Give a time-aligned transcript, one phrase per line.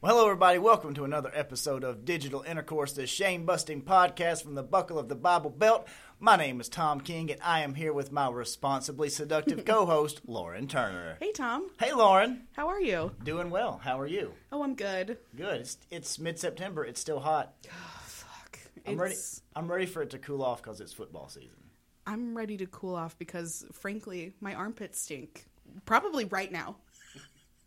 [0.00, 0.60] Well, hello, everybody.
[0.60, 5.08] Welcome to another episode of Digital Intercourse, the shame busting podcast from the Buckle of
[5.08, 5.88] the Bible Belt.
[6.20, 10.20] My name is Tom King, and I am here with my responsibly seductive co host,
[10.24, 11.16] Lauren Turner.
[11.18, 11.68] Hey, Tom.
[11.80, 12.46] Hey, Lauren.
[12.52, 13.10] How are you?
[13.24, 13.80] Doing well.
[13.82, 14.34] How are you?
[14.52, 15.18] Oh, I'm good.
[15.34, 15.62] Good.
[15.62, 16.84] It's, it's mid September.
[16.84, 17.54] It's still hot.
[18.02, 18.60] Fuck.
[18.86, 19.16] I'm ready.
[19.56, 21.58] I'm ready for it to cool off because it's football season.
[22.06, 25.46] I'm ready to cool off because, frankly, my armpits stink.
[25.86, 26.76] Probably right now.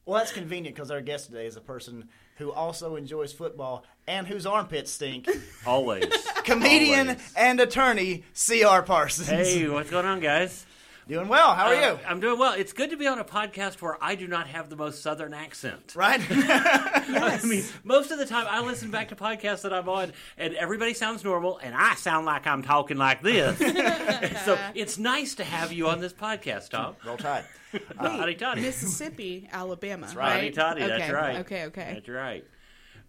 [0.05, 4.25] Well, that's convenient because our guest today is a person who also enjoys football and
[4.27, 5.29] whose armpits stink.
[5.65, 6.05] Always.
[6.43, 7.33] Comedian Always.
[7.37, 8.81] and attorney C.R.
[8.81, 9.27] Parsons.
[9.27, 10.65] Hey, what's going on, guys?
[11.11, 11.53] Doing well.
[11.53, 11.99] How are Uh, you?
[12.07, 12.53] I'm doing well.
[12.53, 15.33] It's good to be on a podcast where I do not have the most southern
[15.33, 15.93] accent.
[15.93, 16.21] Right?
[16.31, 20.53] I mean, most of the time I listen back to podcasts that I'm on, and
[20.53, 23.57] everybody sounds normal, and I sound like I'm talking like this.
[24.45, 26.95] so it's nice to have you on this podcast, Tom.
[27.05, 27.43] Roll Tide.
[27.73, 27.77] Uh,
[28.09, 28.61] hotty toddy.
[28.61, 30.07] Mississippi, Alabama.
[30.07, 30.15] right.
[30.15, 30.53] right?
[30.53, 30.81] Toddy.
[30.83, 30.97] Okay.
[30.97, 31.35] That's right.
[31.39, 31.91] Okay, okay.
[31.95, 32.45] That's right.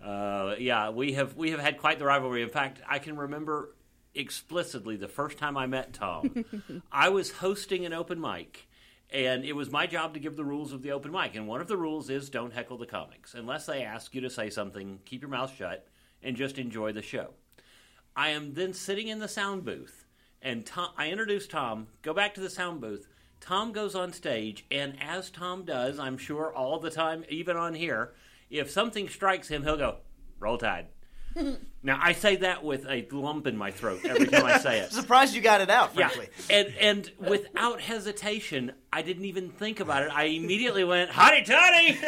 [0.04, 2.42] Uh, yeah, we have we have had quite the rivalry.
[2.42, 3.68] In fact, I can remember
[4.14, 6.44] explicitly the first time I met Tom.
[6.90, 8.68] I was hosting an open mic,
[9.10, 11.34] and it was my job to give the rules of the open mic.
[11.34, 14.30] And one of the rules is don't heckle the comics unless they ask you to
[14.30, 15.00] say something.
[15.04, 15.86] Keep your mouth shut
[16.22, 17.34] and just enjoy the show.
[18.14, 20.06] I am then sitting in the sound booth,
[20.40, 21.88] and Tom, I introduce Tom.
[22.02, 23.08] Go back to the sound booth.
[23.40, 27.74] Tom goes on stage, and as Tom does, I'm sure all the time, even on
[27.74, 28.12] here,
[28.50, 29.96] if something strikes him, he'll go,
[30.38, 30.88] "Roll Tide."
[31.82, 34.92] now I say that with a lump in my throat every time I say it.
[34.92, 36.28] Surprised you got it out, Yeah, frankly.
[36.50, 40.10] and and without hesitation, I didn't even think about it.
[40.12, 41.98] I immediately went, "Hotty toddy,"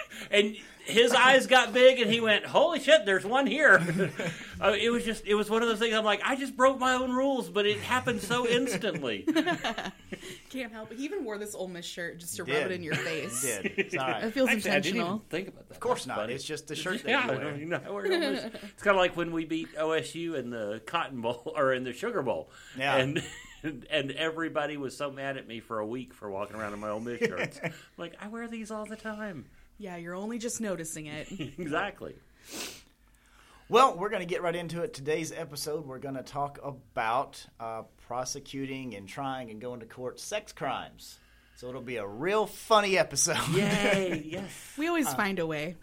[0.30, 3.80] and his eyes got big, and he went, "Holy shit, there's one here."
[4.60, 5.94] Uh, it was just, it was one of those things.
[5.94, 9.26] I'm like, I just broke my own rules, but it happened so instantly.
[10.48, 10.98] Can't help it.
[10.98, 12.54] He even wore this Ole Miss shirt just to Did.
[12.62, 13.42] rub it in your face.
[13.42, 13.66] Did.
[13.76, 15.06] It's It feels Actually, I didn't intentional.
[15.08, 15.74] even think about that.
[15.74, 16.30] Of course not.
[16.30, 17.40] It's just the shirt that yeah, you wear.
[17.40, 20.38] don't- you know, I wear it almost- it's kind of like when we beat OSU
[20.38, 22.48] in the Cotton Bowl or in the Sugar Bowl.
[22.78, 22.96] Yeah.
[22.96, 23.22] And
[23.90, 26.90] and everybody was so mad at me for a week for walking around in my
[26.90, 27.58] Ole Miss shirts.
[27.62, 29.46] I'm like I wear these all the time.
[29.78, 31.28] Yeah, you're only just noticing it.
[31.58, 32.14] exactly.
[33.68, 34.94] Well, we're going to get right into it.
[34.94, 40.20] Today's episode, we're going to talk about uh, prosecuting and trying and going to court
[40.20, 41.18] sex crimes.
[41.56, 43.48] So it'll be a real funny episode.
[43.52, 44.22] Yay!
[44.26, 44.74] yes.
[44.76, 45.76] We always find a way.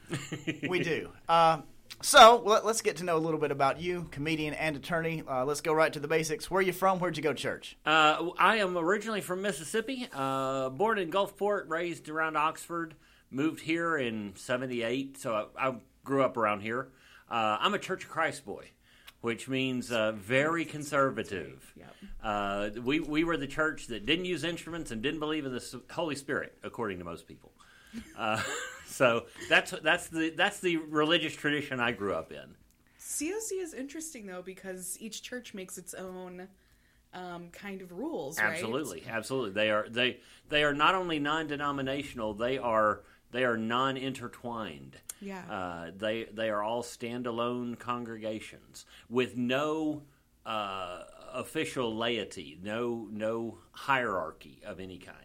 [0.68, 1.10] we do.
[1.28, 1.62] Uh,
[2.02, 5.24] so let, us get to know a little bit about you, comedian and attorney.
[5.28, 6.50] Uh, let's go right to the basics.
[6.50, 7.00] Where are you from?
[7.00, 7.78] Where'd you go to church?
[7.86, 10.08] Uh, I am originally from Mississippi.
[10.14, 12.96] Uh, born in Gulfport, raised around Oxford.
[13.32, 16.90] Moved here in '78, so I, I grew up around here.
[17.30, 18.72] Uh, I'm a Church of Christ boy,
[19.22, 21.74] which means uh, very conservative.
[21.78, 21.96] Yep.
[22.22, 25.82] Uh, we we were the church that didn't use instruments and didn't believe in the
[25.92, 27.52] Holy Spirit, according to most people.
[28.18, 28.42] Uh,
[28.86, 32.56] so that's that's the that's the religious tradition I grew up in.
[33.00, 36.48] COC is interesting though because each church makes its own
[37.14, 38.54] um, kind of rules, right?
[38.54, 39.52] Absolutely, absolutely.
[39.52, 42.34] They are they they are not only non-denominational.
[42.36, 44.98] They are they are non-intertwined.
[45.22, 45.44] Yeah.
[45.50, 50.04] Uh, they they are all standalone congregations with no
[50.46, 51.04] uh,
[51.34, 55.18] official laity, no no hierarchy of any kind.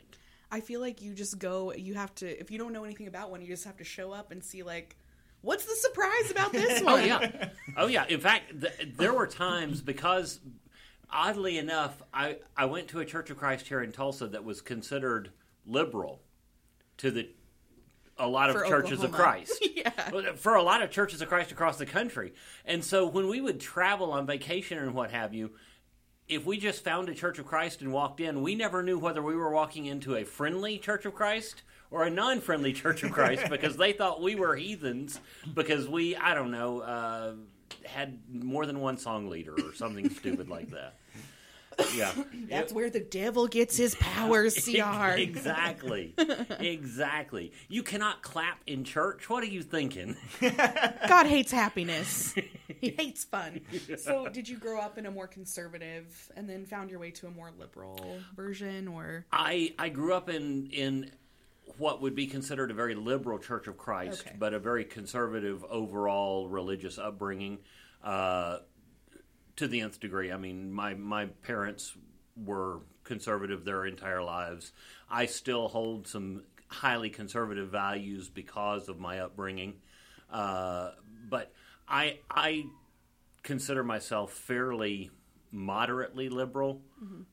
[0.50, 1.72] I feel like you just go.
[1.72, 4.12] You have to if you don't know anything about one, you just have to show
[4.12, 4.96] up and see like,
[5.40, 6.94] what's the surprise about this one?
[6.94, 8.04] Oh yeah, oh yeah.
[8.08, 10.40] In fact, th- there were times because,
[11.10, 14.60] oddly enough, I I went to a Church of Christ here in Tulsa that was
[14.60, 15.32] considered
[15.66, 16.20] liberal
[16.98, 17.28] to the
[18.18, 19.64] a lot of For churches of Christ.
[19.74, 19.90] Yeah.
[20.34, 22.32] For a lot of churches of Christ across the country,
[22.64, 25.52] and so when we would travel on vacation and what have you.
[26.28, 29.22] If we just found a Church of Christ and walked in, we never knew whether
[29.22, 33.44] we were walking into a friendly Church of Christ or a non-friendly Church of Christ
[33.50, 35.20] because they thought we were heathens
[35.54, 37.32] because we, I don't know, uh,
[37.84, 40.96] had more than one song leader or something stupid like that.
[41.94, 42.12] Yeah,
[42.48, 45.10] That's where the devil gets his powers, CR.
[45.16, 46.14] exactly,
[46.60, 47.52] exactly.
[47.68, 49.28] You cannot clap in church.
[49.28, 50.16] What are you thinking?
[50.40, 52.34] God hates happiness.
[52.80, 53.60] he hates fun.
[53.98, 57.26] So, did you grow up in a more conservative and then found your way to
[57.26, 61.10] a more liberal version, or I I grew up in in
[61.78, 64.36] what would be considered a very liberal Church of Christ, Okay.
[64.38, 67.58] but a very conservative overall religious upbringing.
[68.02, 68.58] Uh,
[69.56, 70.32] to the nth degree.
[70.32, 71.96] I mean, my my parents
[72.36, 74.72] were conservative their entire lives.
[75.10, 79.74] I still hold some highly conservative values because of my upbringing,
[80.30, 80.90] uh,
[81.28, 81.52] but
[81.88, 82.66] I I
[83.42, 85.10] consider myself fairly
[85.52, 86.82] moderately liberal,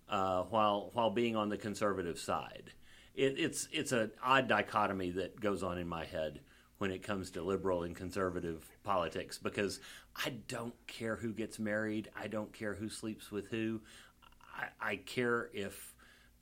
[0.09, 2.71] uh, while while being on the conservative side.
[3.15, 6.39] It, it's it's an odd dichotomy that goes on in my head
[6.83, 9.79] when it comes to liberal and conservative politics because
[10.17, 12.09] I don't care who gets married.
[12.13, 13.79] I don't care who sleeps with who.
[14.53, 15.93] I, I care if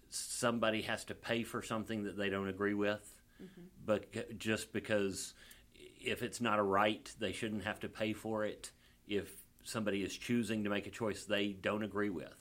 [0.10, 3.62] somebody has to pay for something that they don't agree with, mm-hmm.
[3.86, 5.36] but just because
[5.76, 8.72] if it's not a right, they shouldn't have to pay for it.
[9.08, 9.32] If
[9.64, 12.34] somebody is choosing to make a choice they don't agree with.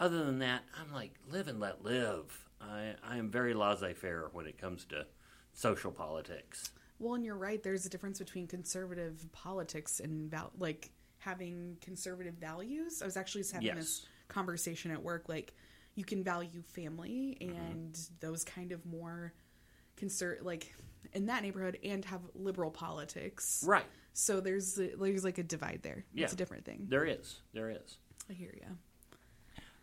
[0.00, 2.48] Other than that, I'm like, live and let live.
[2.60, 5.06] I, I am very laissez faire when it comes to
[5.52, 6.72] social politics.
[6.98, 7.62] Well, and you're right.
[7.62, 13.02] There's a difference between conservative politics and val- like having conservative values.
[13.02, 13.76] I was actually just having Yes.
[13.76, 15.28] this conversation at work.
[15.28, 15.54] Like,
[15.94, 19.32] you can value family and those kind of more
[19.96, 20.74] conser like
[21.12, 23.62] in that neighborhood, and have liberal politics.
[23.66, 23.86] Right.
[24.12, 26.04] So there's there's like a divide there.
[26.12, 26.24] Yeah.
[26.24, 26.86] It's a different thing.
[26.88, 27.40] There is.
[27.54, 27.98] There is.
[28.28, 28.76] I hear you.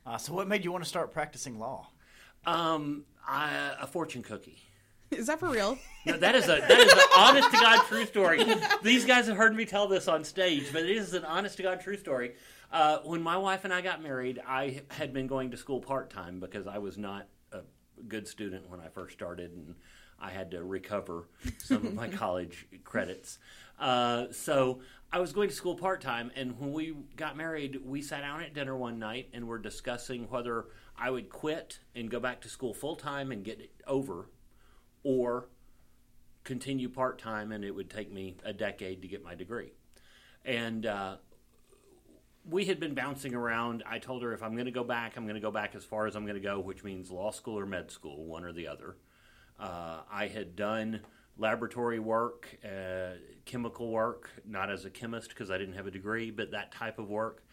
[0.05, 1.87] Uh, so, what made you want to start practicing law?
[2.45, 4.57] Um, I, a fortune cookie.
[5.17, 5.77] Is that for real?
[6.05, 8.43] No, that is a that is an honest to god true story.
[8.81, 11.63] These guys have heard me tell this on stage, but it is an honest to
[11.63, 12.33] god true story.
[12.73, 16.09] Uh, when my wife and I got married, I had been going to school part
[16.09, 17.59] time because I was not a
[18.09, 19.75] good student when I first started, and
[20.19, 23.39] I had to recover some of my college credits.
[23.79, 28.01] Uh, so I was going to school part time, and when we got married, we
[28.01, 30.65] sat down at dinner one night and were discussing whether
[30.97, 34.27] I would quit and go back to school full time and get it over,
[35.03, 35.49] or
[36.43, 39.71] continue part time, and it would take me a decade to get my degree.
[40.45, 41.17] And uh,
[42.49, 43.83] we had been bouncing around.
[43.85, 45.85] I told her if I'm going to go back, I'm going to go back as
[45.85, 48.51] far as I'm going to go, which means law school or med school, one or
[48.51, 48.97] the other.
[49.59, 51.01] Uh, I had done
[51.37, 53.15] laboratory work, uh,
[53.45, 56.99] chemical work, not as a chemist because I didn't have a degree, but that type
[56.99, 57.43] of work.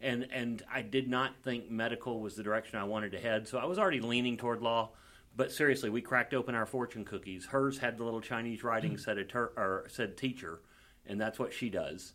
[0.00, 3.58] And, and I did not think medical was the direction I wanted to head, so
[3.58, 4.90] I was already leaning toward law.
[5.36, 7.46] But seriously, we cracked open our fortune cookies.
[7.46, 8.98] Hers had the little Chinese writing hmm.
[8.98, 10.60] said attor- or said teacher,
[11.06, 12.12] and that's what she does.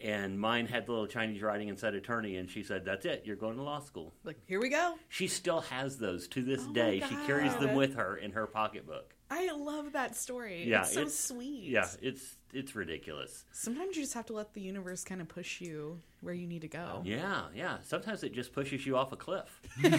[0.00, 3.22] And mine had the little Chinese writing and said attorney, and she said, "That's it.
[3.24, 4.94] You're going to law school." Like, here we go.
[5.08, 7.02] She still has those to this Oh my day.
[7.08, 7.76] She carries them God.
[7.76, 9.14] with her in her pocketbook.
[9.30, 10.64] I love that story.
[10.68, 11.64] Yeah, it's so it's- sweet.
[11.64, 13.44] Yeah, it's it's ridiculous.
[13.52, 16.62] Sometimes you just have to let the universe kind of push you where you need
[16.62, 17.02] to go.
[17.04, 17.78] Yeah, yeah.
[17.82, 19.60] Sometimes it just pushes you off a cliff.
[19.82, 19.98] Sometimes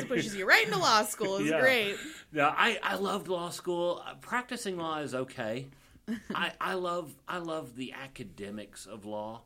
[0.00, 1.36] it pushes you right into law school.
[1.38, 1.60] It's Yeah.
[1.60, 1.96] great.
[2.32, 4.02] No, I, I loved law school.
[4.06, 5.68] Uh, Practicing law is okay.
[6.34, 9.42] I, I love I love the academics of law.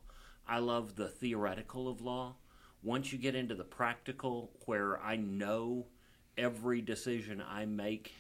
[0.49, 2.37] I love the theoretical of law.
[2.83, 5.87] Once you get into the practical, where I know
[6.39, 8.15] every decision I make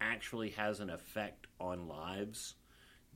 [0.00, 2.54] actually has an effect on lives,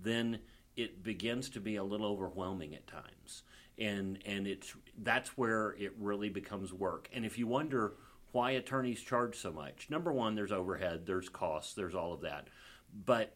[0.01, 0.41] then
[0.77, 3.43] it begins to be a little overwhelming at times.
[3.79, 7.09] And and it's that's where it really becomes work.
[7.13, 7.95] And if you wonder
[8.33, 12.49] why attorneys charge so much, number one, there's overhead, there's costs, there's all of that.
[13.05, 13.35] But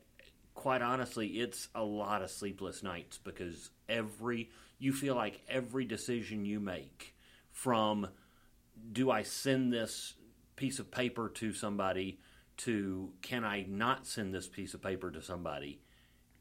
[0.54, 6.44] quite honestly, it's a lot of sleepless nights because every you feel like every decision
[6.44, 7.14] you make
[7.50, 8.08] from
[8.92, 10.14] do I send this
[10.56, 12.18] piece of paper to somebody
[12.64, 15.80] to can I not send this piece of paper to somebody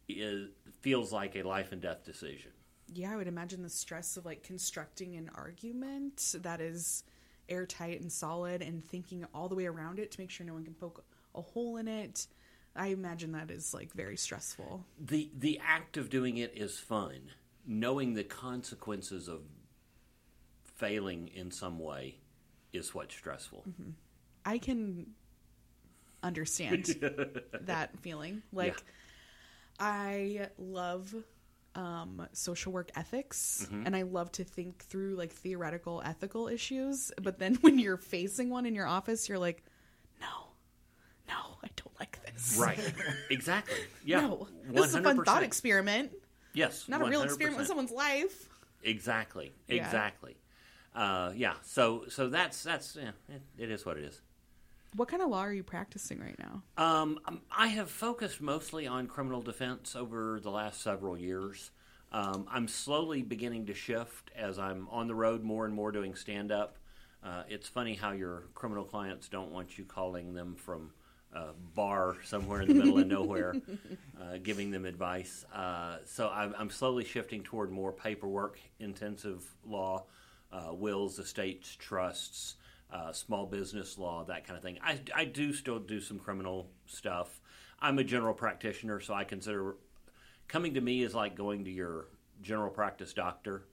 [0.07, 0.50] is
[0.81, 2.51] feels like a life and death decision.
[2.94, 7.03] Yeah, I would imagine the stress of like constructing an argument that is
[7.50, 10.63] airtight and solid and thinking all the way around it to make sure no one
[10.63, 11.03] can poke
[11.35, 12.27] a hole in it.
[12.75, 14.86] I imagine that is like very stressful.
[15.00, 17.31] The the act of doing it is fun.
[17.65, 19.41] Knowing the consequences of
[20.63, 22.17] failing in some way
[22.74, 23.63] is what's stressful.
[23.67, 23.91] Mm-hmm.
[24.46, 25.07] I can
[26.24, 26.86] understand
[27.62, 28.42] that feeling.
[28.54, 28.82] Like
[29.80, 31.13] I love
[31.75, 37.12] um, social work ethics and I love to think through like theoretical ethical issues.
[37.22, 39.63] But then when you're facing one in your office, you're like,
[40.20, 40.28] no,
[41.28, 42.58] no, I don't like this.
[42.60, 42.80] Right.
[43.30, 43.78] exactly.
[44.06, 44.22] Yeah.
[44.22, 46.12] No, this is a fun thought experiment,
[46.54, 46.90] Yes.
[46.90, 48.50] not a real experiment with someone's life.
[48.84, 49.51] Exactly.
[49.68, 49.86] Yeah.
[49.86, 50.38] Exactly.
[50.94, 51.54] Uh, yeah.
[51.63, 54.22] So so that's that's yeah, it, it is what it is.
[54.95, 56.63] What kind of law are you practicing right now?
[56.77, 61.71] Um, um, I have focused mostly on criminal defense over the last several years.
[62.12, 66.13] Um, I'm slowly beginning to shift as I'm on the road more and more doing
[66.15, 66.75] stand up.
[67.24, 70.91] Uh, it's funny how your criminal clients don't want you calling them from
[71.33, 73.55] a bar somewhere in the middle of nowhere,
[74.19, 75.45] uh, giving them advice.
[75.53, 80.03] Uh, so I'm, I'm slowly shifting toward more paperwork intensive law,
[80.51, 82.55] uh, wills, estates, trusts,
[82.91, 84.77] uh, small business law, that kind of thing.
[84.83, 87.39] I, I do still do some criminal stuff.
[87.79, 89.75] I'm a general practitioner, so I consider
[90.48, 92.07] coming to me is like going to your
[92.41, 93.65] general practice doctor,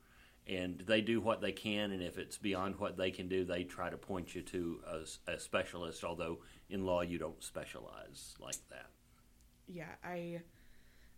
[0.46, 3.64] and they do what they can, and if it's beyond what they can do, they
[3.64, 6.04] try to point you to a, a specialist.
[6.04, 6.38] Although
[6.70, 8.86] in law, you don't specialize like that.
[9.66, 10.40] yeah, I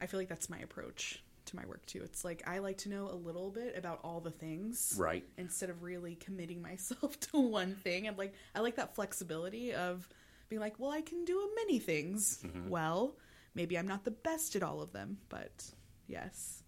[0.00, 2.02] I feel like that's my approach to my work too.
[2.02, 4.94] It's like I like to know a little bit about all the things.
[4.96, 5.24] Right.
[5.38, 8.06] Instead of really committing myself to one thing.
[8.06, 10.08] And like I like that flexibility of
[10.48, 12.44] being like, well, I can do many things.
[12.68, 13.16] Well,
[13.54, 15.64] maybe I'm not the best at all of them, but
[16.06, 16.62] yes.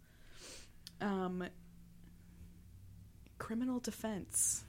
[1.01, 1.45] Um
[3.39, 4.65] criminal defense.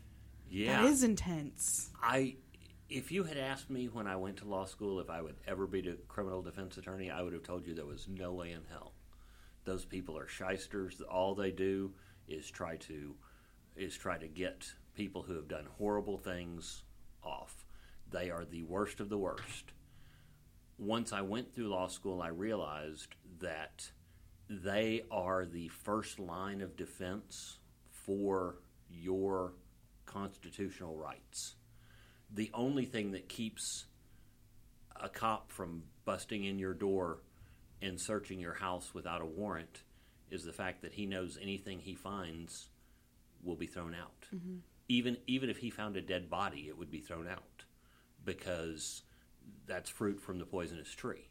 [0.49, 0.81] Yeah.
[0.81, 1.89] That is intense.
[2.01, 2.35] I
[2.89, 5.65] if you had asked me when I went to law school if I would ever
[5.65, 8.61] be a criminal defense attorney, I would have told you there was no way in
[8.69, 8.92] hell.
[9.65, 11.01] Those people are shysters.
[11.01, 11.93] All they do
[12.27, 13.15] is try to
[13.75, 14.65] is try to get
[14.95, 16.83] people who have done horrible things
[17.23, 17.65] off.
[18.11, 19.71] They are the worst of the worst.
[20.77, 23.89] Once I went through law school, I realized that
[24.49, 27.57] they are the first line of defense
[27.89, 28.57] for
[28.89, 29.53] your
[30.05, 31.55] constitutional rights
[32.33, 33.85] the only thing that keeps
[34.99, 37.19] a cop from busting in your door
[37.83, 39.83] and searching your house without a warrant
[40.31, 42.69] is the fact that he knows anything he finds
[43.43, 44.25] will be thrown out.
[44.89, 47.65] Even even if he found a dead body, it would be thrown out
[48.25, 49.03] because
[49.67, 51.29] that's fruit from the poisonous tree.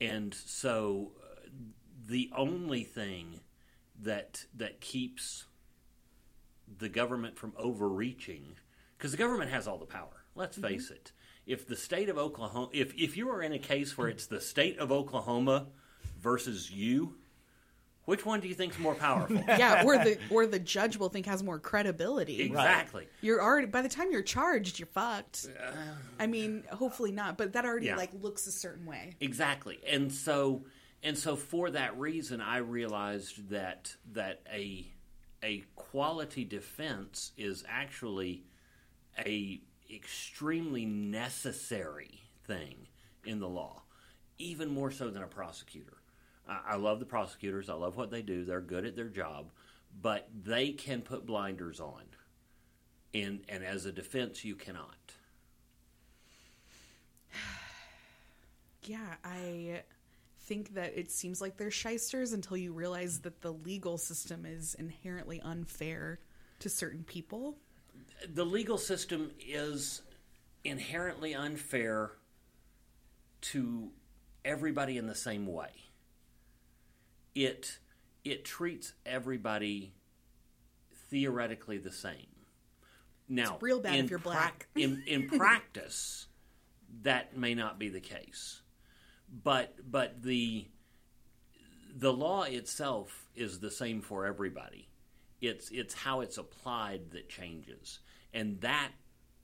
[0.00, 1.48] And so uh,
[2.06, 3.40] the only thing
[4.00, 5.46] that that keeps
[6.78, 8.56] the government from overreaching
[8.96, 10.24] because the government has all the power.
[10.34, 11.12] Let's face it.
[11.46, 14.40] If the state of Oklahoma, if if you are in a case where it's the
[14.40, 15.68] state of Oklahoma
[16.20, 17.14] versus you,
[18.04, 19.36] which one do you think is more powerful?
[19.48, 22.40] yeah, or the or the judge will think has more credibility.
[22.40, 23.06] exactly.
[23.20, 25.46] You're already by the time you're charged, you're fucked.
[26.18, 27.96] I mean, hopefully not, but that already Yeah.
[27.96, 29.14] like looks a certain way.
[29.20, 29.78] Exactly.
[29.86, 30.64] And so
[31.02, 34.86] and so for that reason I realized that that a
[35.42, 38.44] a quality defense is actually
[39.18, 39.60] a
[39.94, 42.88] extremely necessary thing
[43.24, 43.82] in the law,
[44.38, 45.97] even more so than a prosecutor.
[46.48, 47.68] I, I love the prosecutors.
[47.68, 48.44] I love what they do.
[48.44, 49.50] They're good at their job,
[50.00, 52.02] but they can put blinders on,
[53.14, 54.96] and and as a defense, you cannot.
[58.84, 59.82] Yeah, I
[60.40, 64.74] think that it seems like they're shysters until you realize that the legal system is
[64.78, 66.20] inherently unfair
[66.60, 67.58] to certain people.
[68.32, 70.00] the legal system is
[70.64, 72.12] inherently unfair
[73.42, 73.90] to
[74.44, 75.70] everybody in the same way.
[77.38, 77.78] It
[78.24, 79.94] it treats everybody
[81.08, 82.26] theoretically the same.
[83.28, 84.66] Now, It's real bad if you're black.
[84.74, 86.26] in in practice,
[87.02, 88.62] that may not be the case,
[89.44, 90.66] but but the
[91.94, 94.88] the law itself is the same for everybody.
[95.40, 98.00] It's it's how it's applied that changes,
[98.34, 98.90] and that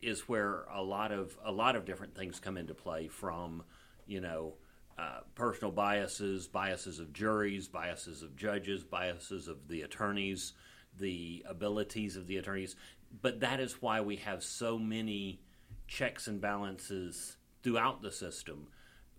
[0.03, 3.07] is where a lot of a lot of different things come into play.
[3.07, 3.63] From
[4.05, 4.55] you know
[4.99, 10.53] uh, personal biases, biases of juries, biases of judges, biases of the attorneys,
[10.99, 12.77] the abilities of the attorneys.
[13.23, 15.41] But that is why we have so many
[15.87, 18.69] checks and balances throughout the system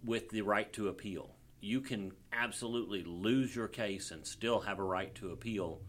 [0.04, 1.36] with the right to appeal.
[1.60, 5.82] You can absolutely lose your case and still have a right to appeal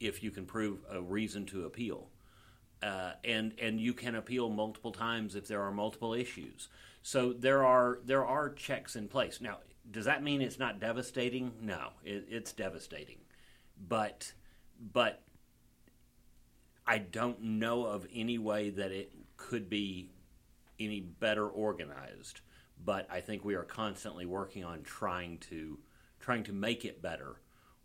[0.00, 2.08] if you can prove a reason to appeal.
[2.82, 6.68] Uh, and and you can appeal multiple times if there are multiple issues.
[7.02, 9.40] So there are there are checks in place.
[9.40, 9.58] Now,
[9.90, 11.52] does that mean it's not devastating?
[11.60, 13.18] No, it, it's devastating,
[13.88, 14.32] but
[14.92, 15.22] but
[16.86, 20.10] I don't know of any way that it could be
[20.80, 22.40] any better organized.
[22.84, 25.78] But I think we are constantly working on trying to
[26.20, 27.40] trying to make it better.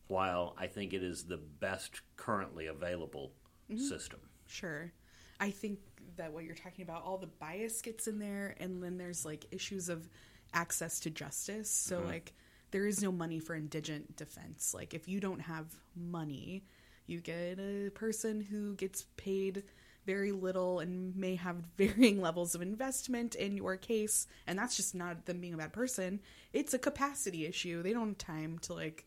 [0.07, 3.31] While I think it is the best currently available
[3.71, 3.81] mm-hmm.
[3.81, 4.19] system.
[4.45, 4.91] Sure.
[5.39, 5.79] I think
[6.17, 9.45] that what you're talking about, all the bias gets in there, and then there's like
[9.51, 10.07] issues of
[10.53, 11.69] access to justice.
[11.69, 12.33] So, like,
[12.71, 14.73] there is no money for indigent defense.
[14.73, 15.65] Like, if you don't have
[15.95, 16.63] money,
[17.07, 19.63] you get a person who gets paid
[20.05, 24.27] very little and may have varying levels of investment in your case.
[24.47, 26.19] And that's just not them being a bad person,
[26.51, 27.81] it's a capacity issue.
[27.81, 29.05] They don't have time to, like,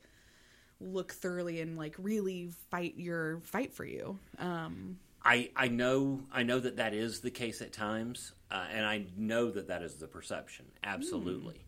[0.81, 6.45] look thoroughly and like really fight your fight for you um I, I know I
[6.45, 9.97] know that that is the case at times, uh, and I know that that is
[9.97, 11.67] the perception, absolutely.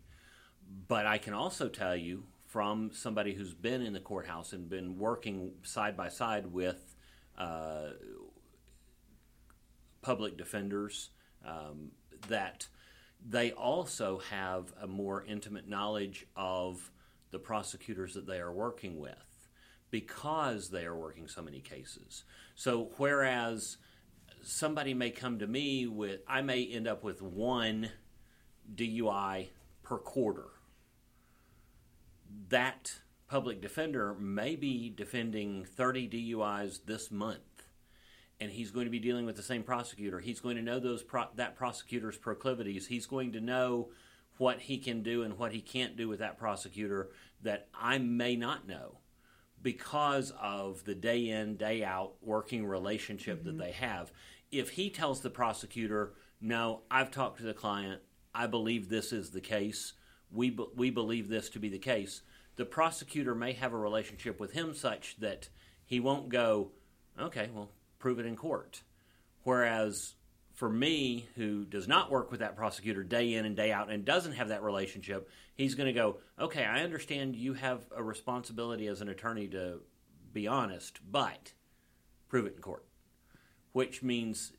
[0.87, 4.97] But I can also tell you from somebody who's been in the courthouse and been
[4.97, 6.95] working side by side with
[7.37, 7.89] uh,
[10.01, 11.09] public defenders
[11.45, 11.91] um,
[12.29, 12.65] that
[13.27, 16.91] they also have a more intimate knowledge of
[17.31, 19.28] the prosecutors that they are working with
[19.91, 22.23] because they are working so many cases.
[22.55, 23.77] So whereas
[24.41, 27.89] somebody may come to me with, I may end up with one
[28.73, 29.49] DUI
[29.83, 30.47] per quarter.
[32.49, 37.63] that public defender may be defending 30 DUIs this month
[38.39, 40.19] and he's going to be dealing with the same prosecutor.
[40.19, 42.87] He's going to know those pro- that prosecutor's proclivities.
[42.87, 43.89] He's going to know
[44.37, 47.09] what he can do and what he can't do with that prosecutor
[47.41, 48.99] that I may not know
[49.61, 53.57] because of the day in day out working relationship mm-hmm.
[53.57, 54.11] that they have.
[54.51, 58.01] If he tells the prosecutor, "No, I've talked to the client.
[58.33, 59.93] I believe this is the case.
[60.31, 62.21] We be- we believe this to be the case."
[62.55, 65.49] The prosecutor may have a relationship with him such that
[65.85, 66.71] he won't go,
[67.17, 68.83] "Okay, well, prove it in court.
[69.43, 70.15] Whereas
[70.59, 74.03] for me, who does not work with that prosecutor day in and day out and
[74.03, 78.87] doesn't have that relationship, he's going to go, okay, I understand you have a responsibility
[78.87, 79.79] as an attorney to
[80.33, 81.53] be honest, but
[82.27, 82.83] prove it in court,
[83.71, 84.51] which means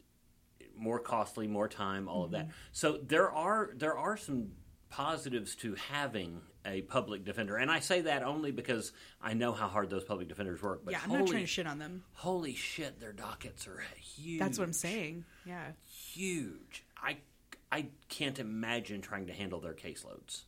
[0.75, 2.25] more costly, more time, all mm-hmm.
[2.25, 2.45] of that.
[2.45, 2.54] Mm-hmm.
[2.73, 4.52] So there are there are some
[4.88, 7.57] positives to having a public defender.
[7.57, 10.83] And I say that only because I know how hard those public defenders work.
[10.85, 12.05] But yeah, I'm holy, not trying to shit on them.
[12.14, 14.40] Holy shit, their dockets are huge.
[14.40, 15.25] That's what I'm saying.
[15.47, 15.73] Yeah.
[15.87, 16.85] Huge.
[17.02, 17.19] I,
[17.73, 20.43] I can't imagine trying to handle their caseloads.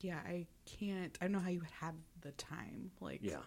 [0.00, 1.16] Yeah, I can't.
[1.20, 2.92] I don't know how you would have the time.
[3.00, 3.38] Like, yeah.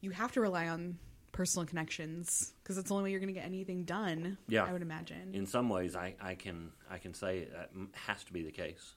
[0.00, 0.98] You have to rely on
[1.32, 4.38] personal connections because it's the only way you're going to get anything done.
[4.48, 5.34] Yeah, I would imagine.
[5.34, 7.70] In some ways, I, I can I can say that
[8.06, 8.94] has to be the case.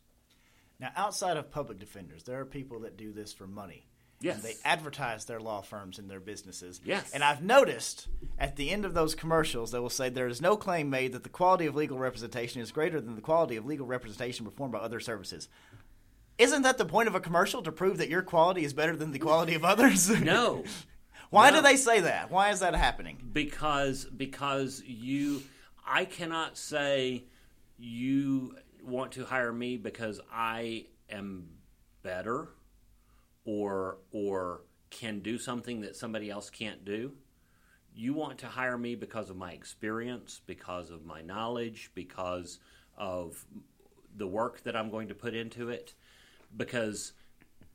[0.81, 3.87] Now, outside of public defenders, there are people that do this for money.
[4.19, 4.35] Yes.
[4.35, 6.79] And they advertise their law firms and their businesses.
[6.83, 7.11] Yes.
[7.11, 8.07] And I've noticed
[8.37, 11.23] at the end of those commercials, they will say there is no claim made that
[11.23, 14.79] the quality of legal representation is greater than the quality of legal representation performed by
[14.79, 15.47] other services.
[16.37, 19.11] Isn't that the point of a commercial to prove that your quality is better than
[19.11, 20.09] the quality of others?
[20.21, 20.63] No.
[21.29, 21.57] Why no.
[21.57, 22.29] do they say that?
[22.29, 23.17] Why is that happening?
[23.31, 25.43] Because because you
[25.85, 27.23] I cannot say
[27.77, 31.47] you want to hire me because I am
[32.03, 32.49] better
[33.45, 37.13] or or can do something that somebody else can't do.
[37.93, 42.59] You want to hire me because of my experience, because of my knowledge, because
[42.97, 43.45] of
[44.15, 45.93] the work that I'm going to put into it.
[46.55, 47.13] Because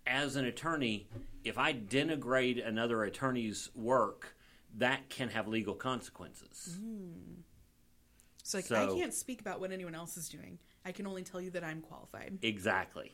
[0.06, 1.08] as an attorney,
[1.44, 4.36] if I denigrate another attorney's work,
[4.76, 6.76] that can have legal consequences.
[6.80, 7.42] Mm.
[8.42, 10.58] So, like, so, I can't speak about what anyone else is doing.
[10.86, 12.38] I can only tell you that I'm qualified.
[12.42, 13.12] Exactly.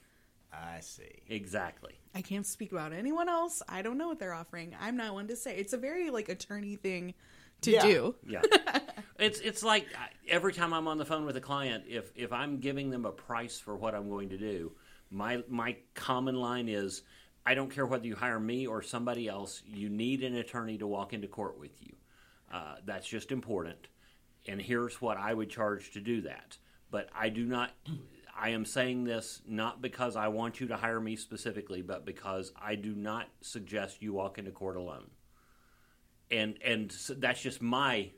[0.52, 1.22] I see.
[1.28, 1.94] Exactly.
[2.14, 3.62] I can't speak about anyone else.
[3.66, 4.76] I don't know what they're offering.
[4.78, 5.56] I'm not one to say.
[5.56, 7.14] It's a very like attorney thing
[7.62, 7.82] to yeah.
[7.82, 8.14] do.
[8.28, 8.42] Yeah.
[9.18, 9.86] it's it's like
[10.28, 13.12] every time I'm on the phone with a client, if if I'm giving them a
[13.12, 14.72] price for what I'm going to do,
[15.10, 17.02] my my common line is
[17.46, 20.86] I don't care whether you hire me or somebody else, you need an attorney to
[20.86, 21.94] walk into court with you.
[22.52, 23.88] Uh, that's just important.
[24.46, 26.58] And here's what I would charge to do that.
[26.92, 27.72] But I do not.
[28.38, 32.52] I am saying this not because I want you to hire me specifically, but because
[32.60, 35.10] I do not suggest you walk into court alone.
[36.30, 38.10] And and so that's just my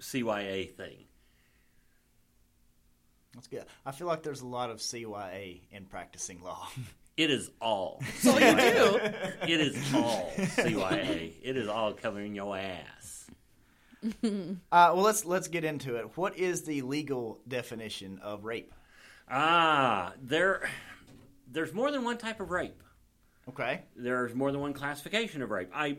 [0.00, 1.04] CYA thing.
[3.32, 3.64] That's good.
[3.86, 6.68] I feel like there's a lot of CYA in practicing law.
[7.16, 8.02] It is all.
[8.02, 8.98] That's all you do.
[9.46, 11.32] It is all CYA.
[11.44, 13.13] It is all covering your ass.
[14.24, 16.16] uh, well, let's let's get into it.
[16.16, 18.72] What is the legal definition of rape?
[19.28, 20.68] Ah, there,
[21.50, 22.82] there's more than one type of rape.
[23.48, 23.82] Okay.
[23.96, 25.70] There's more than one classification of rape.
[25.74, 25.98] I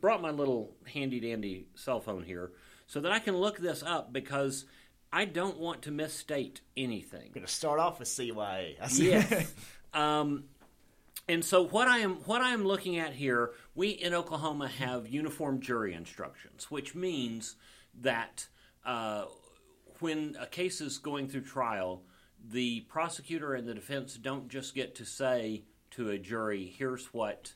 [0.00, 2.52] brought my little handy dandy cell phone here
[2.86, 4.64] so that I can look this up because
[5.12, 7.26] I don't want to misstate anything.
[7.26, 8.76] I'm going to start off with CYA.
[8.92, 9.54] Yes.
[9.94, 10.44] um,
[11.28, 15.06] and so what I am what I am looking at here, we in Oklahoma have
[15.06, 17.56] uniform jury instructions, which means
[18.00, 18.48] that
[18.84, 19.26] uh,
[20.00, 22.02] when a case is going through trial,
[22.42, 27.54] the prosecutor and the defense don't just get to say to a jury, "Here's what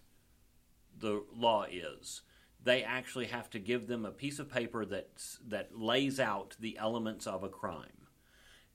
[0.96, 2.22] the law is."
[2.62, 5.08] They actually have to give them a piece of paper that
[5.48, 8.06] that lays out the elements of a crime,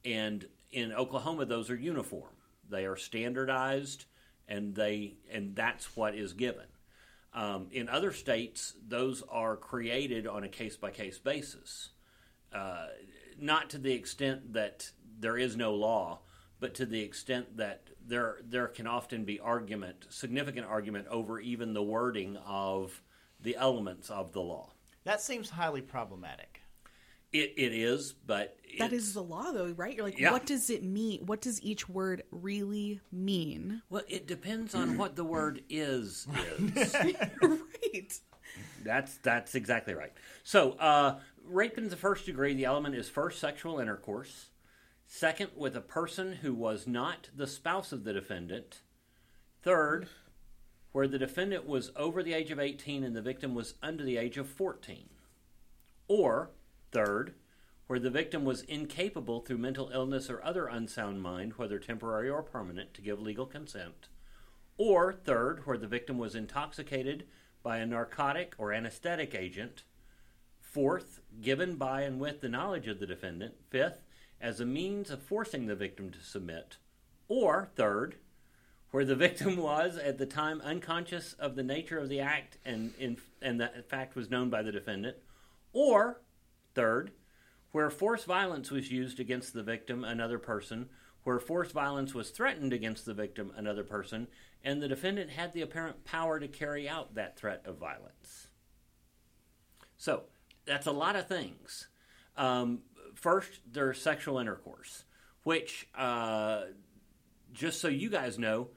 [0.04, 2.34] and in Oklahoma, those are uniform.
[2.68, 4.06] They are standardized
[4.48, 6.66] and they and that's what is given.
[7.36, 11.90] Um, in other states, those are created on a case by case basis,
[12.54, 12.88] uh,
[13.38, 16.22] not to the extent that there is no law,
[16.62, 21.74] but to the extent that there there can often be argument, significant argument over even
[21.74, 23.04] the wording of
[23.42, 24.72] the elements of the law.
[25.04, 26.62] That seems highly problematic.
[27.34, 29.96] It, it is, but that is the law, though, right?
[29.96, 30.32] You're like, yeah.
[30.32, 31.26] what does it mean?
[31.26, 33.82] What does each word really mean?
[33.90, 36.28] Well, it depends on what the word is.
[36.76, 36.94] Is
[37.42, 38.14] right.
[38.84, 40.14] That's that's exactly right.
[40.44, 44.48] So, uh, rape in the first degree, the element is first sexual intercourse,
[45.08, 48.82] second with a person who was not the spouse of the defendant,
[49.66, 50.10] Third,
[50.92, 54.16] where the defendant was over the age of 18 and the victim was under the
[54.16, 55.10] age of 14.
[56.08, 56.52] Or,
[56.96, 57.34] third,
[57.88, 62.42] where the victim was incapable through mental illness or other unsound mind, whether temporary or
[62.42, 64.08] permanent, to give legal consent.
[64.78, 67.26] Or, third, where the victim was intoxicated
[67.62, 69.84] by a narcotic or anesthetic agent.
[70.62, 73.56] Fourth, given by and with the knowledge of the defendant.
[73.70, 74.02] Fifth,
[74.40, 76.78] as a means of forcing the victim to submit.
[77.28, 78.16] Or, third,
[78.92, 82.94] where the victim was at the time unconscious of the nature of the act and,
[82.98, 85.18] in, and that fact was known by the defendant.
[85.74, 86.22] Or,
[86.76, 87.12] third,
[87.72, 90.90] where force violence was used against the victim, another person,
[91.24, 94.28] where force violence was threatened against the victim, another person,
[94.64, 98.48] and the defendant had the apparent power to carry out that threat of violence.
[99.98, 100.24] So,
[100.66, 101.88] that's a lot of things.
[102.38, 102.80] Um,
[103.16, 105.06] first, there's sexual intercourse,
[105.44, 106.64] which, uh,
[107.54, 108.70] just so you guys know,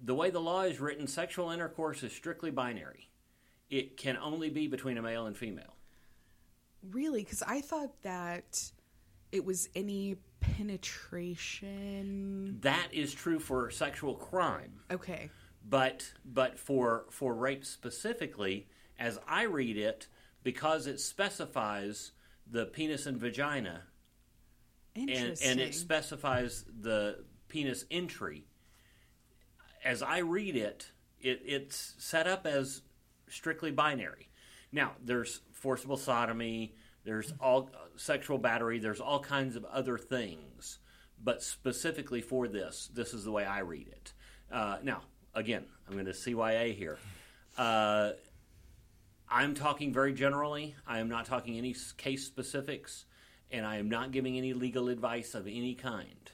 [0.00, 3.10] the way the law is written, sexual intercourse is strictly binary.
[3.70, 5.77] It can only be between a male and female.
[6.90, 7.22] Really?
[7.22, 8.70] Because I thought that
[9.32, 12.58] it was any penetration.
[12.60, 14.80] That is true for sexual crime.
[14.90, 15.30] Okay.
[15.68, 20.08] But but for for rape specifically, as I read it,
[20.42, 22.12] because it specifies
[22.50, 23.82] the penis and vagina
[24.94, 28.44] and, and it specifies the penis entry.
[29.84, 32.82] As I read it, it, it's set up as
[33.28, 34.28] strictly binary.
[34.72, 40.78] Now, there's forcible sodomy, there's all sexual battery, there's all kinds of other things,
[41.22, 44.12] but specifically for this, this is the way I read it.
[44.50, 45.02] Uh, now,
[45.34, 46.98] again, I'm going to CYA here.
[47.56, 48.12] Uh,
[49.28, 50.74] I'm talking very generally.
[50.86, 53.04] I am not talking any case specifics,
[53.50, 56.30] and I am not giving any legal advice of any kind.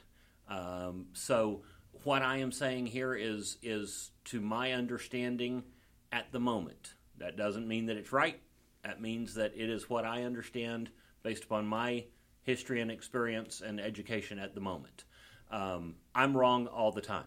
[0.49, 1.63] Um, so,
[2.05, 5.65] what I am saying here is is to my understanding
[6.13, 6.95] at the moment.
[7.19, 8.41] That doesn't mean that it's right.
[8.85, 10.90] That means that it is what I understand
[11.23, 12.05] based upon my
[12.42, 15.05] history and experience and education at the moment.
[15.51, 17.27] Um, I'm wrong all the time,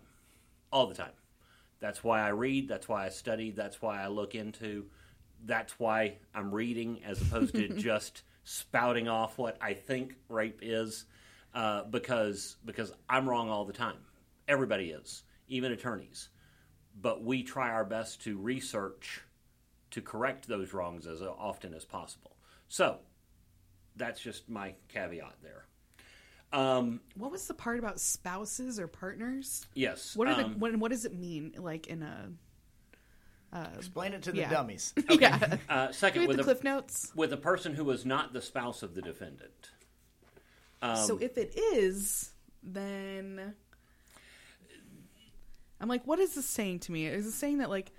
[0.72, 1.14] all the time.
[1.80, 2.68] That's why I read.
[2.68, 3.52] That's why I study.
[3.52, 4.86] That's why I look into.
[5.46, 11.06] That's why I'm reading as opposed to just spouting off what I think rape is,
[11.54, 13.98] uh, because because I'm wrong all the time.
[14.48, 16.30] Everybody is, even attorneys.
[17.00, 19.22] But we try our best to research
[19.92, 22.36] to correct those wrongs as often as possible.
[22.68, 22.98] So
[23.96, 25.66] that's just my caveat there.
[26.54, 29.66] Um, What was the part about spouses or partners?
[29.74, 30.16] yes.
[30.16, 31.54] What are the um, what, what does it mean?
[31.58, 32.30] Like in a
[33.76, 34.50] Explain it to the Yeah.
[34.50, 34.94] dummies.
[35.10, 35.58] yeah.
[35.70, 37.12] uh, second, with have a, the cliff notes?
[37.16, 39.72] with a person who was not the spouse of the defendant.
[40.82, 43.56] Um, so if it is, then
[45.80, 47.08] I'm like, what is this saying to me?
[47.08, 47.92] Is it saying that like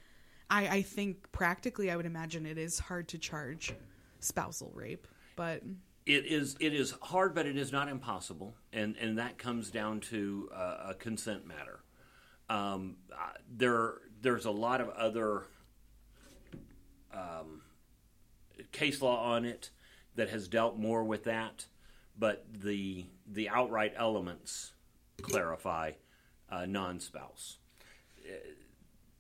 [0.51, 3.75] I I think practically I would imagine it is hard to charge
[4.21, 5.07] spousal rape,
[5.37, 5.63] but
[6.07, 10.01] It is it is hard, but it is not impossible, and and that comes down
[10.01, 11.81] to uh, a consent matter.
[12.49, 15.45] Um, uh, there there's a lot of other
[17.13, 17.63] um,
[18.73, 19.71] case law on it
[20.17, 21.67] that has dealt more with that,
[22.19, 24.73] but the the outright elements
[25.21, 25.93] clarify
[26.51, 27.59] uh, non-spouse.
[28.25, 28.35] Uh,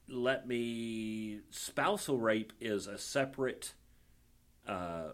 [0.08, 3.74] Let me spousal rape is a separate.
[4.66, 5.10] Uh,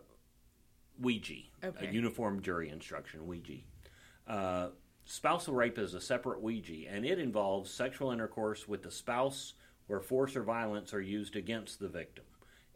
[1.03, 1.87] OUJI, Okay.
[1.89, 3.65] a uniform jury instruction, OUJI.
[4.29, 4.69] Uh,
[5.05, 9.55] spousal rape is a separate OUJI, and it involves sexual intercourse with the spouse
[9.89, 12.25] where force or violence are used against the victim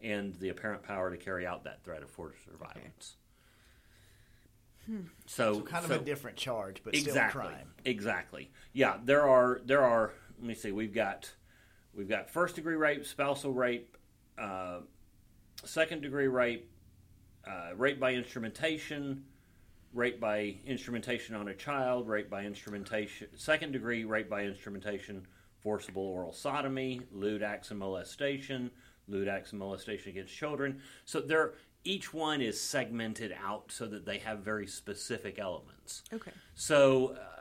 [0.01, 3.15] and the apparent power to carry out that threat of force or violence.
[5.25, 7.73] So, So kind of so- a different charge, but still a exactly, crime.
[7.85, 8.51] exactly.
[8.73, 10.13] Yeah, there are there are.
[10.39, 10.71] Let me see.
[10.71, 11.33] We've got
[11.93, 13.97] we've got first degree rape, spousal rape,
[14.37, 14.79] uh,
[15.65, 16.69] second degree rape,
[17.47, 19.23] uh, rape by instrumentation,
[19.93, 25.25] rape by instrumentation on a child, rape by instrumentation, second degree rape by instrumentation,
[25.61, 28.69] forcible oral sodomy, lewd acts and molestation,
[29.07, 30.81] lewd acts and molestation against children.
[31.05, 36.03] So there, each one is segmented out so that they have very specific elements.
[36.13, 36.31] okay.
[36.55, 37.38] So, uh,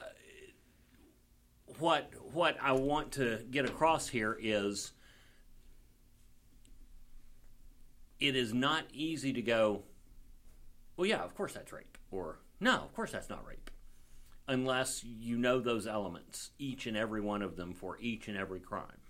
[1.79, 4.93] what what I want to get across here is,
[8.21, 9.85] it is not easy to go.
[10.97, 13.71] Well, yeah, of course that's rape, or no, of course that's not rape,
[14.49, 18.61] unless you know those elements, each and every one of them for each and every
[18.61, 19.01] crime.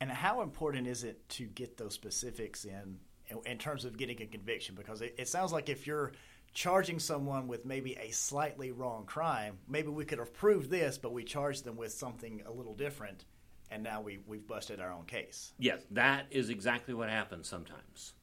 [0.00, 2.98] And how important is it to get those specifics in
[3.46, 4.74] in terms of getting a conviction?
[4.74, 6.12] Because it, it sounds like if you're
[6.54, 11.12] charging someone with maybe a slightly wrong crime, maybe we could have proved this, but
[11.12, 13.24] we charged them with something a little different,
[13.70, 15.52] and now we, we've busted our own case.
[15.58, 18.14] Yes, that is exactly what happens sometimes.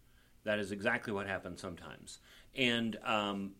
[0.46, 2.20] That is exactly what happens sometimes.
[2.56, 3.52] And um,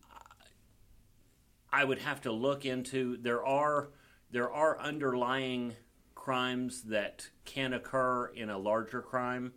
[1.72, 3.90] I would have to look into there are
[4.32, 5.74] there are underlying
[6.16, 9.52] crimes that can occur in a larger crime.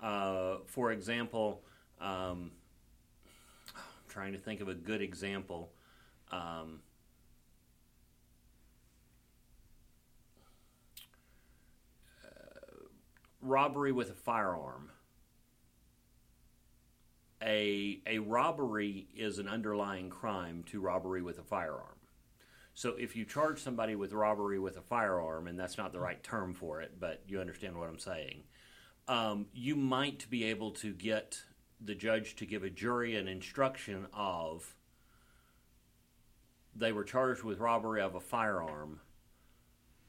[0.00, 1.62] Uh, for example,
[2.00, 2.52] um,
[4.10, 5.72] trying to think of a good example.
[6.30, 6.80] Um,
[12.24, 12.84] uh,
[13.40, 14.90] robbery with a firearm.
[17.42, 21.96] A, a robbery is an underlying crime to robbery with a firearm.
[22.74, 26.22] So if you charge somebody with robbery with a firearm, and that's not the right
[26.22, 28.42] term for it, but you understand what I'm saying,
[29.08, 31.42] um, you might be able to get
[31.80, 34.74] the judge to give a jury an instruction of
[36.74, 39.00] they were charged with robbery of a firearm.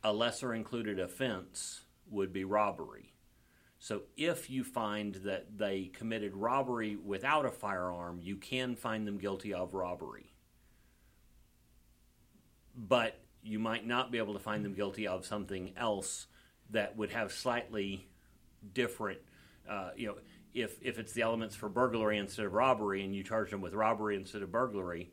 [0.03, 3.13] A lesser included offense would be robbery.
[3.79, 9.17] So if you find that they committed robbery without a firearm, you can find them
[9.17, 10.33] guilty of robbery.
[12.75, 16.27] But you might not be able to find them guilty of something else
[16.69, 18.07] that would have slightly
[18.73, 19.19] different,
[19.67, 20.17] uh, you know,
[20.53, 23.73] if, if it's the elements for burglary instead of robbery and you charge them with
[23.73, 25.11] robbery instead of burglary,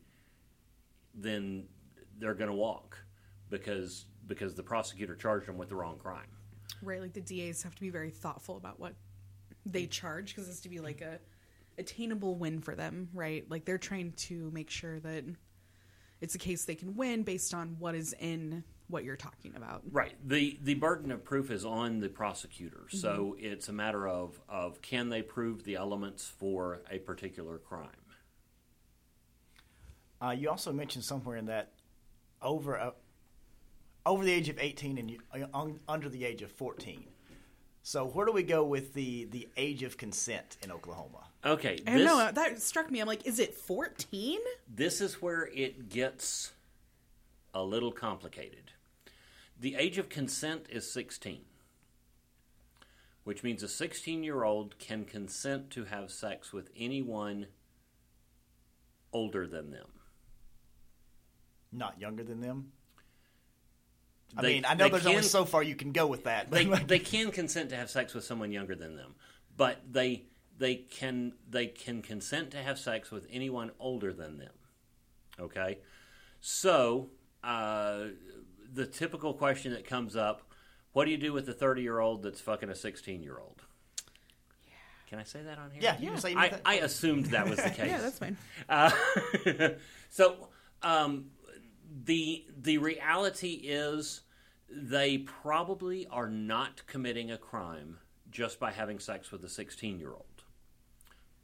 [1.14, 1.66] then
[2.18, 2.98] they're going to walk
[3.50, 6.28] because because the prosecutor charged them with the wrong crime.
[6.82, 8.94] Right, like the DAs have to be very thoughtful about what
[9.64, 11.18] they charge because it's to be like a
[11.78, 13.48] attainable win for them, right?
[13.48, 15.24] Like they're trying to make sure that
[16.20, 19.82] it's a case they can win based on what is in what you're talking about.
[19.90, 20.14] Right.
[20.26, 22.86] The the burden of proof is on the prosecutor.
[22.88, 22.96] Mm-hmm.
[22.96, 27.90] So it's a matter of of can they prove the elements for a particular crime.
[30.20, 31.72] Uh, you also mentioned somewhere in that
[32.42, 32.90] over uh,
[34.04, 37.04] over the age of 18 and you, uh, under the age of 14.
[37.82, 41.24] So where do we go with the the age of consent in Oklahoma?
[41.44, 43.00] Okay, I know that struck me.
[43.00, 44.38] I'm like, is it 14?
[44.68, 46.52] This is where it gets
[47.54, 48.67] a little complicated.
[49.60, 51.40] The age of consent is 16,
[53.24, 57.46] which means a 16 year old can consent to have sex with anyone
[59.12, 59.86] older than them.
[61.72, 62.72] Not younger than them?
[64.36, 66.50] I they, mean, I know there's can, only so far you can go with that.
[66.50, 69.14] They, they can consent to have sex with someone younger than them,
[69.56, 70.24] but they
[70.58, 74.52] they can they can consent to have sex with anyone older than them.
[75.40, 75.78] Okay,
[76.40, 77.08] so
[77.42, 78.04] uh,
[78.72, 80.42] the typical question that comes up:
[80.92, 83.62] What do you do with the thirty year old that's fucking a sixteen year old?
[85.08, 85.80] Can I say that on here?
[85.82, 87.88] Yeah, you can say I, I assumed that was the case.
[87.88, 88.36] yeah, that's fine.
[88.68, 88.90] Uh,
[90.10, 90.48] so
[90.82, 91.30] um,
[92.04, 94.20] the the reality is
[94.70, 97.98] they probably are not committing a crime
[98.30, 100.24] just by having sex with a 16 year old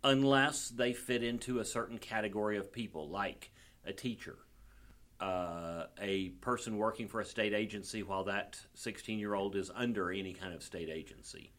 [0.03, 3.51] unless they fit into a certain category of people like
[3.87, 4.37] a teacher
[5.21, 10.11] uh, a person working for a state agency while that 16 year old is under
[10.11, 11.53] any kind of state agency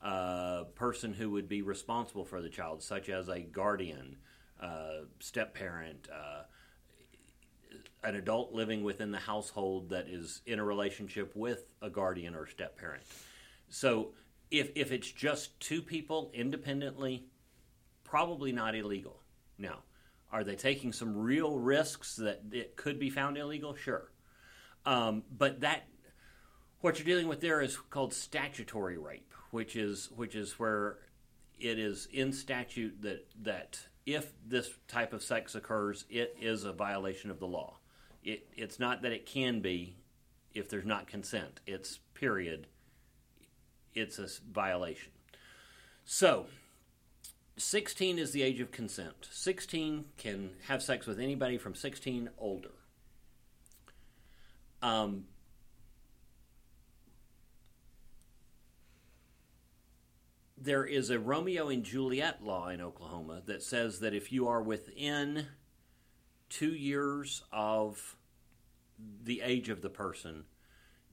[0.00, 4.16] a uh, person who would be responsible for the child such as a guardian
[4.60, 6.42] uh, step parent uh,
[8.04, 12.46] an adult living within the household that is in a relationship with a guardian or
[12.46, 13.02] step parent.
[13.68, 14.12] So
[14.50, 17.24] if if it's just two people independently,
[18.04, 19.20] probably not illegal.
[19.58, 19.80] Now,
[20.32, 23.74] are they taking some real risks that it could be found illegal?
[23.74, 24.10] Sure,
[24.86, 25.88] um, but that
[26.80, 30.98] what you're dealing with there is called statutory rape, which is which is where
[31.58, 36.72] it is in statute that that if this type of sex occurs, it is a
[36.72, 37.78] violation of the law
[38.28, 39.96] it, it's not that it can be
[40.54, 41.60] if there's not consent.
[41.66, 42.66] It's period.
[43.94, 45.12] It's a violation.
[46.04, 46.46] So,
[47.58, 49.28] 16 is the age of consent.
[49.30, 52.70] 16 can have sex with anybody from 16 older.
[54.80, 55.24] Um,
[60.56, 64.62] there is a Romeo and Juliet law in Oklahoma that says that if you are
[64.62, 65.46] within
[66.48, 68.16] two years of
[69.22, 70.44] the age of the person,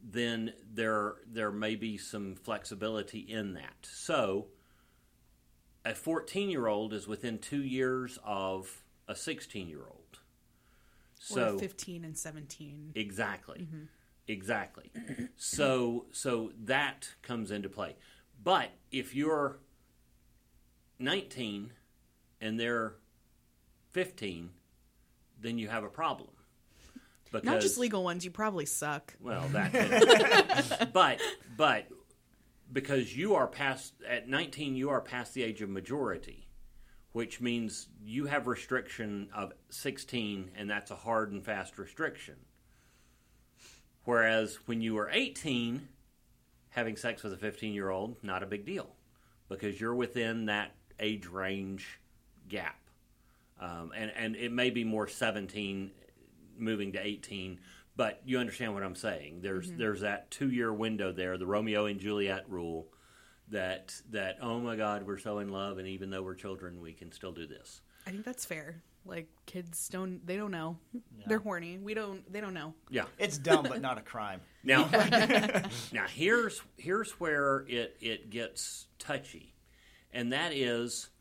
[0.04, 3.76] then there there may be some flexibility in that.
[3.82, 4.48] So,
[5.86, 10.20] a 14 year old is within two years of a 16 year old.
[11.20, 12.92] So 15 and 17.
[12.96, 13.60] Exactly.
[13.62, 13.84] Mm-hmm.
[14.28, 14.92] Exactly.
[15.38, 17.96] so so that comes into play.
[18.44, 19.60] But if you're
[21.00, 21.72] 19
[22.42, 22.96] and they're
[23.92, 24.50] 15,
[25.40, 26.30] then you have a problem.
[27.32, 28.24] Because, Not just legal ones.
[28.24, 29.14] You probably suck.
[29.20, 30.90] Well, that.
[30.94, 31.20] but
[31.58, 31.88] but
[32.72, 36.48] because you are past at 19, you are past the age of majority,
[37.12, 42.36] which means you have restriction of 16, and that's a hard and fast restriction.
[44.04, 45.88] Whereas when you were 18,
[46.70, 48.96] having sex with a 15 year old, not a big deal
[49.50, 52.00] because you're within that age range
[52.50, 52.80] gap.
[53.60, 55.92] Um, and, and it may be more 17
[56.58, 57.60] moving to 18,
[57.96, 59.40] but you understand what I'm saying.
[59.42, 59.78] There's, mm-hmm.
[59.78, 62.88] there's that two year window there, the Romeo and Juliet rule
[63.50, 66.94] that, that, oh my God, we're so in love, and even though we're children, we
[66.94, 67.82] can still do this.
[68.08, 68.82] I think that's fair.
[69.06, 70.78] Like kids don't they don't know.
[71.28, 71.78] They're horny.
[71.78, 72.74] We don't they don't know.
[72.90, 73.06] Yeah.
[73.20, 74.42] It's dumb, but not a crime.
[74.66, 74.90] Now,
[75.94, 79.54] now here's here's where it it gets touchy,
[80.12, 81.12] and that is,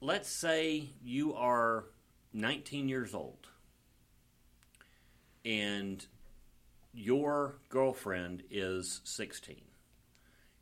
[0.00, 1.86] let's say you are
[2.32, 3.41] 19 years old,
[5.44, 6.04] and
[6.92, 9.56] your girlfriend is 16.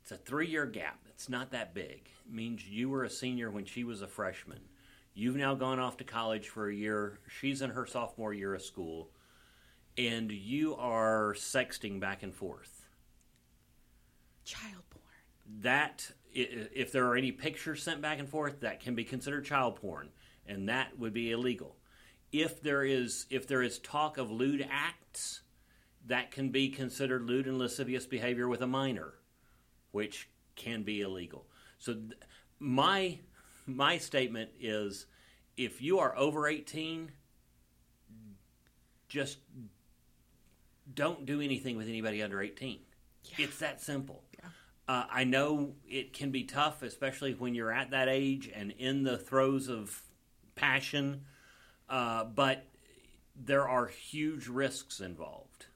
[0.01, 0.99] It's a three year gap.
[1.09, 2.09] It's not that big.
[2.25, 4.61] It means you were a senior when she was a freshman.
[5.13, 7.19] You've now gone off to college for a year.
[7.27, 9.09] She's in her sophomore year of school
[9.97, 12.87] and you are sexting back and forth.
[14.45, 15.61] Child porn.
[15.61, 19.75] That, if there are any pictures sent back and forth, that can be considered child
[19.75, 20.09] porn,
[20.47, 21.75] and that would be illegal.
[22.31, 25.41] If there is, if there is talk of lewd acts,
[26.07, 29.13] that can be considered lewd and lascivious behavior with a minor,
[29.91, 31.45] which can be illegal.
[31.77, 32.13] So, th-
[32.59, 33.19] my
[33.65, 35.05] my statement is,
[35.57, 37.11] if you are over eighteen,
[39.09, 39.39] just
[40.93, 42.79] don't do anything with anybody under 18.
[43.37, 44.23] It's that simple.
[44.87, 49.03] Uh, I know it can be tough, especially when you're at that age and in
[49.03, 50.01] the throes of
[50.55, 51.21] passion,
[51.91, 52.65] uh, but
[53.35, 55.67] there are huge risks involved.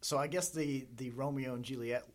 [0.00, 2.06] So I guess the the Romeo and Juliet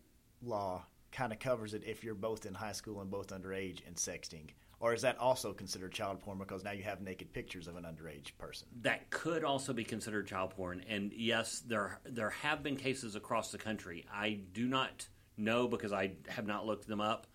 [0.42, 3.94] law kind of covers it if you're both in high school and both underage and
[3.96, 4.50] sexting.
[4.78, 7.84] Or is that also considered child porn because now you have naked pictures of an
[7.84, 8.68] underage person?
[8.82, 13.52] That could also be considered child porn, and yes, there there have been cases across
[13.52, 14.04] the country.
[14.12, 17.26] I do not know because I have not looked them up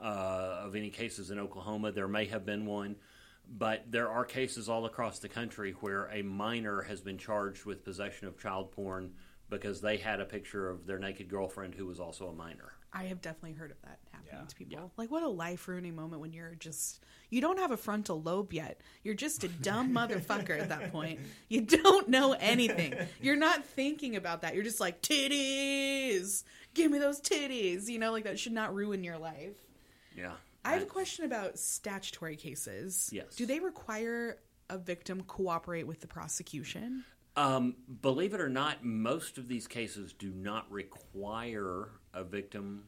[0.00, 1.92] uh, of any cases in Oklahoma.
[1.92, 2.96] There may have been one,
[3.48, 7.84] but there are cases all across the country where a minor has been charged with
[7.84, 9.12] possession of child porn
[9.48, 12.72] because they had a picture of their naked girlfriend who was also a minor.
[12.92, 14.46] I have definitely heard of that happening Yeah.
[14.48, 14.92] to people.
[14.96, 18.52] Like, what a life ruining moment when you're just, you don't have a frontal lobe
[18.52, 18.80] yet.
[19.04, 21.20] You're just a dumb motherfucker at that point.
[21.48, 22.94] You don't know anything.
[23.20, 24.54] You're not thinking about that.
[24.54, 26.42] You're just like, titties,
[26.74, 27.88] give me those titties.
[27.88, 29.56] You know, like that should not ruin your life.
[30.16, 30.32] Yeah.
[30.66, 33.10] I have a question about statutory cases.
[33.12, 33.36] Yes.
[33.36, 37.04] Do they require a victim cooperate with the prosecution?
[37.36, 42.84] Um, believe it or not, most of these cases do not require a victim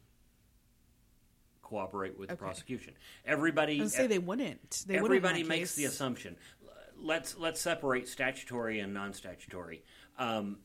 [1.63, 2.95] cooperate with the prosecution.
[3.27, 4.85] Everybody, I say they wouldn't.
[4.87, 6.37] They wouldn't everybody makes the assumption.
[7.01, 9.85] Let's let's separate statutory and non-statutory.
[10.19, 10.59] Um,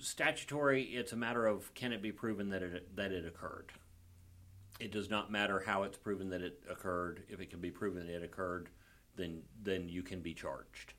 [0.00, 3.72] statutory, it's a matter of can it be proven that it that it occurred.
[4.80, 7.22] It does not matter how it's proven that it occurred.
[7.28, 8.70] If it can be proven that it occurred,
[9.16, 10.94] then then you can be charged.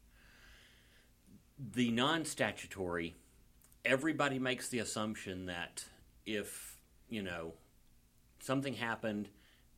[1.74, 3.16] The non-statutory,
[3.84, 5.86] everybody makes the assumption that
[6.26, 6.78] if
[7.10, 7.54] you know
[8.40, 9.30] something happened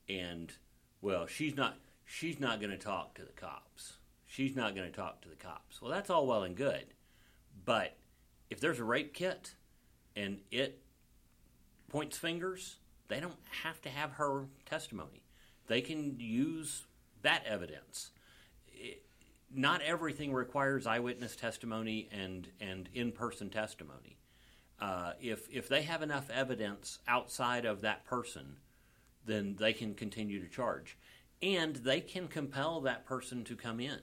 [0.09, 0.53] and
[1.01, 3.93] well she's not she's not going to talk to the cops
[4.25, 6.85] she's not going to talk to the cops well that's all well and good
[7.65, 7.97] but
[8.49, 9.55] if there's a rape kit
[10.15, 10.81] and it
[11.89, 15.21] points fingers they don't have to have her testimony
[15.67, 16.85] they can use
[17.21, 18.11] that evidence
[18.67, 19.03] It-
[19.55, 24.17] not everything requires eyewitness testimony and and in-person testimony
[24.79, 28.57] uh, if if they have enough evidence outside of that person,
[29.25, 30.97] then they can continue to charge,
[31.41, 33.99] and they can compel that person to come in.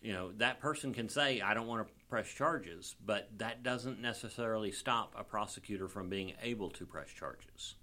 [0.00, 4.00] You know, that person can say, "I don't want to press charges," but that doesn't
[4.00, 7.74] necessarily stop a prosecutor from being able to press charges.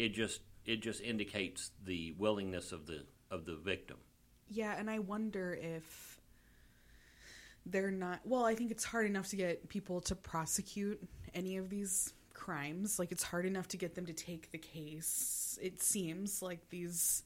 [0.00, 3.98] It just it just indicates the willingness of the of the victim.
[4.48, 6.18] Yeah, and I wonder if
[7.66, 8.20] they're not.
[8.24, 12.98] Well, I think it's hard enough to get people to prosecute any of these crimes.
[12.98, 15.58] Like, it's hard enough to get them to take the case.
[15.60, 17.22] It seems like these.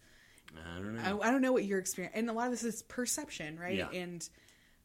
[0.56, 1.20] I don't know.
[1.20, 3.76] I, I don't know what your experience, and a lot of this is perception, right?
[3.76, 3.88] Yeah.
[3.90, 4.28] And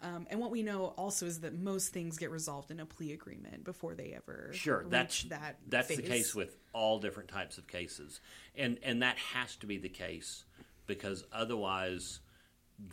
[0.02, 3.12] um, and what we know also is that most things get resolved in a plea
[3.14, 5.58] agreement before they ever Sure, reach that's that.
[5.68, 8.22] that's the case with all different types of cases,
[8.56, 10.46] and and that has to be the case
[10.88, 12.20] because otherwise,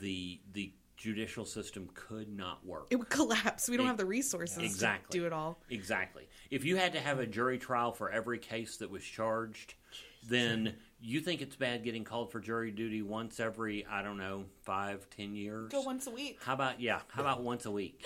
[0.00, 2.86] the the judicial system could not work.
[2.90, 3.68] It would collapse.
[3.68, 5.18] We don't E- have the resources Exactly.
[5.18, 5.60] to do it all.
[5.68, 6.26] Exactly.
[6.50, 9.74] If you had to have a jury trial for every case that was charged,
[10.26, 14.44] then you think it's bad getting called for jury duty once every, I don't know,
[14.62, 15.70] five, ten years?
[15.70, 16.38] Go once a week.
[16.42, 18.02] How about, yeah, how about once a week?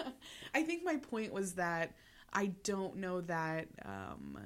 [0.54, 1.94] I think my point was that
[2.32, 4.38] I don't know that um,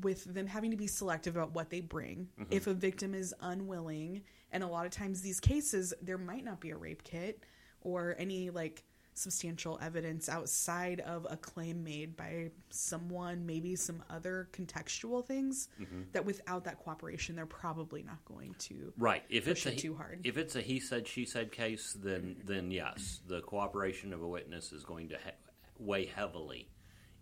[0.00, 2.52] with them having to be selective about what they bring, Mm-hmm.
[2.52, 6.60] if a victim is unwilling, and a lot of times these cases, there might not
[6.60, 7.44] be a rape kit
[7.82, 8.82] or any like
[9.20, 16.02] substantial evidence outside of a claim made by someone, maybe some other contextual things, Mm-hmm.
[16.12, 18.92] that without that cooperation, they're probably not going to.
[18.98, 19.22] Right.
[19.28, 20.20] If Push it's a it too hard.
[20.24, 24.28] if it's a he said she said case, then then yes, the cooperation of a
[24.28, 25.38] witness is going to ha-
[25.78, 26.68] weigh heavily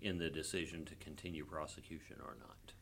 [0.01, 2.73] in the decision to continue prosecution or not.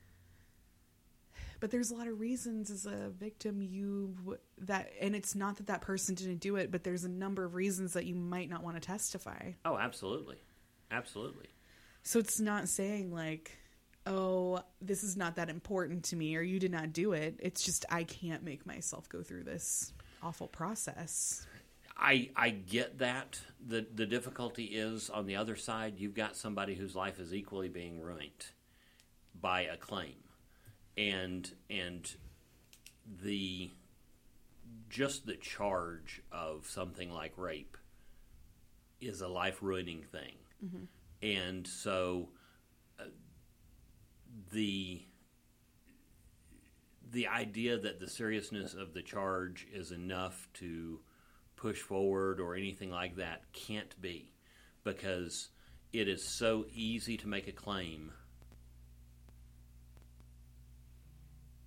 [1.61, 5.57] But there's a lot of reasons as a victim you w- that and it's not
[5.57, 8.49] that that person didn't do it but there's a number of reasons that you might
[8.51, 10.37] not want to testify Oh, absolutely,
[10.91, 11.49] absolutely.
[12.03, 13.57] so it's not saying like
[14.07, 17.65] oh this is not that important to me or you did not do it it's
[17.65, 19.93] just i can't make myself go through this
[20.23, 21.47] awful process
[21.99, 23.41] I I get that.
[23.67, 25.95] the The difficulty is on the other side.
[25.97, 28.45] You've got somebody whose life is equally being ruined
[29.41, 30.13] by a claim,
[30.97, 32.15] and and
[33.23, 33.71] the
[34.89, 37.77] just the charge of something like rape
[39.01, 40.35] is a life ruining thing,
[41.23, 42.31] and so
[42.99, 43.05] uh,
[44.53, 45.03] the
[47.13, 51.01] the idea that the seriousness of the charge is enough to
[51.57, 54.33] push forward or anything like that can't be
[54.85, 55.49] because
[55.93, 58.13] it is so easy to make a claim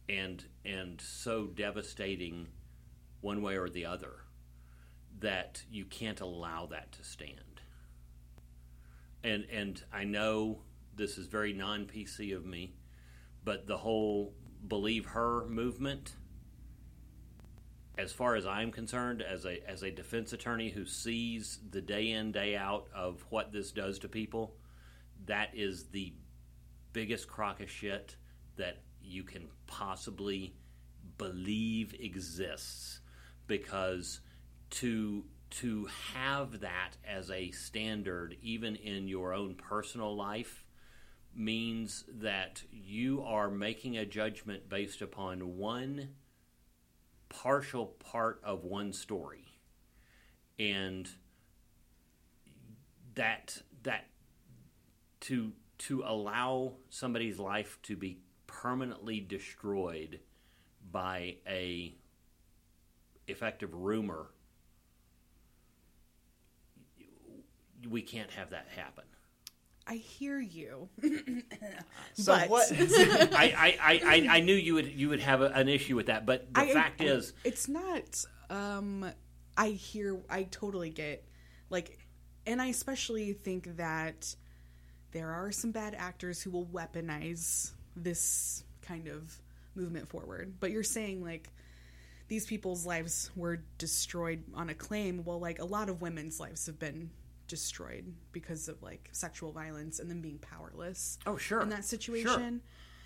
[0.09, 2.47] and and so devastating
[3.21, 4.23] one way or the other
[5.19, 7.61] that you can't allow that to stand.
[9.23, 10.63] And and I know
[10.95, 12.73] this is very non PC of me
[13.43, 14.33] but the whole
[14.67, 16.15] believe her movement
[17.97, 22.11] as far as I'm concerned as a as a defense attorney who sees the day
[22.11, 24.55] in day out of what this does to people
[25.25, 26.13] that is the
[26.93, 28.15] biggest crock of shit
[28.57, 30.53] that you can possibly
[31.17, 33.01] believe exists
[33.47, 34.21] because
[34.69, 40.63] to to have that as a standard even in your own personal life
[41.35, 46.09] means that you are making a judgment based upon one
[47.29, 49.45] partial part of one story.
[50.57, 51.07] And
[53.15, 54.07] that that
[55.21, 58.19] to to allow somebody's life to be
[58.49, 60.19] permanently destroyed
[60.91, 61.93] by a
[63.27, 64.25] effective rumor
[67.89, 69.03] we can't have that happen
[69.87, 70.89] i hear you
[72.15, 72.71] So But- what?
[72.73, 76.07] I, I, I, I- I knew you would you would have a, an issue with
[76.07, 79.09] that, but the I- fact I- is, it's not um
[79.55, 81.23] i hear i totally get
[81.69, 81.99] like
[82.47, 84.35] and i especially think that
[85.11, 89.39] there are some bad actors who will weaponize this kind of
[89.75, 90.53] movement forward.
[90.59, 91.49] But you're saying like
[92.27, 96.65] these people's lives were destroyed on a claim well like a lot of women's lives
[96.67, 97.09] have been
[97.47, 101.61] destroyed because of like sexual violence and them being powerless Oh, sure.
[101.61, 102.61] in that situation.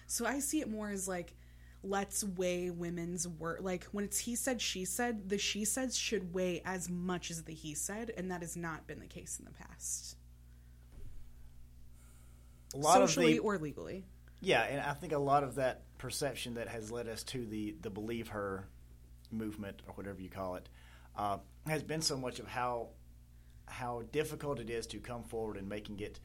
[0.07, 1.33] So i see it more as like
[1.81, 6.33] let's weigh women's work like when it's he said she said the she said should
[6.33, 9.45] weigh as much as the he said and that has not been the case in
[9.45, 10.17] the past.
[12.73, 14.03] A lot socially of the or legally
[14.43, 17.75] yeah, and I think a lot of that perception that has led us to the
[17.81, 18.67] the believe her
[19.31, 20.69] movement or whatever you call it
[21.17, 22.89] uh, has been so much of how
[23.65, 26.19] how difficult it is to come forward and making it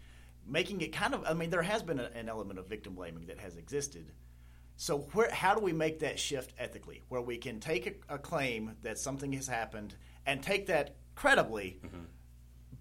[0.47, 3.27] making it kind of I mean there has been a, an element of victim blaming
[3.27, 4.11] that has existed.
[4.77, 8.19] So where how do we make that shift ethically where we can take a, a
[8.19, 9.95] claim that something has happened
[10.27, 11.81] and take that credibly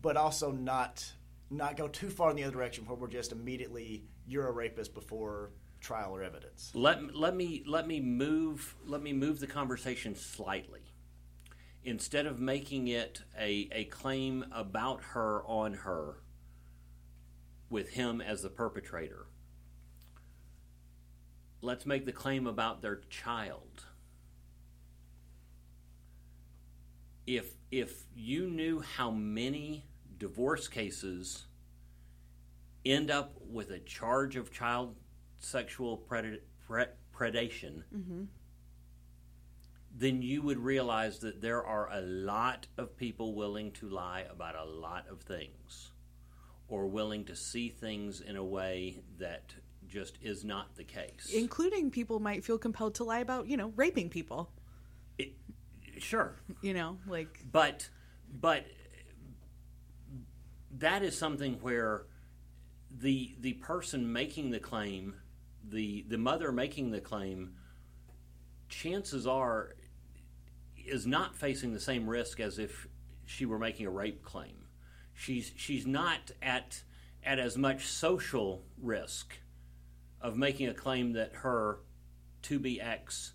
[0.02, 1.12] but also not
[1.50, 4.94] not go too far in the other direction where we're just immediately you're a rapist
[4.94, 6.72] before trial or evidence.
[6.74, 10.82] let let me let me move let me move the conversation slightly.
[11.84, 16.18] Instead of making it a, a claim about her on her,
[17.70, 19.28] with him as the perpetrator,
[21.62, 23.86] let's make the claim about their child.
[27.26, 29.86] If if you knew how many
[30.18, 31.47] divorce cases
[32.92, 34.96] end up with a charge of child
[35.40, 36.86] sexual pred- pre-
[37.16, 38.24] predation, mm-hmm.
[39.96, 44.56] then you would realize that there are a lot of people willing to lie about
[44.56, 45.92] a lot of things
[46.68, 49.54] or willing to see things in a way that
[49.88, 51.32] just is not the case.
[51.34, 54.52] Including people might feel compelled to lie about, you know, raping people.
[55.18, 55.34] It,
[55.98, 56.36] sure.
[56.62, 57.90] You know, like But
[58.30, 58.66] but
[60.78, 62.04] that is something where
[63.00, 65.16] the the person making the claim,
[65.70, 67.54] the the mother making the claim,
[68.70, 69.76] chances are
[70.86, 72.88] is not facing the same risk as if
[73.26, 74.68] she were making a rape claim.
[75.14, 76.84] She's she's not at
[77.24, 79.38] at as much social risk
[80.22, 81.80] of making a claim that her
[82.44, 83.34] to be ex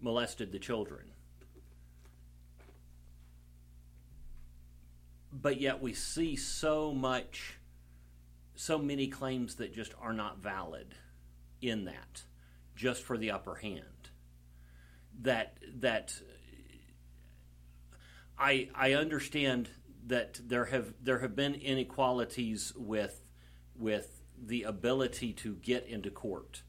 [0.00, 1.12] molested the children.
[5.32, 7.58] But yet we see so much
[8.54, 10.94] so many claims that just are not valid
[11.60, 12.22] in that
[12.76, 14.10] just for the upper hand
[15.22, 16.20] that that
[18.38, 19.70] I I understand
[20.06, 23.20] that there have there have been inequalities with
[23.76, 26.62] with the ability to get into court,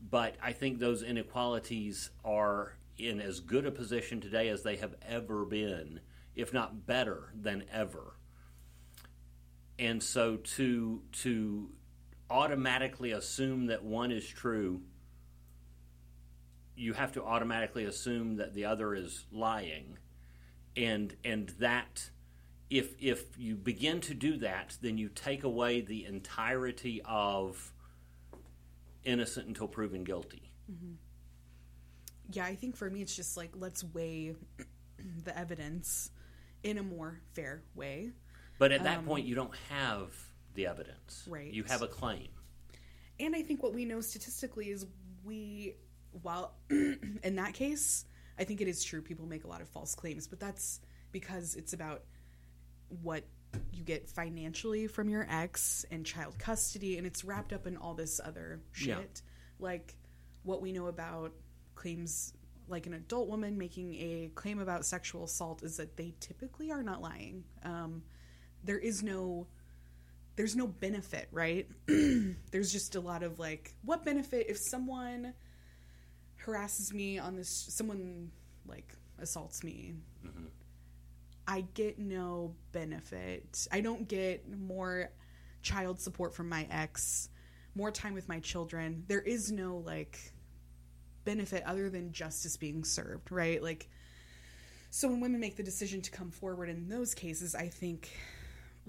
[0.00, 4.94] but I think those inequalities are in as good a position today as they have
[5.06, 6.00] ever been,
[6.34, 8.14] if not better than ever.
[9.80, 11.70] And so to to
[12.28, 14.82] automatically assume that one is true,
[16.76, 19.98] you have to automatically assume that the other is lying.
[20.76, 22.10] And and that
[22.68, 27.72] if if you begin to do that then you take away the entirety of
[29.02, 30.52] innocent until proven guilty.
[30.70, 30.92] Mm-hmm.
[32.32, 34.34] Yeah, I think for me it's just like let's weigh
[35.24, 36.10] the evidence
[36.62, 38.10] in a more fair way.
[38.60, 40.14] But at that point you don't have
[40.54, 41.52] the evidence Right.
[41.52, 42.28] you have a claim
[43.18, 44.86] And I think what we know statistically is
[45.24, 45.74] we,
[46.22, 48.04] while in that case,
[48.38, 50.80] I think it is true people make a lot of false claims, but that's
[51.12, 52.02] because it's about
[53.02, 53.24] what
[53.72, 57.94] you get financially from your ex and child custody, and it's wrapped up in all
[57.94, 58.88] this other shit.
[58.88, 59.02] Yeah.
[59.58, 59.94] Like
[60.42, 61.32] what we know about
[61.74, 62.32] claims
[62.68, 66.82] like an adult woman making a claim about sexual assault is that they typically are
[66.82, 67.44] not lying.
[67.64, 68.02] Um,
[68.64, 69.46] there is no
[70.36, 71.68] there's no benefit, right?
[71.86, 75.34] there's just a lot of like, what benefit if someone
[76.36, 78.30] harasses me on this, someone
[78.66, 79.92] like assaults me?
[80.26, 80.46] Mm-hmm.
[81.46, 83.66] I get no benefit.
[83.70, 85.10] I don't get more
[85.62, 87.28] child support from my ex,
[87.74, 89.04] more time with my children.
[89.08, 90.32] There is no like
[91.24, 93.62] benefit other than justice being served, right?
[93.62, 93.90] Like,
[94.90, 98.10] so when women make the decision to come forward in those cases, I think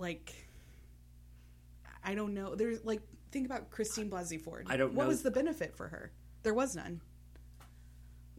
[0.01, 0.33] like
[2.03, 2.55] I don't know.
[2.55, 4.67] There's like think about Christine Blasey Ford.
[4.69, 6.11] I don't What know- was the benefit for her?
[6.43, 6.99] There was none.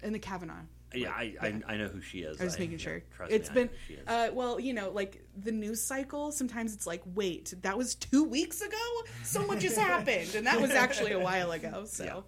[0.03, 0.65] In the Kavanaugh.
[0.93, 3.03] yeah I, I I know who she is I was I- making yeah, sure.
[3.17, 4.07] trust me, It's know been who she is.
[4.09, 8.25] uh well, you know, like the news cycle, sometimes it's like, wait, that was 2
[8.25, 8.77] weeks ago?
[9.23, 11.85] So much has happened and that was actually a while ago.
[11.87, 12.25] So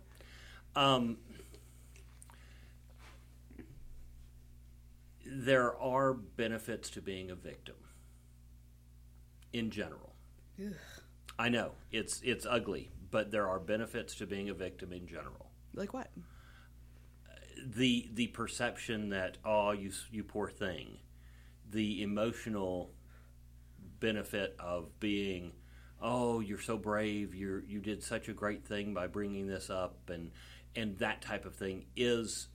[0.76, 1.18] Um,
[5.26, 7.74] there are benefits to being a victim
[9.54, 10.14] in general.
[11.38, 15.50] I know it's it's ugly, but there are benefits to being a victim in general.
[15.74, 16.10] like what?
[17.64, 20.98] The the perception that oh you you poor thing,
[21.70, 22.90] the emotional
[24.00, 25.52] benefit of being
[26.02, 30.10] oh you're so brave you you did such a great thing by bringing this up
[30.10, 30.30] and
[30.76, 32.48] and that type of thing is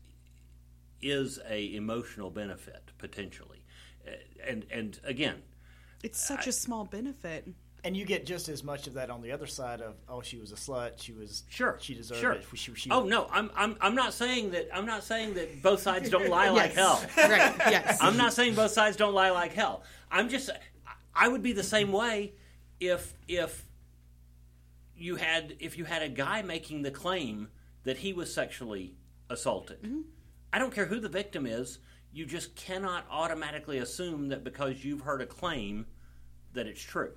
[1.02, 3.64] is a emotional benefit potentially
[4.46, 5.42] and and again
[6.04, 7.48] It's such a small benefit.
[7.84, 10.38] And you get just as much of that on the other side of oh she
[10.38, 12.34] was a slut she was Sure, she deserved sure.
[12.34, 15.64] it she, she, oh no I'm, I'm i'm not saying that i'm not saying that
[15.64, 17.56] both sides don't lie like hell right.
[17.70, 17.98] Yes.
[18.02, 19.84] I'm not saying both sides don't lie like hell.
[20.12, 20.50] I'm just
[21.16, 22.34] I would be the same way
[22.80, 23.66] if if
[24.98, 27.48] you had if you had a guy making the claim
[27.84, 28.96] that he was sexually
[29.30, 29.82] assaulted.
[29.82, 30.02] Mm-hmm.
[30.52, 31.80] I don't care who the victim is,
[32.12, 35.86] you just cannot automatically assume that because you've heard a claim
[36.54, 37.14] that it's true.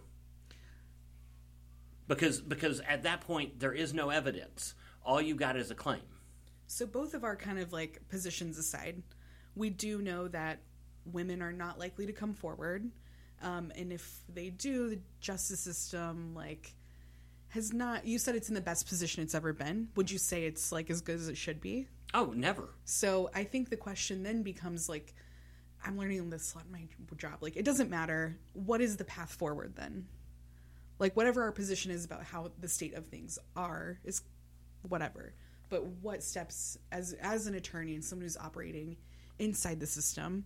[2.09, 4.74] Because because at that point there is no evidence.
[5.05, 6.03] All you got is a claim.
[6.66, 9.03] So both of our kind of like positions aside,
[9.55, 10.61] we do know that
[11.05, 12.90] women are not likely to come forward,
[13.43, 16.74] um, and if they do, the justice system like
[17.53, 18.07] has not.
[18.07, 19.88] You said it's in the best position it's ever been.
[19.96, 21.86] Would you say it's like as good as it should be?
[22.14, 22.70] Oh, never.
[22.84, 25.14] So I think the question then becomes like,
[25.84, 26.86] I'm learning this lot in my
[27.16, 27.38] job.
[27.40, 28.38] Like, it doesn't matter.
[28.55, 30.07] What is the path forward then?
[30.98, 34.22] Like, whatever our position is about how the state of things are is
[34.88, 35.34] whatever.
[35.68, 38.96] But what steps, as as an attorney and someone who's operating
[39.38, 40.44] inside the system,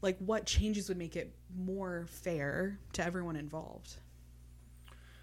[0.00, 3.96] like what changes would make it more fair to everyone involved?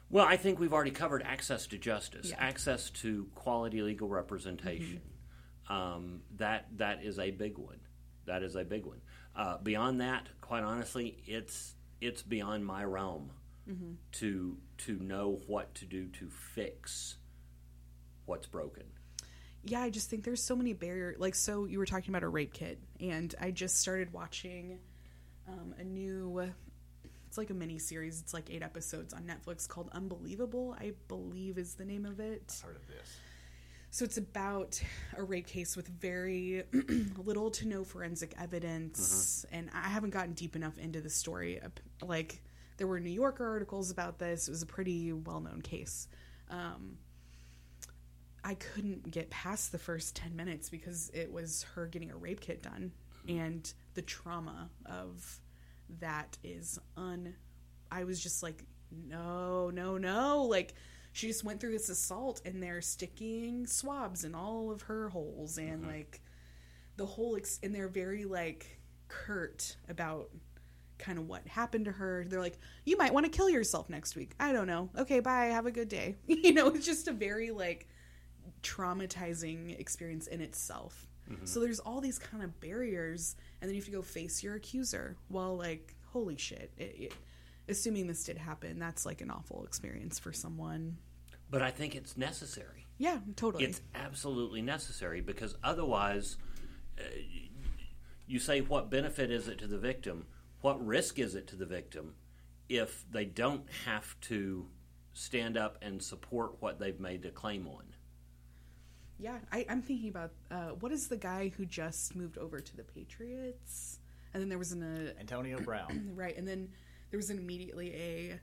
[0.10, 2.38] Well, I think we've already covered access to justice, Yeah.
[2.40, 5.02] access to quality legal representation.
[5.70, 7.80] Um, that that is a big one.
[8.26, 9.02] That is a big one.
[9.36, 13.32] Uh, beyond that, quite honestly, it's it's beyond my realm
[14.14, 17.18] to to know what to do to fix
[18.26, 18.84] what's broken.
[19.64, 21.18] Yeah, I just think there's so many barriers.
[21.20, 24.80] Like, so you were talking about a rape kit, and I just started watching
[25.48, 26.52] um, a new.
[27.30, 28.20] It's like a mini series.
[28.20, 30.76] It's like eight episodes on Netflix called Unbelievable.
[30.80, 32.60] I believe is the name of it.
[32.66, 33.18] Heard of this?
[33.92, 34.82] So it's about
[35.16, 36.64] a rape case with very
[37.24, 41.60] little to no forensic evidence, and I haven't gotten deep enough into the story.
[42.02, 42.42] Like
[42.78, 44.48] there were New Yorker articles about this.
[44.48, 46.08] It was a pretty well-known case.
[46.50, 46.98] Um,
[48.44, 52.42] I couldn't get past the first ten minutes because it was her getting a rape
[52.42, 52.92] kit done,
[53.28, 55.40] and the trauma of
[56.00, 57.36] that is un.
[57.92, 60.74] I was just like, no, no, no, like
[61.12, 65.58] she just went through this assault and they're sticking swabs in all of her holes
[65.58, 65.94] and uh-huh.
[65.94, 66.22] like
[66.98, 70.30] the whole ex- and they're very like curt about
[70.98, 72.26] kind of what happened to her.
[72.28, 74.34] They're like you might want to kill yourself next week.
[74.40, 74.90] I don't know.
[74.98, 75.46] Okay bye.
[75.46, 76.18] Have a good day.
[76.28, 77.88] You know it's just a very like
[78.62, 81.09] traumatizing experience in itself
[81.44, 84.56] so there's all these kind of barriers and then you have to go face your
[84.56, 87.14] accuser well like holy shit it, it,
[87.68, 90.98] assuming this did happen that's like an awful experience for someone
[91.50, 92.86] But I think it's necessary.
[92.98, 96.38] yeah totally It's absolutely necessary because otherwise,
[97.00, 97.04] uh,
[98.28, 100.26] you say, what benefit is it to the victim?
[100.62, 102.14] What risk is it to the victim
[102.68, 104.68] if they don't have to
[105.14, 107.86] stand up and support what they've made a claim on?
[109.20, 112.78] Yeah, I, I'm thinking about uh, what is the guy who just moved over to
[112.78, 114.00] the Patriots,
[114.34, 116.12] and then there was an uh, Antonio Brown.
[116.16, 116.70] right, and then
[117.12, 118.40] there was immediately a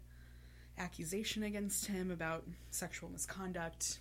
[0.78, 4.00] accusation against him about sexual misconduct.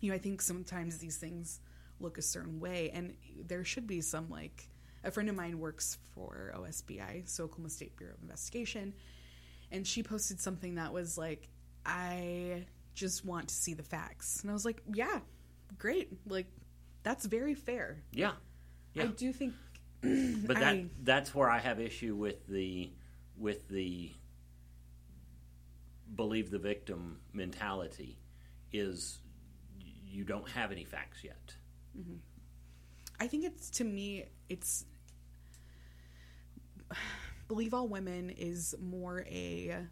[0.00, 1.58] You know, I think sometimes these things
[1.98, 3.14] look a certain way, and
[3.46, 4.68] there should be some like
[5.02, 8.94] a friend of mine works for OSBI, so Oklahoma State Bureau of Investigation,
[9.72, 11.48] and she posted something that was like,
[11.84, 15.18] I just want to see the facts, and I was like, yeah,
[15.76, 16.46] great, like
[17.02, 18.02] that's very fair.
[18.12, 18.32] Yeah,
[18.94, 19.04] yeah.
[19.04, 19.54] I do think
[20.00, 22.90] but that I- that's where I have issue with the
[23.36, 24.12] with the
[26.14, 28.18] believe the victim mentality
[28.72, 29.18] is
[30.06, 31.54] you don't have any facts yet.
[31.98, 32.16] Mm-hmm.
[33.20, 34.84] I think it's to me it's
[37.48, 39.86] believe all women is more a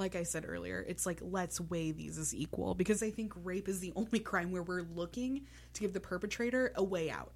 [0.00, 3.68] like I said earlier, it's like let's weigh these as equal because I think rape
[3.68, 7.32] is the only crime where we're looking to give the perpetrator a way out.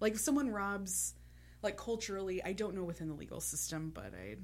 [0.00, 1.14] Like if someone robs
[1.62, 4.36] like culturally, I don't know within the legal system, but I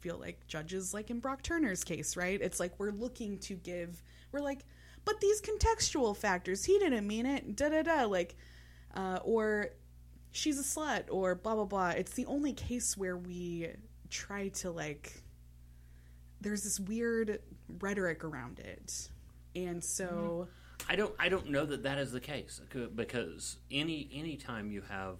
[0.00, 2.40] feel like judges like in Brock Turner's case, right?
[2.40, 4.02] It's like we're looking to give
[4.32, 4.64] we're like,
[5.04, 8.36] but these contextual factors, he didn't mean it, da da da, like
[8.94, 9.70] uh, or
[10.32, 11.90] she's a slut or blah blah blah.
[11.90, 13.68] It's the only case where we
[14.10, 15.22] try to like
[16.40, 17.40] there's this weird
[17.80, 19.08] rhetoric around it.
[19.56, 20.48] And so
[20.88, 22.60] I don't I don't know that that is the case
[22.94, 25.18] because any any time you have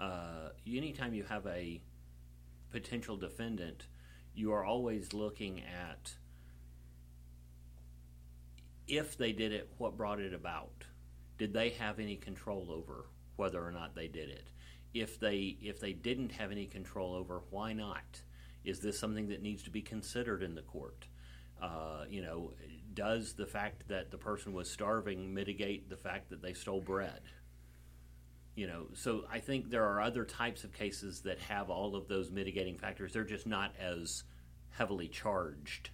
[0.00, 1.80] uh, anytime you have a
[2.70, 3.86] potential defendant,
[4.34, 6.14] you are always looking at
[8.86, 10.84] if they did it, what brought it about?
[11.38, 14.48] Did they have any control over whether or not they did it?
[14.94, 18.22] If they if they didn't have any control over, why not?
[18.66, 21.06] Is this something that needs to be considered in the court?
[21.62, 22.52] Uh, you know,
[22.92, 27.20] does the fact that the person was starving mitigate the fact that they stole bread?
[28.56, 32.08] You know, so I think there are other types of cases that have all of
[32.08, 33.12] those mitigating factors.
[33.12, 34.24] They're just not as
[34.70, 35.90] heavily charged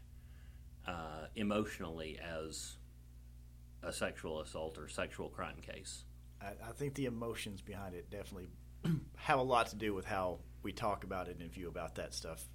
[0.87, 2.77] uh, emotionally as
[3.83, 6.05] a sexual assault or sexual crime case.
[6.41, 8.49] I, I think the emotions behind it definitely
[9.17, 12.15] have a lot to do with how we talk about it and view about that
[12.15, 12.49] stuff.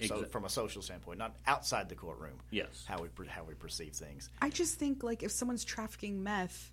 [0.00, 2.40] So, Exa- from a social standpoint, not outside the courtroom.
[2.50, 2.84] Yes.
[2.86, 4.28] How we how we perceive things.
[4.42, 6.72] I just think like if someone's trafficking meth,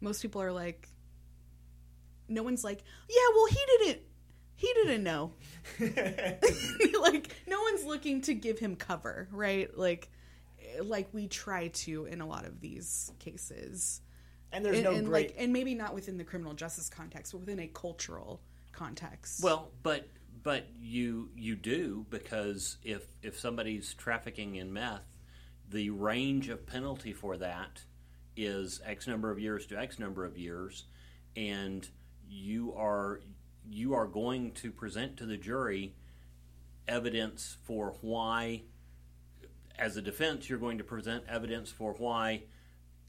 [0.00, 0.88] most people are like
[2.28, 4.02] no one's like, "Yeah, well he didn't
[4.56, 5.34] he didn't know."
[5.80, 9.76] like no one's looking to give him cover, right?
[9.76, 10.08] Like
[10.58, 14.00] eh, like we try to in a lot of these cases.
[14.52, 15.28] And there's and, no and, great.
[15.30, 18.40] like and maybe not within the criminal justice context, but within a cultural
[18.72, 19.42] context.
[19.42, 20.08] Well, but
[20.46, 25.02] but you you do because if if somebody's trafficking in meth,
[25.68, 27.82] the range of penalty for that
[28.36, 30.84] is X number of years to X number of years,
[31.34, 31.88] and
[32.28, 33.22] you are
[33.68, 35.96] you are going to present to the jury
[36.86, 38.62] evidence for why
[39.76, 42.44] as a defense you're going to present evidence for why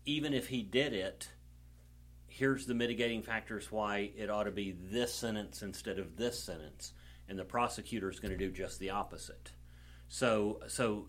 [0.05, 1.29] even if he did it
[2.25, 6.93] here's the mitigating factors why it ought to be this sentence instead of this sentence
[7.29, 9.51] and the prosecutor is going to do just the opposite
[10.07, 11.07] so so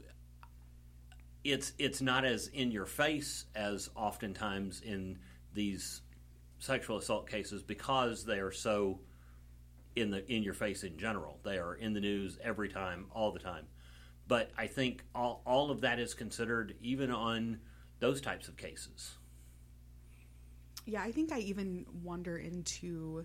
[1.45, 5.19] it's it's not as in your face as oftentimes in
[5.55, 6.03] these
[6.59, 9.01] sexual assault cases because they are so
[9.97, 11.39] in the in your face in general.
[11.45, 13.67] They are in the news every time, all the time.
[14.27, 17.61] But I think all, all of that is considered even on
[17.99, 19.17] those types of cases.
[20.85, 23.25] Yeah, I think I even wander into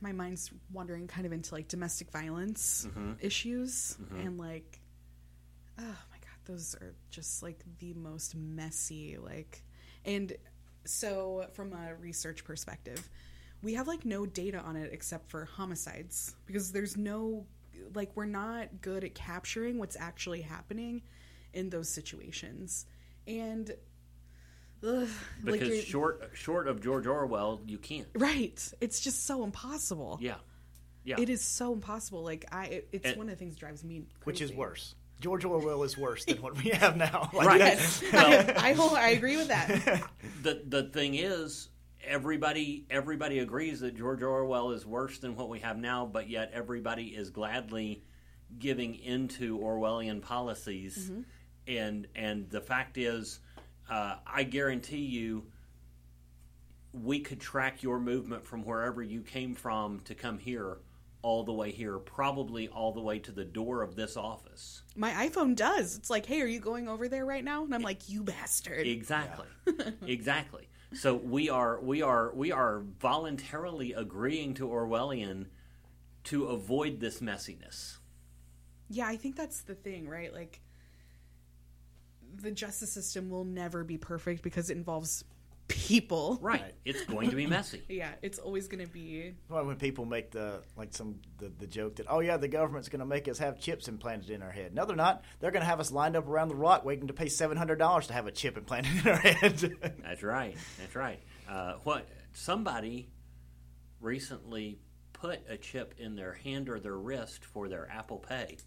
[0.00, 3.12] my mind's wandering kind of into like domestic violence Mm-hmm.
[3.20, 4.80] issues and like
[5.78, 9.62] oh my god, those are just like the most messy like
[10.04, 10.32] and
[10.84, 13.08] so from a research perspective,
[13.62, 17.44] we have like no data on it except for homicides because there's no
[17.94, 21.02] like we're not good at capturing what's actually happening
[21.52, 22.86] in those situations.
[23.26, 23.70] And
[24.86, 25.08] ugh,
[25.44, 28.08] Because you're- short short of George Orwell, you can't.
[28.14, 28.60] Right.
[28.80, 30.18] It's just so impossible.
[30.20, 30.36] Yeah.
[31.04, 31.16] Yeah.
[31.20, 32.22] It is so impossible.
[32.22, 34.02] Like I, it, it's And- one of the things that drives me.
[34.24, 34.94] Which is worse.
[35.20, 37.30] George Orwell is worse than what we have now.
[37.34, 37.60] Like, Right.
[37.60, 40.02] Yes, I, I, whole- I agree with that.
[40.42, 41.68] the the thing is
[42.04, 46.50] everybody everybody agrees that George Orwell is worse than what we have now, but yet
[46.54, 48.04] everybody is gladly
[48.58, 50.96] giving into Orwellian policies.
[51.10, 51.20] Mm-hmm.
[51.66, 53.40] And and the fact is,
[53.88, 55.46] uh, I guarantee you,
[56.92, 60.78] we could track your movement from wherever you came from to come here,
[61.22, 64.82] all the way here, probably all the way to the door of this office.
[64.96, 65.96] My iPhone does.
[65.96, 67.64] It's like, hey, are you going over there right now?
[67.64, 68.86] And I'm like, you bastard.
[68.86, 69.46] Exactly.
[70.06, 70.68] exactly.
[70.94, 75.46] So we are we are we are voluntarily agreeing to Orwellian
[76.24, 77.98] to avoid this messiness.
[78.88, 80.32] Yeah, I think that's the thing, right?
[80.32, 80.60] Like,
[82.40, 85.24] the justice system will never be perfect because it involves
[85.68, 86.38] people.
[86.40, 86.74] Right.
[86.84, 87.82] It's going to be messy.
[87.88, 89.34] Yeah, it's always going to be.
[89.48, 92.88] Well, when people make the like some the, the joke that oh yeah the government's
[92.88, 94.74] going to make us have chips implanted in our head.
[94.74, 95.24] No, they're not.
[95.40, 97.76] They're going to have us lined up around the rock waiting to pay seven hundred
[97.78, 99.58] dollars to have a chip implanted in our head.
[100.02, 100.56] That's right.
[100.78, 101.20] That's right.
[101.48, 103.10] Uh, what somebody
[104.00, 104.78] recently
[105.12, 108.58] put a chip in their hand or their wrist for their Apple Pay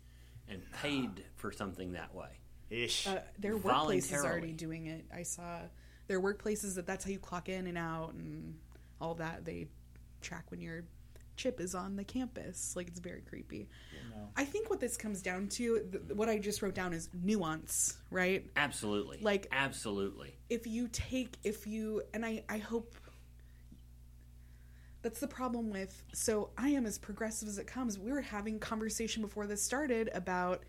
[0.50, 2.41] and paid for something that way.
[2.72, 3.06] Ish.
[3.08, 5.06] Uh, their workplace is already doing it.
[5.14, 5.60] I saw
[6.08, 8.56] their workplaces that that's how you clock in and out and
[9.00, 9.46] all that.
[9.46, 9.68] They
[10.22, 10.84] track when your
[11.36, 12.74] chip is on the campus.
[12.76, 13.68] Like it's very creepy.
[14.36, 17.98] I think what this comes down to, th- what I just wrote down is nuance,
[18.10, 18.46] right?
[18.56, 19.20] Absolutely.
[19.22, 20.34] Like- absolutely.
[20.50, 22.96] if you take if you and i i hope
[25.02, 28.60] that's the problem with so i am as progressive as it comes we were having
[28.60, 30.64] conversation before this started about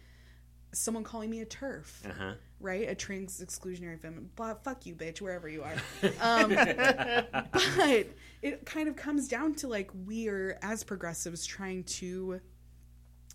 [0.72, 2.32] someone calling me a TERF Uh-huh.
[2.60, 2.88] right?
[2.88, 4.34] A trans exclusionary feminist.
[4.36, 5.74] but fuck you bitch wherever you are.
[6.20, 8.06] Um, but
[8.42, 12.40] it kind of comes down to like we are as progressives trying to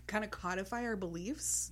[0.08, 1.70] kind of codify our beliefs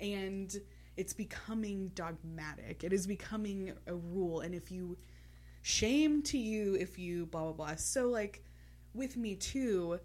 [0.00, 0.56] and
[0.96, 2.82] it's becoming dogmatic.
[2.84, 4.40] It is becoming a rule.
[4.40, 4.98] And if you
[5.62, 7.76] shame to you if you blah blah blah.
[7.76, 8.44] So like
[8.94, 10.00] with me too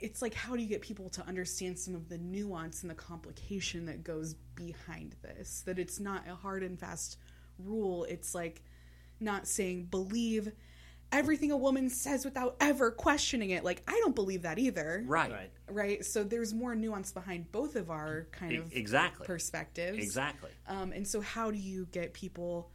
[0.00, 2.94] it's like how do you get people to understand some of the nuance and the
[2.94, 7.18] complication that goes behind this that it's not a hard and fast
[7.58, 8.62] rule it's like
[9.20, 10.52] not saying believe
[11.12, 15.30] everything a woman says without ever questioning it like i don't believe that either Right.
[15.30, 15.50] right.
[15.70, 19.24] right so there's more nuance behind both of our kind of exactly.
[19.26, 20.50] perspectives Exactly.
[20.68, 22.70] um, and so, how do you get people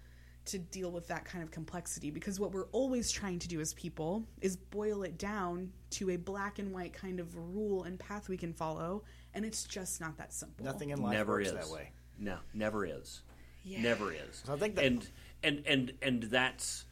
[0.45, 2.11] to deal with that kind of complexity?
[2.11, 6.17] Because what we're always trying to do as people is boil it down to a
[6.17, 10.17] black and white kind of rule and path we can follow, and it's just not
[10.17, 10.65] that simple.
[10.65, 11.91] Nothing in life never works is that way.
[12.17, 13.21] No, never is.
[13.63, 13.81] Yeah.
[13.81, 14.41] Never is.
[14.45, 15.09] So I think that- and
[15.43, 16.85] and and and that's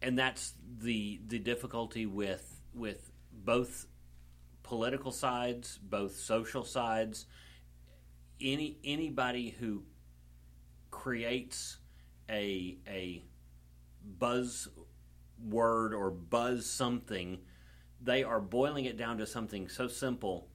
[0.00, 3.86] and that's the the difficulty with with both
[4.62, 7.26] political sides, both social sides.
[8.40, 9.84] Any anybody who
[10.90, 11.78] creates
[12.30, 13.22] a a
[14.18, 14.68] buzz
[15.44, 17.38] word or buzz something,
[18.00, 20.48] they are boiling it down to something so simple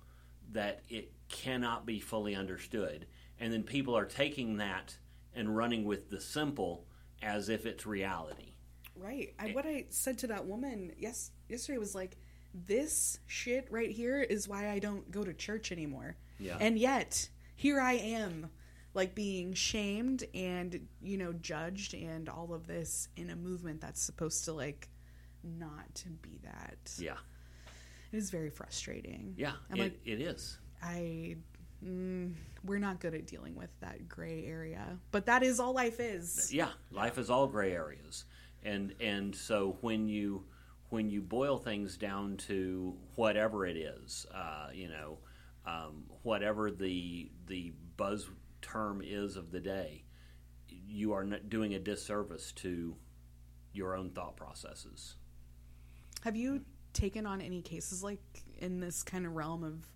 [0.52, 3.06] that it cannot be fully understood.
[3.40, 4.98] And then people are taking that
[5.36, 6.86] and running with the simple
[7.22, 8.54] as if it's reality.
[8.96, 9.34] Right.
[9.40, 9.54] I, eh.
[9.54, 12.18] what I said to that woman yes yesterday was like,
[12.54, 16.16] this shit right here is why I don't go to church anymore.
[16.40, 16.58] Yeah.
[16.60, 18.50] And yet, here I am,
[18.98, 24.02] like being shamed and you know judged and all of this in a movement that's
[24.02, 24.90] supposed to like
[25.44, 26.92] not to be that.
[26.98, 27.18] Yeah.
[28.12, 29.36] It is very frustrating.
[29.38, 29.52] Yeah.
[29.72, 30.58] I'm it, like it is.
[30.82, 31.38] I
[31.86, 32.34] mm,
[32.66, 36.52] we're not good at dealing with that gray area, but that is all life is.
[36.52, 38.26] Yeah, life is all gray areas,
[38.64, 40.44] and and so when you
[40.90, 45.18] when you boil things down to whatever it is, uh, you know,
[45.66, 48.28] um, whatever the the buzz
[48.62, 50.04] term is of the day,
[50.68, 52.96] you are not doing a disservice to
[53.74, 55.16] your own thought processes.
[56.24, 56.62] Have you
[56.94, 58.20] taken on any cases like
[58.58, 59.88] in this kind of realm of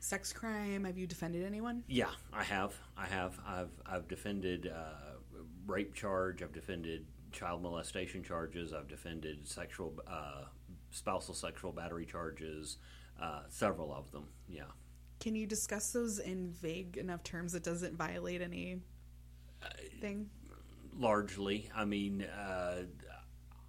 [0.00, 0.84] sex crime?
[0.84, 1.84] Have you defended anyone?
[1.86, 2.74] Yeah, I have.
[2.96, 3.38] I have.
[3.46, 5.16] I've I've defended uh,
[5.66, 6.42] rape charge.
[6.42, 8.72] I've defended child molestation charges.
[8.72, 10.44] I've defended sexual uh,
[10.90, 12.78] spousal sexual battery charges.
[13.20, 14.26] Uh, several of them.
[14.48, 14.64] Yeah.
[15.20, 18.80] Can you discuss those in vague enough terms that doesn't violate any
[20.00, 20.28] thing?
[20.96, 22.82] Largely, I mean, uh,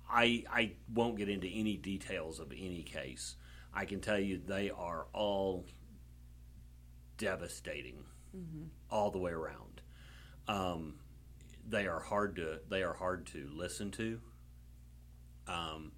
[0.09, 3.35] I I won't get into any details of any case.
[3.73, 5.65] I can tell you they are all
[7.17, 8.03] devastating,
[8.91, 9.81] all the way around.
[10.47, 10.95] Um,
[11.67, 14.19] they are hard to they are hard to listen to.
[15.47, 15.91] Um,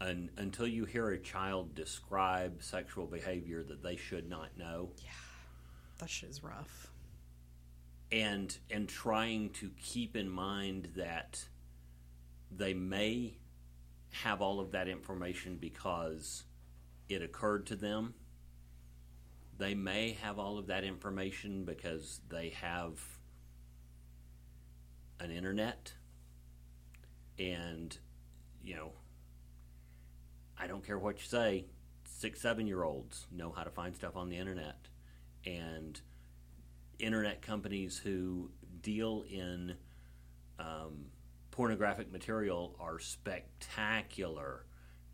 [0.00, 5.10] and until you hear a child describe sexual behavior that they should not know, Yeah,
[5.98, 6.90] That shit is rough.
[8.10, 11.44] and and trying to keep in mind that
[12.50, 13.34] they may
[14.12, 16.44] have all of that information because
[17.08, 18.14] it occurred to them.
[19.58, 22.98] They may have all of that information because they have
[25.20, 25.92] an internet
[27.38, 27.96] and
[28.64, 28.92] you know
[30.60, 31.66] I don't care what you say,
[32.04, 34.88] six, seven year olds know how to find stuff on the internet.
[35.46, 36.00] And
[36.98, 38.50] internet companies who
[38.82, 39.74] deal in
[40.58, 41.06] um,
[41.50, 44.66] pornographic material are spectacular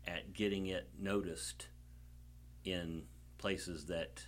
[0.05, 1.67] at getting it noticed
[2.63, 3.03] in
[3.37, 4.25] places that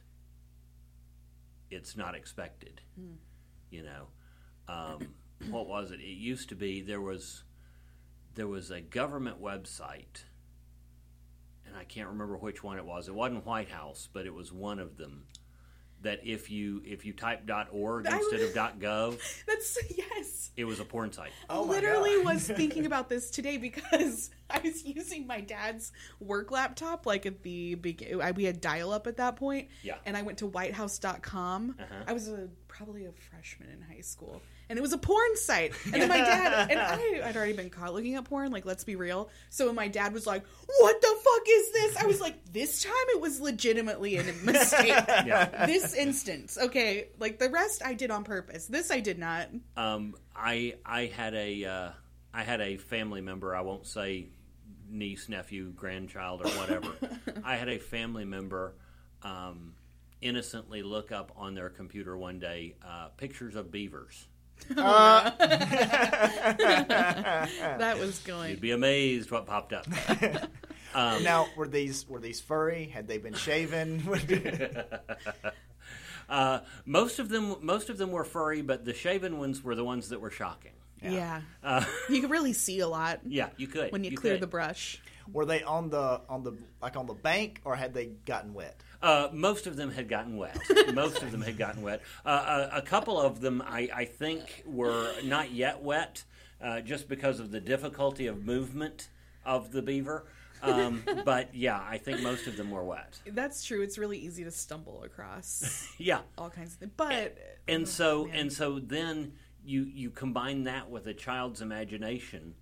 [1.70, 2.82] it's not expected.
[3.70, 4.08] You know,
[4.68, 5.14] um,
[5.50, 6.00] what was it?
[6.00, 7.44] It used to be there was
[8.36, 10.24] there was a government website,
[11.70, 13.08] and I can't remember which one it was.
[13.08, 15.26] It wasn't White House, but it was one of them.
[16.02, 20.52] That if you if you type .org I- instead of .gov, That's yes.
[20.56, 21.32] it was a porn site.
[21.50, 22.34] Oh Literally God.
[22.36, 25.92] was thinking about this today because I was using my dad's
[26.22, 28.22] work laptop like at the beginning.
[28.36, 29.68] We had dial up at that point.
[29.84, 29.96] Yeah.
[30.06, 31.76] And I went to whitehouse.com.
[31.78, 32.04] Uh-huh.
[32.08, 34.42] I was a, probably a freshman in high school.
[34.70, 35.74] And it was a porn site.
[35.86, 38.84] And then my dad, and I had already been caught looking at porn, like, let's
[38.84, 39.30] be real.
[39.50, 40.44] So when my dad was like,
[40.80, 41.98] what the fuck is this?
[41.98, 44.88] I was like, this time it was legitimately a mistake.
[44.88, 45.66] Yeah.
[45.66, 46.58] this instance.
[46.62, 47.08] Okay.
[47.20, 48.68] Like the rest I did on purpose.
[48.68, 49.50] This I did not.
[49.76, 51.90] Um, I I had a uh,
[52.34, 53.56] I had a family member.
[53.56, 54.28] I won't say
[54.90, 56.94] niece, nephew, grandchild, or whatever.
[57.44, 58.76] I had a family member
[59.24, 59.74] um,
[60.22, 64.28] innocently look up on their computer one day uh, pictures of beavers.
[67.80, 68.52] That was going.
[68.52, 69.86] You'd be amazed what popped up.
[70.92, 72.86] Um, now, were these were these furry?
[72.86, 74.02] Had they been shaven?
[76.28, 79.84] Uh, most of them most of them were furry, but the shaven ones were the
[79.84, 80.72] ones that were shocking.
[81.02, 81.42] Yeah.
[81.64, 84.42] Uh, you could really see a lot yeah, you could when you, clear could.
[84.42, 85.02] the brush.
[85.32, 88.82] Were they on the on the like on the bank, or had they gotten wet?
[89.02, 90.58] Uh, most of them had gotten wet.
[90.94, 92.02] most of them had gotten wet.
[92.26, 96.24] Uh, a, a couple of them, I, I think, were not yet wet,
[96.62, 99.08] uh, just because of the difficulty of movement
[99.46, 100.26] of the beaver.
[100.62, 103.18] Um, but yeah, I think most of them were wet.
[103.26, 103.82] That's true.
[103.82, 106.92] It's really easy to stumble across Yeah, all kinds of things.
[106.98, 108.36] But and so man.
[108.36, 112.56] and so then you you combine that with a child's imagination,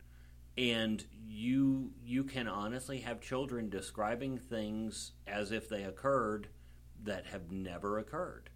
[0.58, 6.48] and you you can honestly have children describing things as if they occurred
[7.04, 8.50] that have never occurred.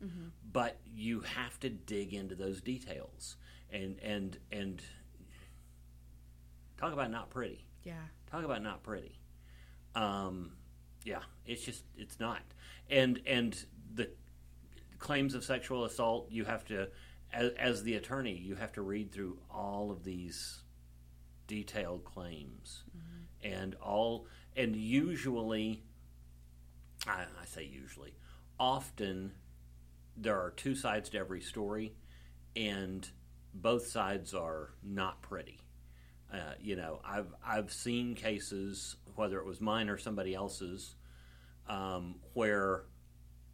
[0.51, 3.37] But you have to dig into those details
[3.71, 4.81] and and and
[6.77, 7.65] talk about not pretty.
[7.83, 7.93] yeah,
[8.31, 9.19] Talk about not pretty.
[9.93, 10.53] Um,
[11.03, 12.41] yeah, it's just it's not.
[12.89, 14.09] And and the
[14.99, 16.87] claims of sexual assault, you have to,
[17.33, 20.63] as, as the attorney, you have to read through all of these
[21.51, 22.85] detailed claims,
[23.43, 24.25] and all
[24.55, 25.83] and usually,
[27.05, 28.13] I, I say usually,
[28.57, 29.33] often
[30.15, 31.93] there are two sides to every story,
[32.55, 33.05] and
[33.53, 35.59] both sides are not pretty.
[36.33, 40.95] Uh, you know, I've I've seen cases, whether it was mine or somebody else's,
[41.67, 42.85] um, where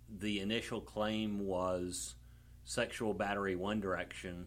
[0.08, 2.14] the initial claim was
[2.64, 4.46] sexual battery one direction,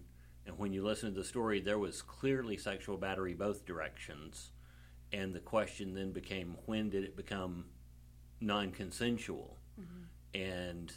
[0.51, 4.51] and when you listen to the story, there was clearly sexual battery both directions.
[5.13, 7.67] And the question then became when did it become
[8.41, 9.59] non consensual?
[10.35, 10.93] And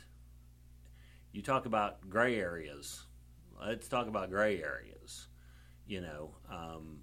[1.32, 3.06] you talk about gray areas.
[3.64, 5.28] Let's talk about gray areas.
[5.86, 7.02] You know, um,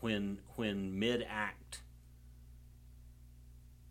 [0.00, 1.82] when when mid act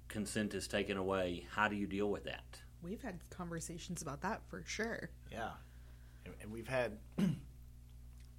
[0.07, 2.61] consent is taken away, how do you deal with that?
[2.81, 5.11] We've had conversations about that for sure.
[5.31, 5.51] Yeah,
[6.25, 6.97] and, and we've had.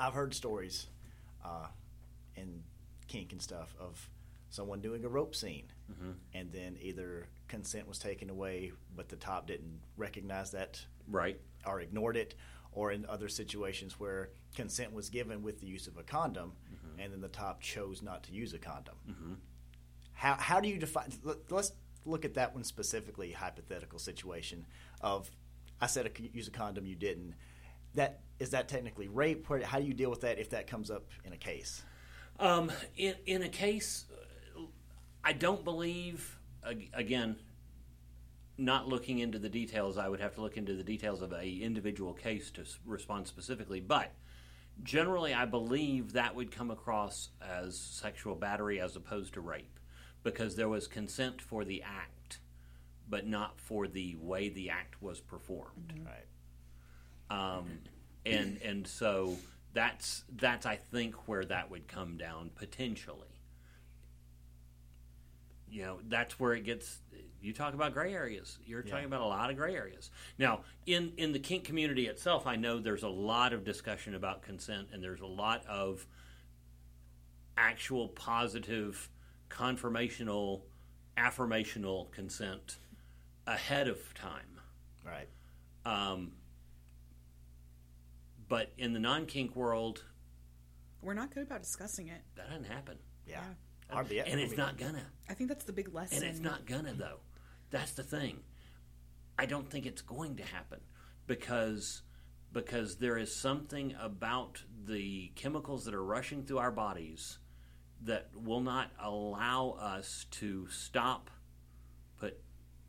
[0.02, 0.88] I've heard stories,
[1.44, 1.66] uh,
[2.36, 2.62] in
[3.06, 4.08] kink and stuff of
[4.50, 6.12] someone doing a rope scene, mm-hmm.
[6.34, 11.40] and then either consent was taken away, but the top didn't recognize that Right.
[11.66, 12.34] or ignored it,
[12.72, 17.00] or in other situations where consent was given with the use of a condom, mm-hmm.
[17.00, 18.94] and then the top chose not to use a condom.
[19.08, 19.32] Mm-hmm.
[20.14, 21.12] How how do you define?
[21.22, 21.72] let- Let's
[22.04, 23.32] look at that one specifically.
[23.32, 24.66] Hypothetical situation
[25.00, 25.30] of
[25.80, 27.34] I said I could use a condom, you didn't.
[27.94, 29.48] That is that technically rape?
[29.48, 31.82] Where- How do you deal with that if that comes up in a case?
[32.40, 34.06] Um, in in a case,
[35.22, 36.38] I don't believe.
[36.92, 37.36] Again,
[38.56, 41.44] not looking into the details, I would have to look into the details of a
[41.44, 43.80] individual case to respond specifically.
[43.80, 44.12] But
[44.82, 49.80] generally, I believe that would come across as sexual battery as opposed to rape,
[50.22, 52.38] because there was consent for the act,
[53.08, 55.92] but not for the way the act was performed.
[56.04, 56.26] Right.
[57.32, 57.78] Um,
[58.26, 59.36] and and so
[59.72, 63.28] that's that's I think where that would come down potentially.
[65.70, 66.98] You know, that's where it gets.
[67.40, 68.58] You talk about gray areas.
[68.64, 70.10] You're talking about a lot of gray areas.
[70.38, 74.42] Now, in in the kink community itself, I know there's a lot of discussion about
[74.42, 76.06] consent, and there's a lot of
[77.56, 79.08] actual positive,
[79.48, 80.60] confirmational,
[81.16, 82.76] affirmational consent
[83.46, 84.60] ahead of time.
[85.04, 85.28] Right.
[85.84, 86.32] Um,
[88.52, 90.04] but in the non kink world,
[91.00, 92.20] We're not good about discussing it.
[92.36, 92.98] that doesn't happen.
[93.26, 93.40] Yeah.
[93.40, 93.94] Yeah.
[93.94, 94.18] Hardly.
[94.18, 95.06] and I it's mean, not gonna.
[95.26, 96.18] I think that's the big lesson.
[96.18, 97.20] And it's not gonna, though.
[97.70, 98.40] That's the thing.
[99.38, 100.80] I don't think it's going to happen
[101.26, 102.02] because
[102.52, 107.38] because there is something about the chemicals that are rushing through our bodies
[108.02, 111.30] that will not allow us to stop,
[112.20, 112.38] put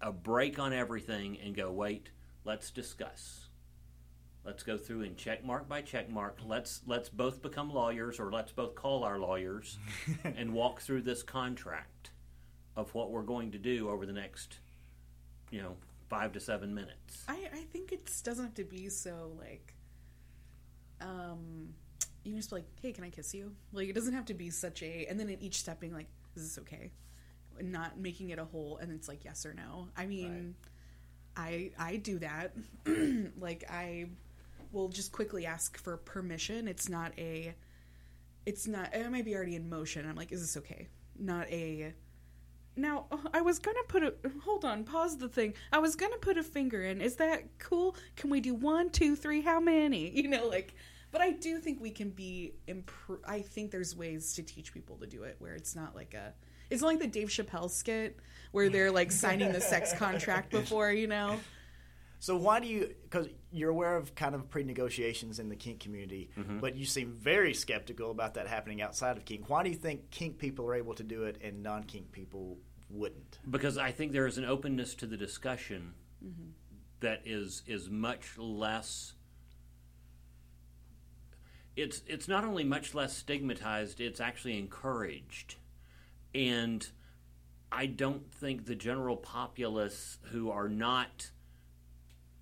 [0.02, 2.10] a break on everything, and go, wait,
[2.44, 3.43] let's discuss.
[4.46, 6.40] Let's go through and check mark by check mark.
[6.46, 9.78] Let's let's both become lawyers, or let's both call our lawyers,
[10.24, 12.12] and walk through this contract
[12.76, 14.60] of what we're going to do over the next,
[15.52, 15.76] you know,
[16.10, 17.24] five to seven minutes.
[17.28, 19.74] I, I think it doesn't have to be so like
[21.02, 21.74] um
[22.24, 23.54] you can just be like, Hey, can I kiss you?
[23.72, 26.08] Like it doesn't have to be such a and then at each step being like,
[26.36, 26.92] Is this okay?
[27.58, 29.88] And not making it a whole and it's like yes or no.
[29.96, 30.56] I mean
[31.36, 32.54] I I do that.
[33.40, 34.06] like I
[34.74, 36.68] will just quickly ask for permission.
[36.68, 37.56] It's not a
[38.46, 40.08] it's not it might be already in motion.
[40.08, 40.90] I'm like, is this okay?
[41.18, 41.94] Not a
[42.76, 44.14] now, I was gonna put a.
[44.44, 45.54] Hold on, pause the thing.
[45.72, 47.02] I was gonna put a finger in.
[47.02, 47.96] Is that cool?
[48.16, 49.42] Can we do one, two, three?
[49.42, 50.10] How many?
[50.24, 50.74] You know, like.
[51.12, 52.54] But I do think we can be.
[52.68, 56.16] Impro- I think there's ways to teach people to do it where it's not like
[56.16, 56.34] a.
[56.70, 58.18] It's not like the Dave Chappelle skit
[58.52, 61.40] where they're like signing the sex contract before, you know?
[62.24, 62.96] So why do you?
[63.04, 66.60] Because you're aware of kind of pre-negotiations in the kink community, mm-hmm.
[66.60, 69.50] but you seem very skeptical about that happening outside of kink.
[69.50, 72.60] Why do you think kink people are able to do it and non-kink people
[72.90, 73.40] wouldn't?
[73.50, 75.96] because I think there is an openness to the discussion
[76.26, 76.52] mm-hmm.
[77.02, 79.16] that is is much less.
[81.76, 85.56] It's it's not only much less stigmatized; it's actually encouraged,
[86.34, 86.88] and
[87.70, 91.32] I don't think the general populace who are not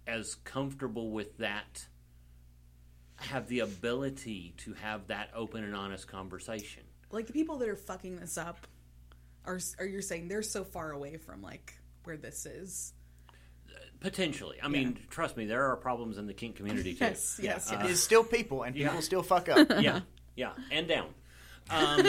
[0.08, 1.88] as comfortable with that
[3.18, 6.84] have the ability to have that open and honest conversation.
[7.12, 8.66] Like the people that are fucking this up
[9.46, 12.94] are, are you're saying they're so far away from like where this is?
[14.00, 17.00] Potentially, I mean, trust me, there are problems in the kink community too.
[17.06, 17.90] Yes, yes, It yes.
[17.92, 18.88] is still people, and yeah.
[18.88, 19.70] people still fuck up.
[19.80, 20.00] yeah,
[20.36, 21.10] yeah, and down.
[21.70, 22.04] Um,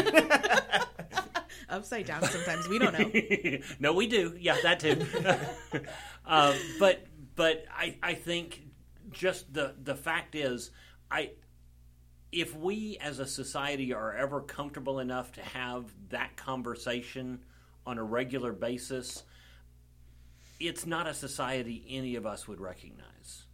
[1.68, 2.66] Upside down sometimes.
[2.66, 3.58] We don't know.
[3.78, 4.34] no, we do.
[4.40, 5.04] Yeah, that too.
[6.26, 7.06] uh, but
[7.42, 8.62] but I I think
[9.10, 10.70] just the the fact is
[11.10, 11.32] I
[12.30, 17.40] if we as a society are ever comfortable enough to have that conversation
[17.84, 19.24] on a regular basis,
[20.60, 23.46] it's not a society any of us would recognize.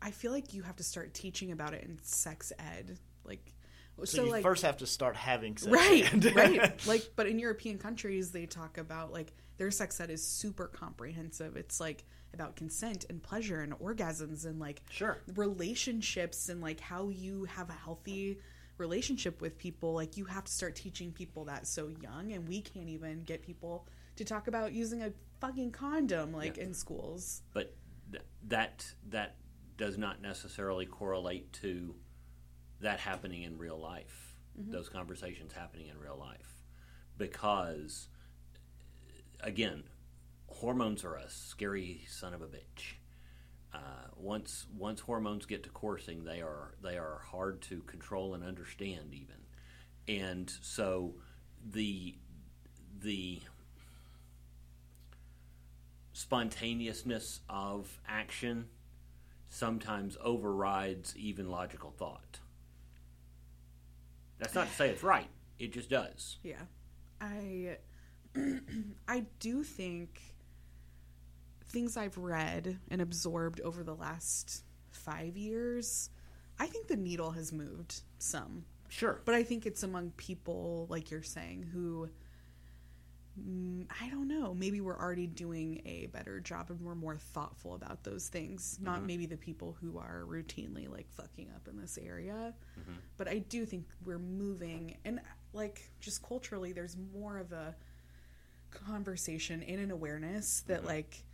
[0.00, 3.00] I feel like you have to start teaching about it in sex ed.
[3.24, 3.52] Like
[3.98, 5.72] So, so, you like first have to start having sex.
[5.72, 6.80] right, right.
[6.86, 11.56] Like but in European countries they talk about like their sex ed is super comprehensive.
[11.56, 12.04] It's like
[12.34, 15.18] about consent and pleasure and orgasms and like Sure.
[15.34, 18.38] relationships and like how you have a healthy
[18.78, 22.60] relationship with people like you have to start teaching people that so young and we
[22.60, 26.64] can't even get people to talk about using a fucking condom like Yeah.
[26.64, 27.74] in schools but
[28.10, 29.36] th- that that
[29.76, 31.94] does not necessarily correlate to
[32.80, 34.72] that happening in real life mm-hmm.
[34.72, 36.62] those conversations happening in real life
[37.18, 38.08] because
[39.40, 39.82] again
[40.52, 42.94] hormones are a scary son of a bitch
[43.74, 48.44] uh, once once hormones get to coursing they are they are hard to control and
[48.44, 49.36] understand even
[50.08, 51.14] and so
[51.70, 52.16] the
[53.00, 53.40] the
[56.12, 58.66] spontaneousness of action
[59.48, 62.40] sometimes overrides even logical thought.
[64.38, 65.28] That's not to say it's right.
[65.58, 66.38] It just does.
[66.42, 66.62] Yeah.
[67.20, 67.78] I
[69.08, 70.20] I do think
[71.72, 76.10] things I've read and absorbed over the last 5 years,
[76.58, 78.64] I think the needle has moved some.
[78.88, 79.20] Sure.
[79.24, 82.08] But I think it's among people like you're saying who
[83.40, 87.74] mm, I don't know, maybe we're already doing a better job and we're more thoughtful
[87.74, 88.78] about those things.
[88.80, 89.06] Not mm-hmm.
[89.06, 92.54] maybe the people who are routinely like fucking up in this area.
[92.78, 92.92] Mm-hmm.
[93.16, 95.20] But I do think we're moving and
[95.52, 97.74] like just culturally there's more of a
[98.70, 100.88] conversation and an awareness that mm-hmm.
[100.88, 101.24] like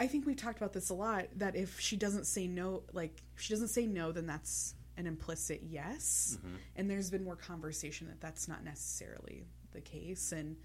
[0.00, 3.22] I think we've talked about this a lot that if she doesn't say no like
[3.36, 6.36] if she doesn't say no then that's an implicit yes.
[6.38, 6.54] Mm-hmm.
[6.76, 10.32] And there's been more conversation that that's not necessarily the case.
[10.32, 10.56] And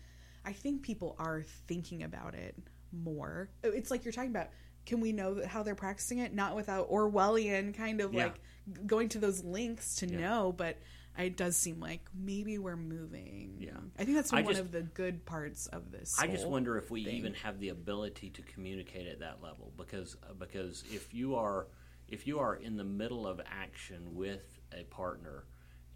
[0.44, 2.56] I think people are thinking about it
[2.92, 3.50] more.
[3.64, 4.50] Uh, it's like you're talking about
[4.86, 6.34] can we know how they're practicing it?
[6.34, 8.26] Not without Orwellian kind of Yeah.
[8.26, 8.40] like
[8.86, 10.20] going to those links to Yeah.
[10.20, 10.78] know but
[11.18, 13.72] it does seem like maybe we're moving Yeah.
[13.98, 16.78] I think that's I one just- of the good parts of this I just wonder
[16.78, 17.16] if we thing.
[17.16, 21.68] even have the ability to communicate at that level because uh, because if you are
[22.08, 25.46] if you are in the middle of action with a partner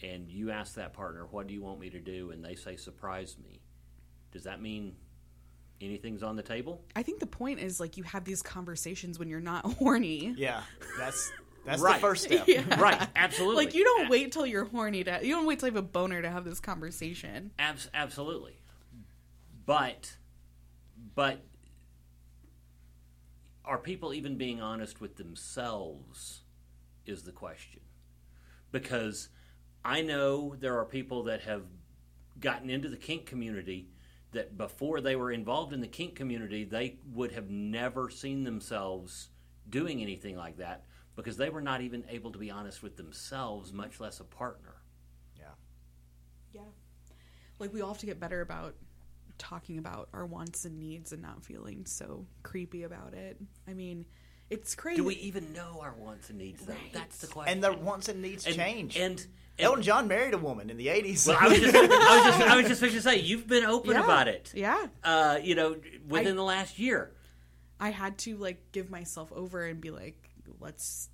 [0.02, 2.76] and you ask that partner what do you want me to do and they say
[2.76, 3.60] surprise me
[4.32, 4.96] does that mean
[5.82, 9.28] anything's on the table I think the point is like you have these conversations when
[9.30, 10.34] you're not horny.
[10.38, 10.62] Yeah,
[10.98, 11.32] that's
[11.70, 11.96] that's Right.
[11.96, 12.44] the first step.
[12.48, 12.80] Yeah.
[12.80, 15.70] right absolutely Like you don't A- wait till you're horny to you don't wait till
[15.70, 17.52] you have a boner to have this conversation.
[17.60, 18.58] Abs- absolutely.
[19.66, 20.18] But,
[21.14, 21.42] but,
[23.66, 26.42] are people even being honest with themselves?
[27.06, 27.82] Is the question.
[28.72, 29.30] Because
[29.84, 31.64] I know there are people that have
[32.40, 33.90] gotten into the kink community
[34.32, 39.30] that before they were involved in the kink community, they would have never seen themselves
[39.68, 40.86] doing anything like that
[41.24, 44.76] because they were not even able to be honest with themselves, much less a partner.
[45.38, 45.46] Yeah.
[46.54, 46.62] Yeah.
[47.60, 48.76] Like we all have to get better about
[49.38, 53.38] talking about our wants and needs and not feeling so creepy about it.
[53.68, 54.06] I mean,
[54.50, 54.98] it's crazy.
[54.98, 56.66] Do we even know our wants and needs?
[56.66, 56.94] Though Right.
[56.94, 57.54] that's the question.
[57.54, 58.98] And their wants and needs And- change.
[58.98, 59.28] And, and
[59.60, 61.28] Elton John married a woman in the '80s.
[61.28, 61.90] well, I was just, I was
[62.38, 64.04] just, I was just fixing to say you've been open yeah.
[64.04, 64.52] about it.
[64.56, 64.88] Yeah.
[65.04, 65.76] Uh, you know,
[66.08, 67.12] within I- the last year.
[67.82, 70.29] I had to like give myself over and be like,
[70.60, 71.10] let's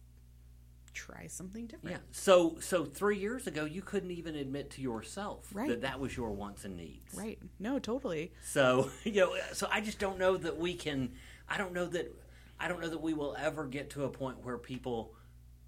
[0.93, 1.97] try something different.
[1.97, 2.01] Yeah.
[2.11, 5.67] So, so three years ago, you couldn't even admit to yourself Right.
[5.69, 7.13] that that was your wants and needs.
[7.13, 7.37] Right.
[7.59, 8.31] No, totally.
[8.43, 11.11] So, you know, so I just don't know that we can.
[11.49, 12.15] I don't know that.
[12.59, 15.13] I don't know that we will ever get to a point where people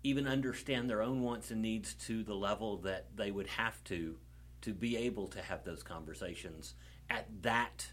[0.03, 4.17] even understand their own wants and needs to the level that they would have to
[4.62, 6.74] to be able to have those conversations
[7.09, 7.87] at that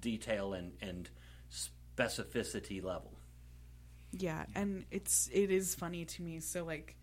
[0.00, 1.10] detail and and
[1.50, 3.17] specificity level.
[4.12, 6.40] Yeah, and it's it is funny to me.
[6.40, 6.96] So like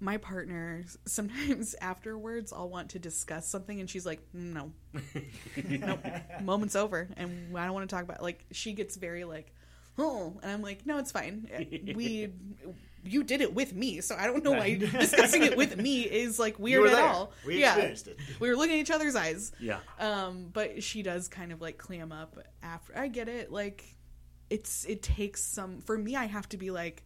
[0.00, 4.72] my partner sometimes afterwards I'll want to discuss something and she's like, "No.
[5.68, 6.04] nope.
[6.42, 9.54] Moment's over and I don't want to talk about like she gets very like,
[9.98, 11.48] "Oh." And I'm like, "No, it's fine.
[11.94, 12.32] We
[13.04, 16.38] you did it with me, so I don't know why discussing it with me is
[16.38, 17.06] like weird at there.
[17.06, 17.70] all." We yeah.
[17.72, 18.18] experienced it.
[18.40, 19.52] We were looking at each other's eyes.
[19.60, 19.78] Yeah.
[19.98, 22.96] Um, but she does kind of like clam up after.
[22.96, 23.52] I get it.
[23.52, 23.84] Like,
[24.52, 25.80] it's it takes some.
[25.80, 27.02] For me, I have to be like,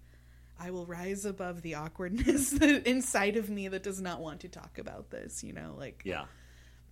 [0.58, 4.48] I will rise above the awkwardness that inside of me that does not want to
[4.48, 5.42] talk about this.
[5.44, 6.02] You know, like.
[6.04, 6.24] Yeah.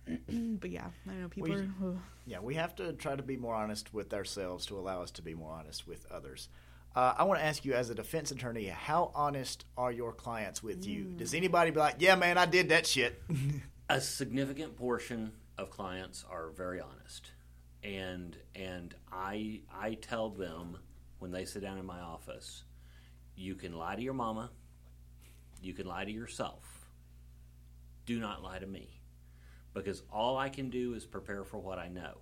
[0.29, 1.69] But yeah, I know people We- are.
[1.83, 1.97] ugh.
[2.27, 5.21] Yeah, we have to try to be more honest with ourselves to allow us to
[5.21, 6.47] be more honest with others.
[6.95, 10.63] Uh, I want to ask you, as a defense attorney, how honest are your clients
[10.63, 11.03] with you?
[11.17, 13.21] Does anybody be like, "Yeah, man, I did that shit"?
[13.89, 17.31] a significant portion of clients are very honest
[17.85, 20.79] and and I I tell them
[21.19, 22.65] when they sit down in my office
[23.37, 24.51] you can lie to your mama
[25.61, 26.89] you can lie to yourself
[28.07, 29.01] do not lie to me
[29.73, 32.19] because all I can do is prepare for what I know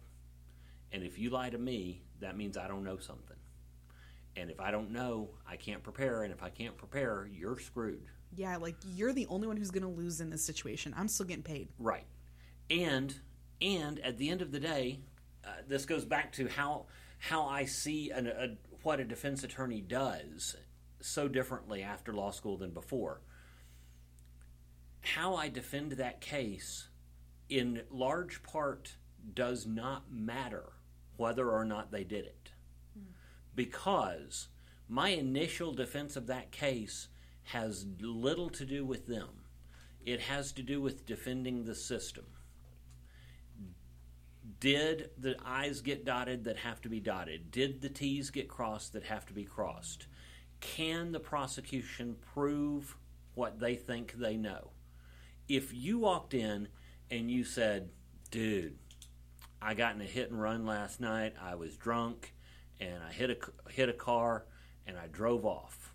[0.93, 3.37] and if you lie to me that means I don't know something
[4.35, 6.23] And if I don't know, I can't prepare.
[6.23, 8.07] And if I can't prepare, you're screwed.
[8.35, 10.93] Yeah, like you're the only one who's going to lose in this situation.
[10.97, 11.69] I'm still getting paid.
[11.79, 12.07] Right.
[12.69, 13.15] And
[13.61, 15.01] and at the end of the day,
[15.45, 16.85] uh, this goes back to how
[17.19, 20.55] how I see an, a, what a defense attorney does
[20.99, 23.21] so differently after law school than before.
[25.01, 26.89] How I defend that case,
[27.49, 28.95] in large part,
[29.33, 30.73] does not matter
[31.17, 32.51] whether or not they did it,
[33.55, 34.47] because
[34.87, 37.07] my initial defense of that case
[37.43, 39.29] has little to do with them.
[40.05, 42.25] It has to do with defending the system.
[44.63, 47.51] Did the I's get dotted that have to be dotted?
[47.51, 50.07] Did the T's get crossed that have to be crossed?
[50.61, 52.95] Can the prosecution prove
[53.35, 54.69] what they think they know?
[55.49, 56.69] If you walked in
[57.11, 57.89] and you said,
[58.31, 58.77] dude,
[59.61, 62.33] I got in a hit and run last night, I was drunk,
[62.79, 64.45] and I hit a, hit a car,
[64.87, 65.93] and I drove off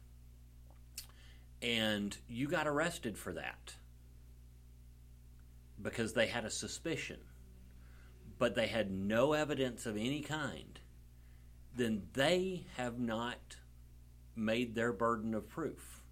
[1.61, 3.75] and you got arrested for that
[5.81, 7.19] because they had a suspicion,
[8.39, 10.81] but they had no evidence of any kind,
[11.75, 13.57] then they have not
[14.37, 16.03] made their burden of proof.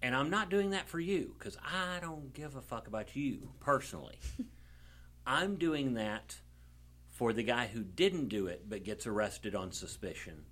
[0.00, 3.50] And I'm not doing that for you because I don't give a fuck about you
[3.60, 4.18] personally.
[5.26, 6.40] I'm doing that
[7.10, 10.44] for the guy who didn't do it but gets arrested on suspicion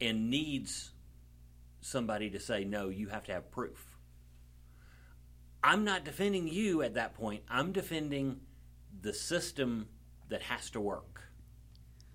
[0.00, 0.90] and needs
[1.80, 3.96] somebody to say, no, you have to have proof.
[5.64, 7.44] I'm not defending you at that point.
[7.48, 8.40] I'm defending
[9.02, 9.88] the system
[10.28, 11.22] that has to work.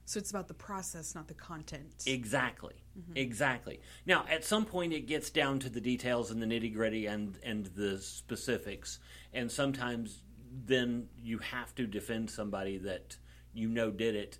[0.05, 2.05] So it's about the process, not the content.
[2.05, 2.75] Exactly.
[2.97, 3.17] Mm-hmm.
[3.17, 3.81] Exactly.
[4.05, 7.37] Now, at some point, it gets down to the details and the nitty gritty and,
[7.43, 8.99] and the specifics.
[9.33, 10.23] And sometimes
[10.65, 13.17] then you have to defend somebody that
[13.53, 14.39] you know did it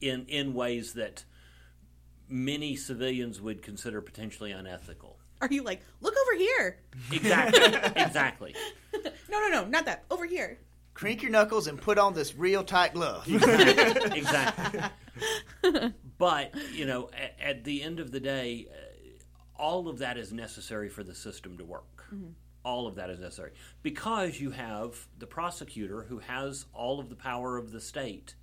[0.00, 1.24] in, in ways that
[2.28, 5.20] many civilians would consider potentially unethical.
[5.40, 6.80] Are you like, look over here?
[7.12, 7.62] Exactly.
[8.02, 8.54] exactly.
[9.30, 10.04] No, no, no, not that.
[10.10, 10.58] Over here.
[10.94, 13.24] Crink your knuckles and put on this real tight glove.
[13.28, 14.80] exactly.
[16.18, 20.32] but you know, at, at, the end of the day, uh, all of that is
[20.32, 22.04] necessary for the system to work.
[22.14, 22.30] Mm-hmm.
[22.62, 23.52] All of that is necessary
[23.82, 28.34] because you have the prosecutor who has all of the power of the state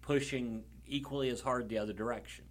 [0.00, 2.44] pushing equally as hard the other direction.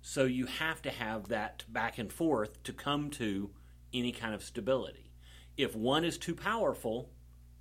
[0.00, 3.50] So you have to have that back and forth to come to
[3.92, 5.12] any kind of stability.
[5.56, 7.10] If one is too powerful,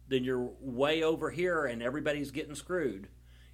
[0.07, 3.07] then you're way over here and everybody's getting screwed.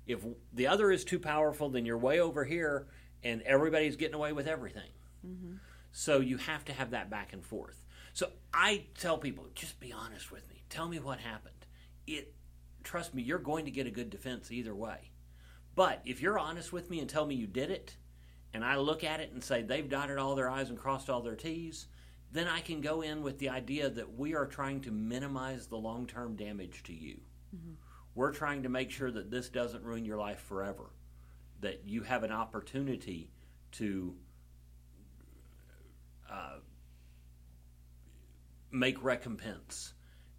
[0.06, 2.88] If the other is too powerful, then you're way over here
[3.24, 4.90] and everybody's getting away with everything.
[5.26, 5.56] Mm-hmm.
[5.92, 7.84] So you have to have that back and forth.
[8.14, 10.64] So I tell people, just be honest with me.
[10.70, 11.54] Tell me what happened.
[12.06, 12.34] It
[12.84, 15.12] trust me, you're going to get a good defense either way.
[15.76, 17.96] But if you're honest with me and tell me you did it,
[18.54, 21.22] and I look at it and say they've dotted all their I's and crossed all
[21.22, 21.88] their T's,
[22.34, 25.78] then I can go in with the idea that we are trying to minimize the
[25.78, 27.22] long term damage to you.
[27.56, 27.74] Mm-hmm.
[28.16, 30.90] We're trying to make sure that this doesn't ruin your life forever,
[31.62, 33.30] that you have an opportunity
[33.74, 34.16] to
[36.30, 36.58] uh,
[38.72, 39.94] make recompense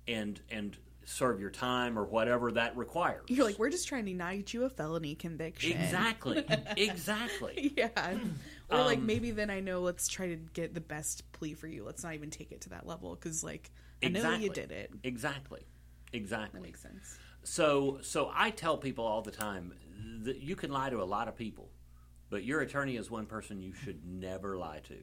[0.06, 3.24] and and serve your time or whatever that requires.
[3.28, 5.72] You're like, we're just trying to deny you a felony conviction.
[5.72, 6.44] Exactly.
[6.76, 7.72] exactly.
[7.76, 8.14] yeah.
[8.74, 11.66] Or um, like maybe then I know let's try to get the best plea for
[11.66, 11.84] you.
[11.84, 13.70] Let's not even take it to that level because like
[14.02, 14.38] I exactly.
[14.38, 14.90] know you did it.
[15.02, 15.62] Exactly.
[16.12, 16.60] Exactly.
[16.60, 17.18] That makes sense.
[17.42, 19.74] So so I tell people all the time
[20.22, 21.70] that you can lie to a lot of people,
[22.30, 24.96] but your attorney is one person you should never lie to.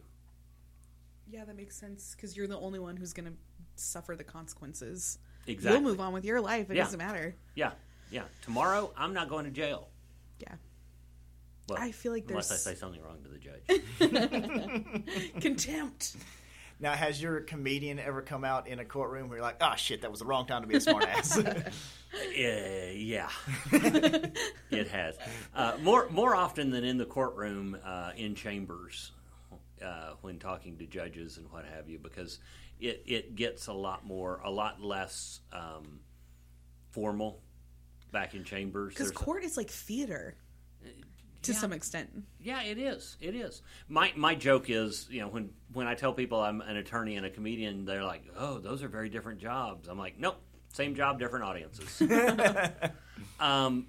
[1.27, 3.33] Yeah, that makes sense because you're the only one who's going to
[3.75, 5.17] suffer the consequences.
[5.47, 5.79] Exactly.
[5.79, 6.69] You'll move on with your life.
[6.69, 6.83] It Yeah.
[6.83, 7.35] doesn't matter.
[7.55, 7.71] Yeah,
[8.11, 8.23] yeah.
[8.41, 9.87] Tomorrow I'm not going to jail.
[10.39, 10.55] Yeah.
[11.73, 13.61] Well, I feel like unless I say something wrong to the judge.
[15.41, 16.15] Contempt.
[16.79, 20.01] now, has your comedian ever come out in a courtroom where you're like, oh shit,
[20.01, 21.71] that was the wrong time to be a smartass?
[22.13, 23.29] Uh, yeah,
[23.71, 25.15] it has.
[25.55, 29.13] Uh, more more often than in the courtroom, uh, in chambers,
[29.81, 32.39] uh, when talking to judges and what have you, because
[32.81, 36.01] it, it gets a lot more, a lot less um,
[36.89, 37.39] formal
[38.11, 38.93] back in chambers.
[38.93, 40.35] Because There's- court is like theater
[41.43, 41.57] to Yeah.
[41.57, 42.23] some extent.
[42.39, 43.17] Yeah, it is.
[43.19, 43.61] It is.
[43.87, 47.25] My my joke is, you know, when when I tell people I'm an attorney and
[47.25, 50.41] a comedian, they're like, "Oh, those are very different jobs." I'm like, "Nope,
[50.73, 52.01] same job, different audiences."
[53.39, 53.87] um,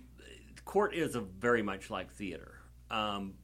[0.65, 2.61] court is a very much like theater,
[2.91, 3.35] um,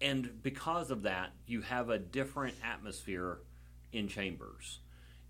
[0.00, 3.40] and because of that, you have a different atmosphere
[3.92, 4.80] in chambers.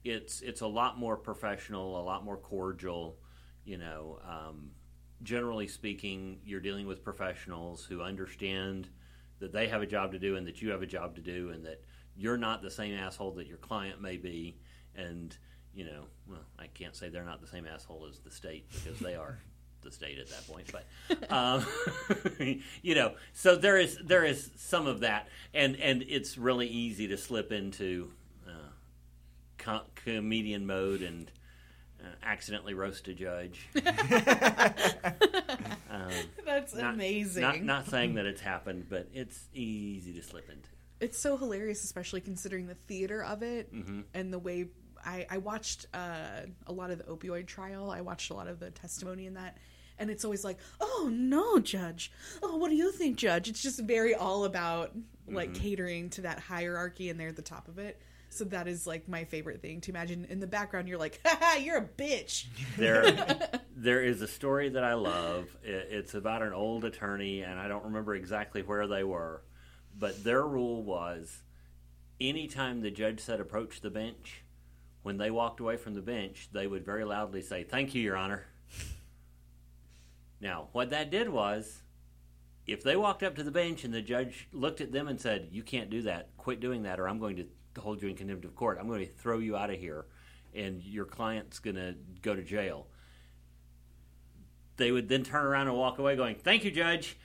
[0.04, 3.18] It's it's a lot more professional, a lot more cordial.
[3.64, 4.70] You know, um,
[5.22, 8.88] generally speaking, you're dealing with professionals who understand
[9.40, 11.50] that they have a job to do and that you have a job to do,
[11.50, 11.82] and that
[12.16, 14.56] you're not the same asshole that your client may be.
[14.96, 15.36] And,
[15.74, 18.98] you know, well, I can't say they're not the same asshole as the state because
[18.98, 19.38] they are
[19.82, 20.72] the state at that point.
[20.72, 21.64] But, um,
[22.82, 27.06] you know, so there is there is some of that, and and it's really easy
[27.08, 28.10] to slip into
[28.46, 28.70] uh,
[29.56, 31.30] co- comedian mode and
[32.00, 33.68] uh, accidentally roast a judge.
[35.90, 36.10] um,
[36.44, 37.42] That's not- amazing.
[37.42, 40.68] Not, not saying that it's happened, but it's easy to slip into.
[41.00, 44.00] It's so hilarious, especially considering the theater of it Mm-hmm.
[44.14, 44.66] and the way
[45.04, 47.90] I, I watched uh, a lot of the opioid trial.
[47.90, 49.56] I watched a lot of the testimony in that.
[50.00, 52.12] And it's always like, oh no, judge.
[52.42, 53.48] Oh, what do you think, judge?
[53.48, 54.92] It's just very all about
[55.28, 55.62] like Mm-hmm.
[55.62, 58.00] catering to that hierarchy and they're at the top of it.
[58.30, 60.26] So that is like my favorite thing to imagine.
[60.28, 62.46] In the background, you're like, haha, you're a bitch.
[62.76, 65.48] There, there is a story that I love.
[65.64, 69.42] It's about an old attorney, and I don't remember exactly where they were,
[69.98, 71.42] but their rule was
[72.20, 74.44] anytime the judge said approach the bench,
[75.02, 78.16] when they walked away from the bench, they would very loudly say, Thank you, Your
[78.16, 78.46] Honor.
[80.40, 81.82] Now, what that did was,
[82.66, 85.48] if they walked up to the bench and the judge looked at them and said,
[85.50, 87.46] You can't do that, quit doing that, or I'm going to
[87.80, 90.06] hold you in contempt of court, I'm going to throw you out of here,
[90.54, 92.86] and your client's going to go to jail.
[94.76, 97.18] They would then turn around and walk away going, Thank you, Judge.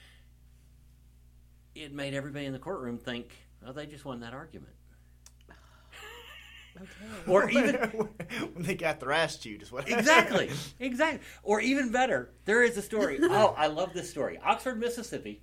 [1.75, 3.35] It made everybody in the courtroom think,
[3.65, 4.73] Oh, they just won that argument.
[6.75, 6.87] Okay.
[7.27, 7.75] Or even
[8.53, 10.49] when they got their ass chewed is what exactly,
[10.79, 11.21] exactly.
[11.43, 13.19] Or even better, there is a story.
[13.33, 14.37] Oh, I love this story.
[14.43, 15.41] Oxford, Mississippi.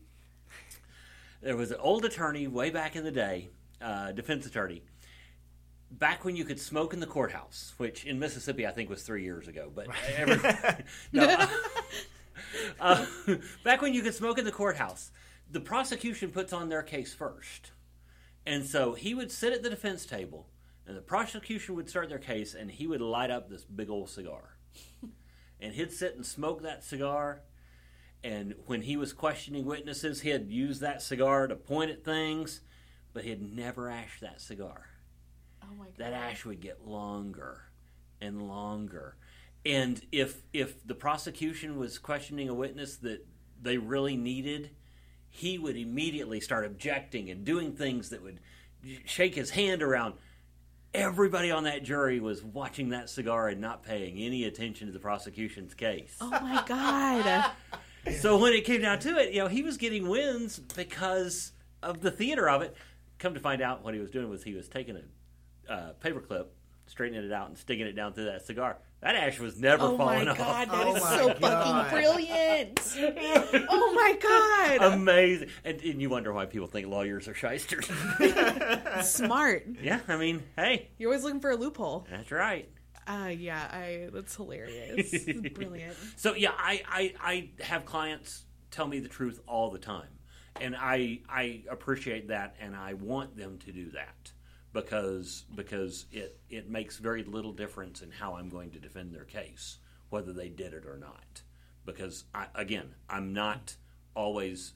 [1.43, 3.49] There was an old attorney way back in the day,
[3.81, 4.83] uh, defense attorney.
[5.91, 9.25] Back when you could smoke in the courthouse, which in Mississippi I think was three
[9.25, 11.47] years ago, but every, no,
[12.81, 13.07] uh,
[13.65, 15.11] back when you could smoke in the courthouse,
[15.51, 17.73] the prosecution puts on their case first,
[18.47, 20.47] and so he would sit at the defense table,
[20.87, 24.09] and the prosecution would start their case, and he would light up this big old
[24.09, 24.57] cigar,
[25.61, 27.43] and he'd sit and smoke that cigar.
[28.23, 32.61] And when he was questioning witnesses, he'd use that cigar to point at things,
[33.15, 34.90] but he'd never ash that cigar
[35.71, 35.95] Oh my god.
[35.99, 37.63] that ash would get longer
[38.21, 39.17] and longer.
[39.65, 43.27] And if if the prosecution was questioning a witness that
[43.63, 44.71] they really needed,
[45.29, 48.41] he would immediately start objecting and doing things that would
[49.05, 50.15] shake his hand around.
[50.93, 54.99] Everybody on that jury was watching that cigar and not paying any attention to the
[54.99, 56.17] prosecution's case.
[56.21, 57.53] Oh my god.
[58.19, 61.53] So when it came down to it, you know, he was getting wins because
[61.83, 62.75] of the theater of it.
[63.19, 65.03] Come to find out, what he was doing was he was taking a
[65.71, 66.47] uh, paperclip,
[66.87, 68.77] straightening it out, and sticking it down through that cigar.
[69.01, 70.37] That ash was never Oh falling off.
[70.37, 71.87] god, that Oh is my so God.
[71.89, 72.97] fucking brilliant.
[73.71, 74.93] oh my god.
[74.93, 77.91] Amazing, and, and you wonder why people think lawyers are shysters.
[79.03, 79.67] Smart.
[79.83, 82.07] yeah, I mean, hey, You're always looking for a loophole.
[82.11, 82.69] that's right.
[83.07, 85.11] Uh yeah, I that's hilarious.
[85.55, 85.97] Brilliant.
[86.17, 87.15] So yeah, I, I
[87.59, 90.09] I have clients tell me the truth all the time,
[90.61, 94.33] and I I appreciate that, and I want them to do that
[94.73, 99.25] because because it it makes very little difference in how I'm going to defend their
[99.25, 99.79] case,
[100.09, 101.43] whether they did it or not.
[101.85, 103.77] Because I, again, I'm not
[104.15, 104.75] always.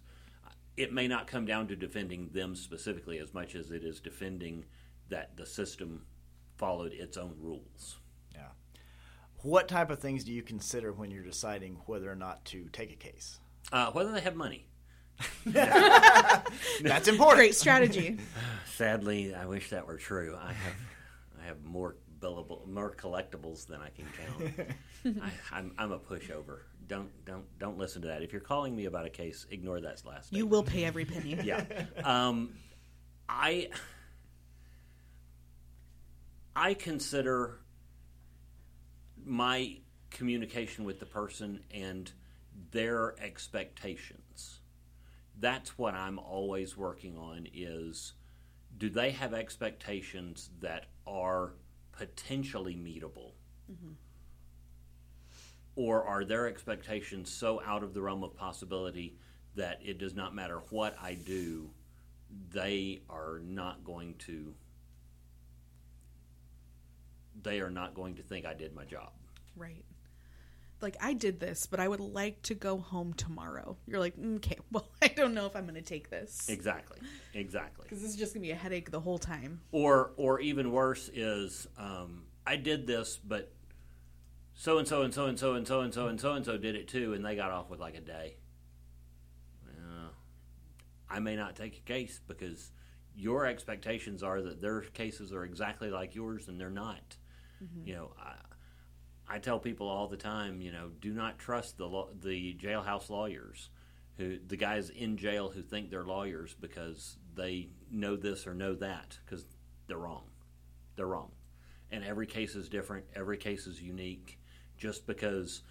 [0.76, 4.64] It may not come down to defending them specifically as much as it is defending
[5.08, 6.04] that the system
[6.56, 7.98] followed its own rules.
[8.34, 8.48] Yeah.
[9.42, 12.90] What type of things do you consider when you're deciding whether or not to take
[12.90, 13.38] a case?
[13.70, 14.66] Uh, whether they have money.
[15.46, 17.38] That's important.
[17.38, 18.18] Great strategy.
[18.76, 20.36] Sadly, I wish that were true.
[20.40, 20.74] I have,
[21.42, 24.70] I have more billable, more collectibles than I can count.
[25.22, 26.60] I, I'm, I'm a pushover.
[26.88, 28.22] Don't, don't, don't listen to that.
[28.22, 30.32] If you're calling me about a case, ignore that last.
[30.32, 31.38] You will pay every penny.
[31.44, 31.64] Yeah.
[32.02, 32.54] Um,
[33.28, 33.68] I,
[36.56, 37.60] I consider
[39.24, 39.78] my
[40.10, 42.10] communication with the person and
[42.70, 44.23] their expectations.
[45.38, 48.14] That's what I'm always working on is
[48.78, 51.54] do they have expectations that are
[51.92, 53.32] potentially meetable?
[53.70, 53.92] Mm-hmm.
[55.76, 59.16] Or are their expectations so out of the realm of possibility
[59.56, 61.70] that it does not matter what I do,
[62.52, 64.54] they are not going to
[67.42, 69.10] they are not going to think I did my job.
[69.56, 69.84] Right.
[70.84, 73.76] Like I did this, but I would like to go home tomorrow.
[73.86, 76.98] You're like, "Mm, okay, well, I don't know if I'm going to take this Exactly.
[77.32, 77.84] Exactly.
[77.84, 79.62] because this is just going to be a headache the whole time.
[79.72, 83.50] Or or even worse is um, I did this, but
[84.52, 86.58] so and so and so and so and so and so and so and so
[86.58, 88.36] did it too, and they got off with like a day.
[89.66, 90.08] Uh,
[91.08, 92.70] I may not take a case because
[93.16, 97.16] your expectations are that their cases are exactly like yours, and they're not.
[97.86, 98.34] You know, I,
[99.34, 103.68] I tell people all the time, you know, do not trust the the jailhouse lawyers,
[104.16, 108.76] who the guys in jail who think they're lawyers because they know this or know
[108.76, 109.44] that because
[109.88, 110.22] they're wrong.
[110.94, 111.32] They're wrong,
[111.90, 113.06] and every case is different.
[113.16, 114.38] Every case is unique.
[114.78, 115.62] Just because,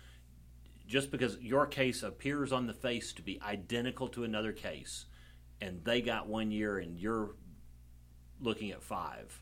[0.86, 5.06] just because your case appears on the face to be identical to another case,
[5.62, 7.36] and they got one year and you're
[8.42, 9.42] looking at five,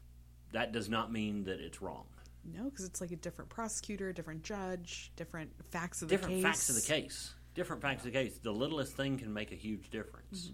[0.52, 2.06] that does not mean that it's wrong.
[2.44, 6.44] No, because it's like a different prosecutor, different judge, different facts of the different case.
[6.44, 7.34] facts of the case.
[7.54, 8.38] Different facts of the case.
[8.42, 10.52] The littlest thing can make a huge difference.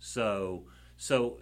[0.00, 0.64] So,
[0.96, 1.38] so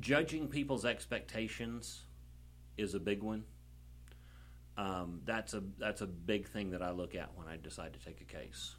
[0.00, 2.04] judging people's expectations
[2.76, 3.44] is a big one.
[4.76, 8.00] Um, that's a that's a big thing that I look at when I decide to
[8.00, 8.76] take a case.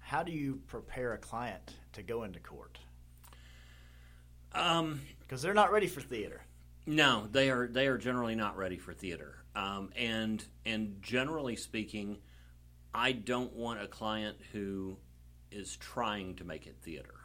[0.00, 2.78] How do you prepare a client to go into court?
[4.52, 5.00] Um,
[5.34, 6.42] Because they're not ready for theater.
[6.86, 9.42] No, they are they are generally not ready for theater.
[9.56, 12.18] Um, and and generally speaking,
[12.94, 14.96] I don't want a client who
[15.50, 17.16] is trying to make it theater.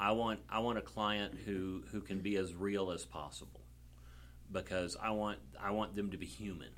[0.00, 3.60] I want I want a client who who can be as real as possible
[4.50, 6.72] because I want I want them to be human,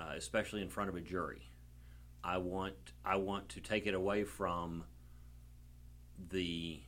[0.00, 1.50] uh, especially in front of a jury.
[2.24, 4.84] I want I want to take it away from
[6.30, 6.80] the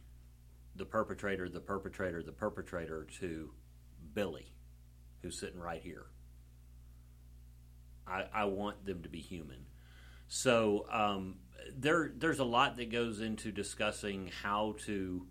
[0.78, 3.50] the perpetrator, the perpetrator, the perpetrator to
[4.14, 4.52] Billy,
[5.22, 6.06] who's sitting right here.
[8.06, 9.66] I, I want them to be human.
[10.28, 11.36] So um,
[11.76, 15.26] there there's a lot that goes into discussing how to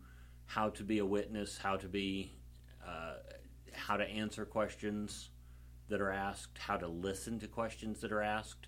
[0.45, 2.33] how to be a witness, how to be
[2.85, 3.15] uh,
[3.73, 5.29] how to answer questions
[5.89, 8.67] that are asked, how to listen to questions that are asked.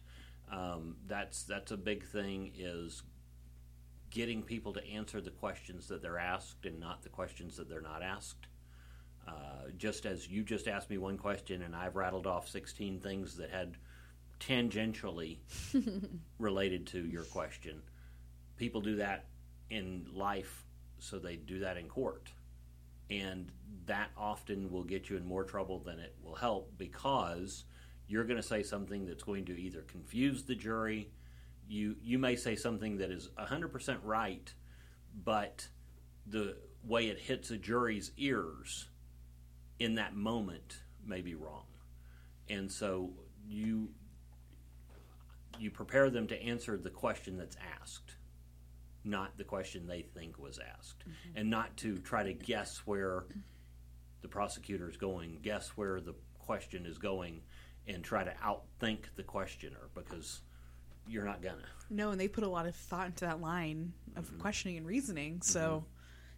[0.52, 3.04] Um, that's that's a big thing is
[4.10, 7.82] getting people to answer the questions that they're asked and not the questions that they're
[7.82, 8.48] not asked.
[9.28, 13.36] Uh, just as you just asked me one question and I've rattled off 16 things
[13.38, 13.78] that had
[14.40, 15.38] tangentially
[16.40, 17.82] related to your question.
[18.58, 19.26] People do that
[19.70, 20.66] in life,
[20.98, 22.32] so they do that in court.
[23.10, 23.52] And
[23.86, 27.66] that often will get you in more trouble than it will help because
[28.08, 31.10] you're going to say something that's going to either confuse the jury.
[31.70, 34.54] You, you may say something that is 100% right,
[35.24, 35.68] but
[36.28, 38.90] the way it hits a jury's ears
[39.80, 41.64] in that moment may be wrong.
[42.50, 43.12] And so
[43.48, 43.90] you
[45.60, 48.16] you prepare them to answer the question that's asked,
[49.04, 51.38] not the question they think was asked, mm-hmm.
[51.38, 53.26] and not to try to guess where
[54.22, 57.42] the prosecutor is going, guess where the question is going,
[57.88, 60.42] and try to outthink the questioner because
[61.10, 61.58] you're not gonna.
[61.90, 64.40] No, and they put a lot of thought into that line of Mm-hmm.
[64.40, 65.42] questioning and reasoning.
[65.42, 65.86] So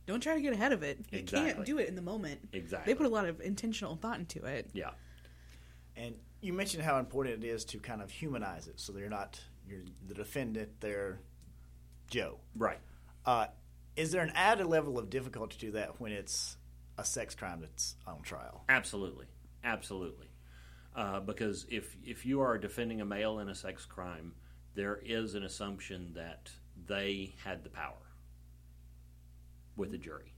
[0.07, 0.99] don't try to get ahead of it.
[1.11, 1.53] You Exactly.
[1.53, 2.39] can't do it in the moment.
[2.53, 2.91] Exactly.
[2.93, 4.69] They put a lot of intentional thought into it.
[4.73, 4.91] Yeah.
[5.95, 9.39] And you mentioned how important it is to kind of humanize it, so they're not
[9.67, 11.19] you're the defendant, they're
[12.09, 12.37] Joe.
[12.57, 12.79] Right.
[13.25, 13.47] Uh,
[13.95, 16.57] is there an added level of difficulty to that when it's
[16.97, 18.63] a sex crime that's on trial?
[18.69, 19.25] Absolutely,
[19.63, 20.27] absolutely.
[20.95, 24.33] Uh, because if if you are defending a male in a sex crime,
[24.73, 26.49] there is an assumption that
[26.87, 27.93] they had the power
[29.75, 30.33] with the jury.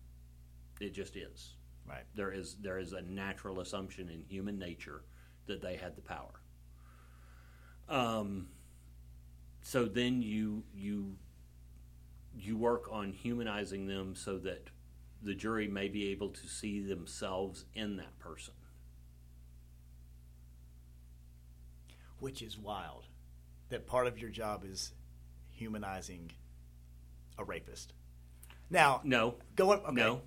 [0.80, 1.54] It just is.
[1.88, 2.04] Right.
[2.16, 5.04] There is there is a natural assumption in human nature
[5.48, 6.42] that they had the power.
[7.90, 8.48] Um,
[9.62, 11.16] so then you you
[12.36, 14.70] you work on humanizing them so that
[15.22, 18.54] the jury may be able to see themselves in that person.
[22.20, 23.08] Which is wild.
[23.74, 24.94] That part of your job is
[25.50, 26.32] humanizing
[27.40, 27.92] a rapist.
[28.70, 30.22] Now, No, going okay, no,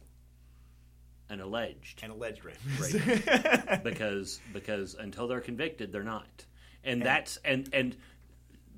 [1.28, 3.84] an alleged an alleged rapist.
[3.84, 6.44] because because until they're convicted, they're not,
[6.82, 7.96] and that's and and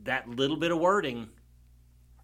[0.03, 1.31] that little bit of wording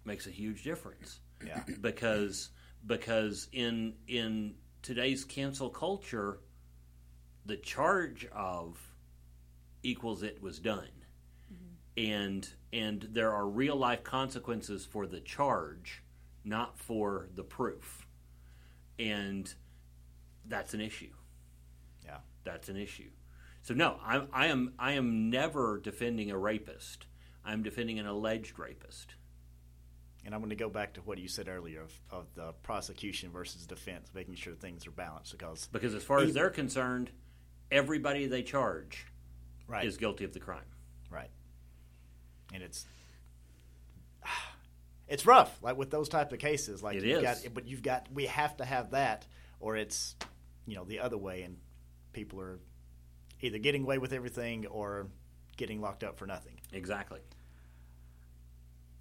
[0.03, 1.19] makes a huge difference.
[1.43, 1.63] yeah.
[1.81, 2.51] because
[2.85, 4.53] because in in
[4.83, 6.37] today's cancel culture,
[7.43, 8.77] the charge of
[9.81, 10.87] equals it was done,
[11.97, 16.03] and and there are real life consequences for the charge,
[16.43, 18.05] not for the proof,
[18.99, 19.53] and
[20.45, 21.13] that's an issue.
[22.03, 22.17] Yeah.
[22.43, 23.09] That's an issue.
[23.61, 27.07] So no, I, I am I am never defending a rapist.
[27.43, 29.15] I'm defending an alleged rapist.
[30.25, 33.29] And I'm going to go back to what you said earlier of, of the prosecution
[33.31, 37.11] versus defense, making sure things are balanced because Because as far as they're concerned,
[37.71, 39.05] everybody they charge
[39.67, 39.85] Right.
[39.85, 40.65] is guilty of the crime.
[41.11, 41.29] Right.
[42.53, 42.85] And it's
[45.07, 46.81] it's rough, like with those type of cases.
[46.83, 47.43] Like It you've is.
[47.43, 49.25] got but you've got we have to have that
[49.59, 50.15] or it's
[50.65, 51.57] you know, the other way and
[52.13, 52.59] people are
[53.41, 55.07] either getting away with everything or
[55.57, 56.59] getting locked up for nothing.
[56.73, 57.19] Exactly.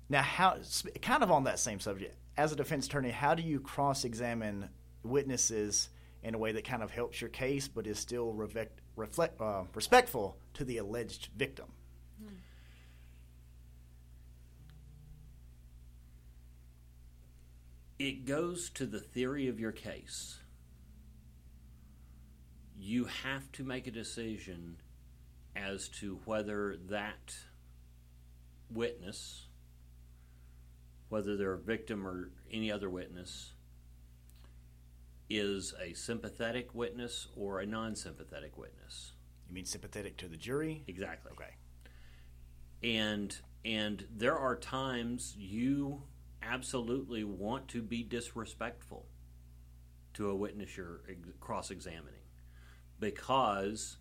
[0.09, 0.59] Now, how
[1.01, 4.69] kind of on that same subject, as a defense attorney, how do you cross-examine
[5.03, 5.89] witnesses
[6.23, 9.63] in a way that kind of helps your case, but is still reflect, reflect, uh,
[9.75, 11.67] respectful to the alleged victim?
[17.99, 20.39] It goes to the theory of your case.
[22.77, 24.79] You have to make a decision
[25.57, 27.37] as to whether that
[28.71, 29.47] witness,
[31.09, 33.53] whether they're a victim or any other witness,
[35.31, 39.13] is a sympathetic witness or a non sympathetic witness.
[39.49, 40.83] You mean sympathetic to the jury?
[40.89, 41.33] Exactly.
[41.33, 41.55] Okay.
[42.83, 46.03] and and there are times you
[46.47, 49.07] absolutely want to be disrespectful
[50.15, 51.01] to a witness you're
[51.41, 52.21] cross-examining
[53.01, 53.97] because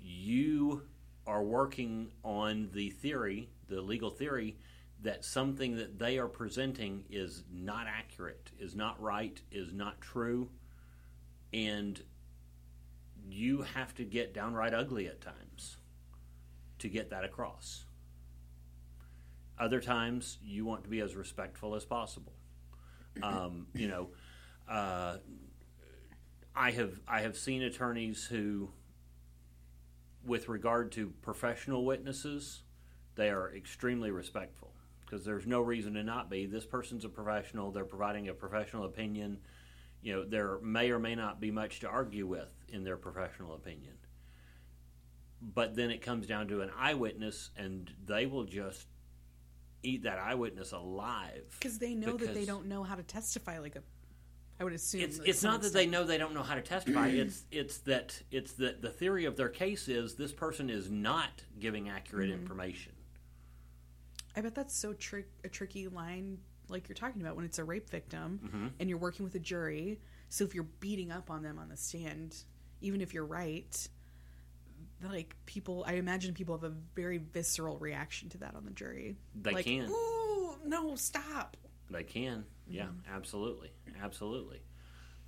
[0.00, 0.82] you
[1.26, 4.56] are working on the theory the legal theory
[5.02, 10.48] that something that they are presenting is not accurate is not right is not true
[11.52, 12.02] and
[13.28, 15.76] you have to get downright ugly at times
[16.78, 17.86] to get that across.
[19.58, 22.32] Other times, you want to be as respectful as possible.
[23.22, 24.08] Um, you know,
[24.68, 25.18] uh,
[26.56, 28.70] I have I have seen attorneys who,
[30.24, 32.62] with regard to professional witnesses,
[33.14, 34.72] they are extremely respectful
[35.04, 36.46] because there's no reason to not be.
[36.46, 39.38] This person's a professional; they're providing a professional opinion.
[40.02, 43.54] You know, there may or may not be much to argue with in their professional
[43.54, 43.94] opinion
[45.54, 48.86] but then it comes down to an eyewitness and they will just
[49.84, 53.76] eat that eyewitness alive because they know that they don't know how to testify like
[53.76, 53.82] a
[54.60, 57.08] i would assume it's it's not that they know they don't know how to testify
[57.08, 61.42] it's it's that it's that the theory of their case is this person is not
[61.58, 62.40] giving accurate Mm-hmm.
[62.40, 62.92] information
[64.36, 66.38] i bet that's so trick a tricky line
[66.68, 68.66] like you're talking about when it's a rape victim Mm-hmm.
[68.80, 71.76] and you're working with a jury so if you're beating up on them on the
[71.76, 72.36] stand
[72.80, 73.88] even if you're right
[75.10, 79.16] like people i imagine people have a very visceral reaction to that on the jury
[79.40, 79.88] They like, can.
[79.90, 81.56] ooh no stop
[81.90, 83.14] They can, yeah, Mm-hmm.
[83.14, 83.70] absolutely,
[84.02, 84.62] absolutely,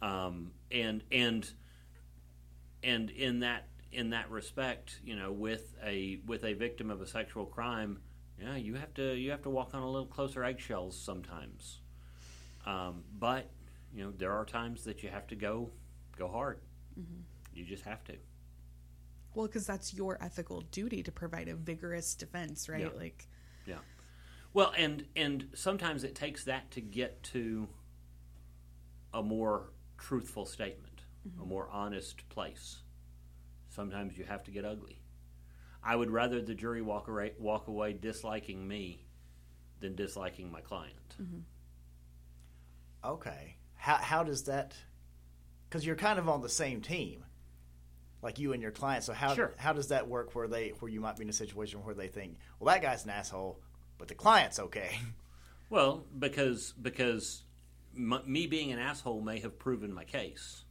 [0.02, 1.48] um, and and
[2.82, 7.06] and in that in that respect, you know, with a with a victim of a
[7.06, 7.98] sexual crime,
[8.40, 11.80] yeah, you have to you have to walk on a little closer eggshells sometimes,
[12.66, 13.50] um, but
[13.94, 15.70] you know, there are times that you have to go
[16.18, 16.60] go hard.
[16.98, 17.20] Mm-hmm.
[17.54, 18.14] You just have to.
[19.36, 22.98] Well because that's your ethical duty to provide a vigorous defense right Yeah.
[23.00, 23.28] like
[23.66, 23.78] Yeah.
[24.54, 27.68] Well, and and sometimes it takes that to get to
[29.12, 31.48] a more truthful statement, a mm-hmm.
[31.48, 32.78] more honest place.
[33.68, 35.02] Sometimes you have to get ugly.
[35.84, 39.04] I would rather the jury walk away walk away disliking me
[39.80, 41.16] than disliking my client.
[41.20, 41.40] Mm-hmm.
[43.04, 43.56] Okay.
[43.74, 44.74] How how does that?
[45.68, 47.25] Because you're kind of on the same team,
[48.26, 49.04] like you and your client.
[49.04, 49.54] So how Sure.
[49.56, 50.34] how does that work?
[50.34, 53.04] Where they where you might be in a situation where they think, well, that guy's
[53.04, 53.60] an asshole,
[53.98, 54.98] but the client's okay.
[55.68, 57.42] Well, because because
[57.96, 60.64] m- me being an asshole may have proven my case,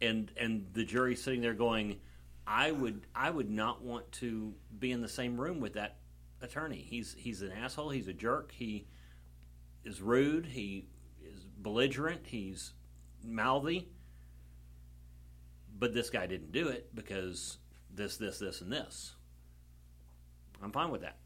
[0.00, 1.98] and and the jury sitting there going,
[2.46, 5.96] I would I would not want to be in the same room with that
[6.40, 6.86] attorney.
[6.88, 7.90] He's he's an asshole.
[7.90, 8.52] He's a jerk.
[8.52, 8.86] He
[9.84, 10.46] is rude.
[10.46, 10.86] He
[11.20, 12.26] is belligerent.
[12.28, 12.74] He's
[13.24, 13.88] mouthy.
[15.78, 17.58] But this guy didn't do it because
[17.94, 19.14] this this this and this.
[20.62, 21.16] I'm fine with that.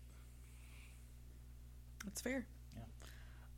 [2.04, 2.46] that's fair
[2.76, 2.82] Yeah.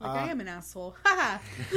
[0.01, 1.41] like Uh, i am an asshole ha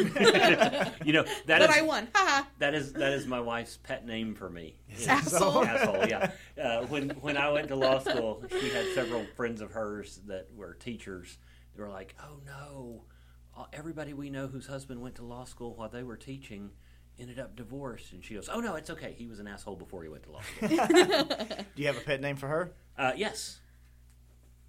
[1.03, 4.05] You know that but is i won ha That is that is my wife's pet
[4.05, 4.75] name for me.
[4.89, 5.65] Is Asshole.
[5.73, 6.31] Asshole, yeah.
[6.61, 10.47] Uh, when when I went to law school, she had several friends of hers that
[10.55, 11.37] were teachers.
[11.75, 13.03] They were like, "Oh no,
[13.55, 16.71] uh, everybody we know whose husband went to law school while they were teaching
[17.19, 19.13] ended up divorced." And she goes, "Oh no, it's okay.
[19.17, 20.69] He was an asshole before he went to law school."
[21.75, 22.71] Do you have a pet name for her?
[22.97, 23.59] uh, yes.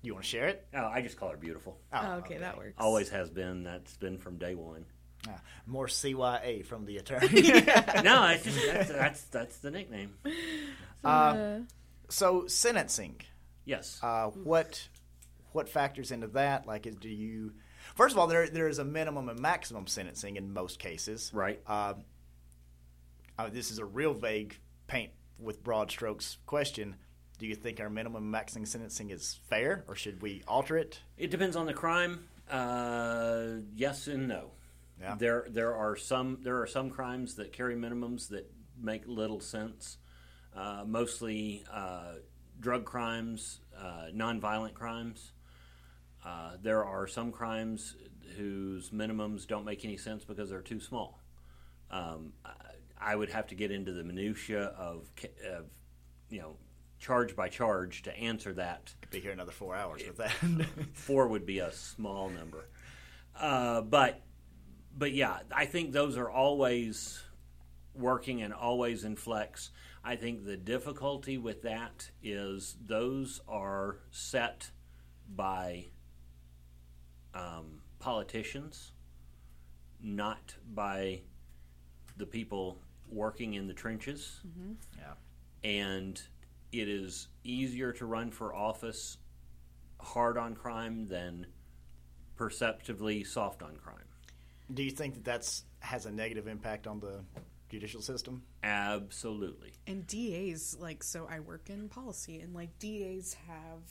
[0.01, 0.65] You want to share it?
[0.75, 1.77] Oh, I just call her beautiful.
[1.93, 3.65] oh, okay, that works Always has been.
[3.65, 4.85] That's been from day one.
[5.29, 7.27] Ah, more CYA from the attorney.
[8.05, 10.15] No, it's just that's that's, that's the nickname.
[11.05, 11.59] uh,
[12.09, 13.21] so sentencing.
[13.65, 13.99] Yes.
[14.03, 14.89] Uh, what
[15.53, 16.67] what factors into that?
[16.67, 17.55] Like, is, do you?
[17.97, 21.33] First of all, there there is a minimum and maximum sentencing in most cases.
[21.35, 21.61] Right.
[21.67, 21.95] Uh,
[23.39, 26.97] uh, this is a real vague paint with broad strokes question,
[27.39, 31.01] do you think our minimum and maximum sentencing is fair, or should we alter it?
[31.17, 32.29] It depends on the crime.
[32.51, 34.51] Uh, yes and no.
[35.01, 35.15] Yeah.
[35.17, 38.51] There there are some there are some crimes that carry minimums that
[38.81, 39.99] make little sense.
[40.57, 42.15] Uh, mostly uh,
[42.59, 45.33] drug crimes, uh, nonviolent crimes.
[46.25, 47.95] Uh, there are some crimes
[48.37, 51.21] whose minimums don't make any sense because they're too small.
[51.93, 52.33] Um,
[53.01, 55.11] I, would have to get into the minutia of,
[55.49, 55.67] of
[56.31, 56.57] you know
[56.99, 60.33] charge by charge to answer that Could be here another four hours with that.
[60.93, 62.69] four would be a small number.
[63.39, 64.21] Uh, but
[64.97, 67.23] but yeah, I think those are always
[67.95, 69.71] working and always in flex.
[70.05, 74.71] I think the difficulty with that is those are set
[75.29, 75.87] by
[77.35, 78.93] um, politicians,
[80.01, 81.23] not by
[82.17, 82.79] the people
[83.11, 84.73] working in the trenches mm-hmm.
[84.99, 85.15] yeah.
[85.69, 86.21] and
[86.73, 89.19] it is easier to run for office
[90.01, 91.47] hard on crime than
[92.37, 93.97] perceptively soft on crime.
[94.73, 97.21] Do you think that that's has a negative impact on the
[97.69, 98.43] judicial system?
[98.63, 99.73] Absolutely.
[99.87, 103.83] And DAs, like, so I work in policy, and like DAs have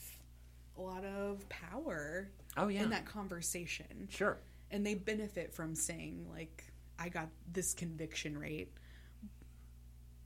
[0.76, 2.82] a lot of power Oh, yeah.
[2.82, 4.08] in that conversation.
[4.10, 4.38] Sure.
[4.70, 6.64] And they benefit from saying, like,
[6.98, 8.72] I got this conviction rate.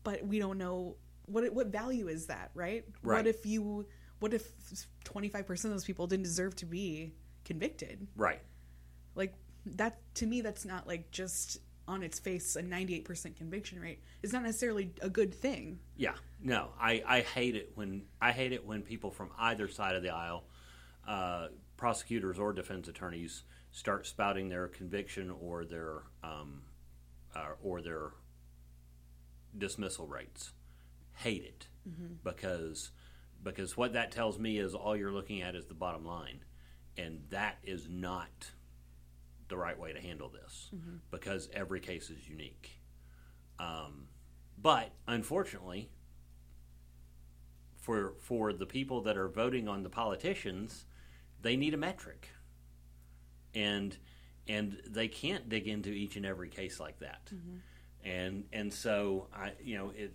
[0.05, 0.97] But we don't know
[1.27, 2.85] what what value is that, right?
[3.03, 3.19] Right.
[3.19, 3.87] What if you
[4.19, 4.53] what if
[5.05, 7.13] 25% of those people didn't deserve to be
[7.45, 8.07] convicted?
[8.17, 8.41] Right.
[9.15, 9.35] Like
[9.67, 11.59] that to me that's not like just
[11.89, 14.03] on its face a 98% conviction rate.
[14.23, 15.81] It's not necessarily a good thing.
[15.97, 16.15] Yeah.
[16.41, 20.03] No, I, I hate it when I hate it when people from either side of
[20.03, 20.45] the aisle,
[21.07, 26.63] uh, prosecutors or defense attorneys, start spouting their conviction or their um,
[27.35, 28.11] uh, or their
[29.57, 30.53] dismissal rates.
[31.15, 31.67] Hate it.
[31.89, 32.15] Mm-hmm.
[32.25, 32.91] Because
[33.43, 36.45] because what that tells me is all you're looking at is the bottom line,
[36.97, 38.53] and that is not
[39.49, 40.97] the right way to handle this mm-hmm.
[41.11, 42.81] because every case is unique.
[43.59, 44.07] Um,
[44.57, 45.91] but unfortunately,
[47.77, 50.87] for for the people that are voting on the politicians,
[51.41, 52.29] they need a metric,
[53.55, 53.99] and
[54.49, 57.57] and they can't dig into each and every case like that, mm-hmm.
[58.05, 60.15] And and so I you know it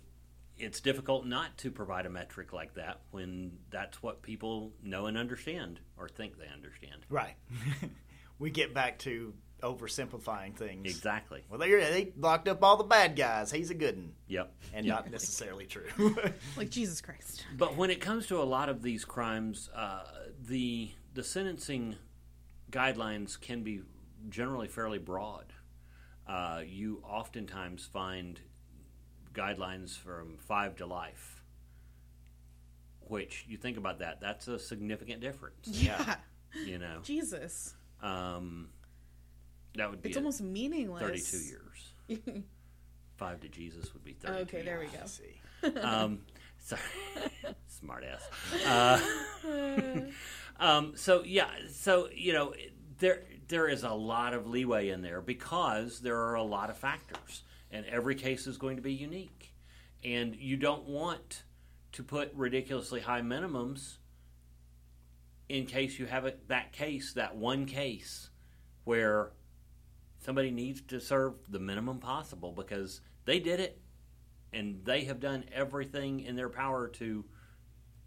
[0.56, 5.16] it's difficult not to provide a metric like that when that's what people know and
[5.16, 7.06] understand or think they understand.
[7.08, 7.34] Right.
[8.40, 10.86] we get back to oversimplifying things.
[10.86, 11.42] Exactly.
[11.48, 13.50] Well, they they locked up all the bad guys.
[13.52, 14.52] He's a good one, Yep.
[14.74, 15.86] and not necessarily true.
[16.56, 17.44] Like Jesus Christ.
[17.56, 20.02] But when it comes to a lot of these crimes, uh,
[20.44, 21.96] the the sentencing
[22.70, 23.82] guidelines can be
[24.28, 25.52] generally fairly broad.
[26.28, 28.40] Uh, you oftentimes find
[29.32, 31.42] guidelines from five to life,
[33.00, 35.68] which you think about that, that's a significant difference.
[35.68, 36.16] Yeah.
[36.66, 37.74] You know, Jesus.
[38.02, 38.68] um,
[39.76, 41.02] that would be It's almost meaningless.
[41.02, 42.42] thirty-two years.
[43.16, 44.56] five to Jesus would be thirty-two.
[44.56, 45.04] Okay, there we go.
[45.06, 45.78] See.
[45.80, 46.20] um,
[46.58, 46.80] sorry,
[47.68, 48.66] smart ass.
[48.66, 50.00] Uh,
[50.58, 52.54] um, so yeah, so you know
[52.98, 56.76] there there is a lot of leeway in there because there are a lot of
[56.76, 59.52] factors, and every case is going to be unique,
[60.04, 61.42] and you don't want
[61.92, 63.96] to put ridiculously high minimums
[65.48, 68.28] in case you have a, that case, that one case
[68.84, 69.32] where
[70.18, 73.80] somebody needs to serve the minimum possible because they did it
[74.52, 77.24] and they have done everything in their power to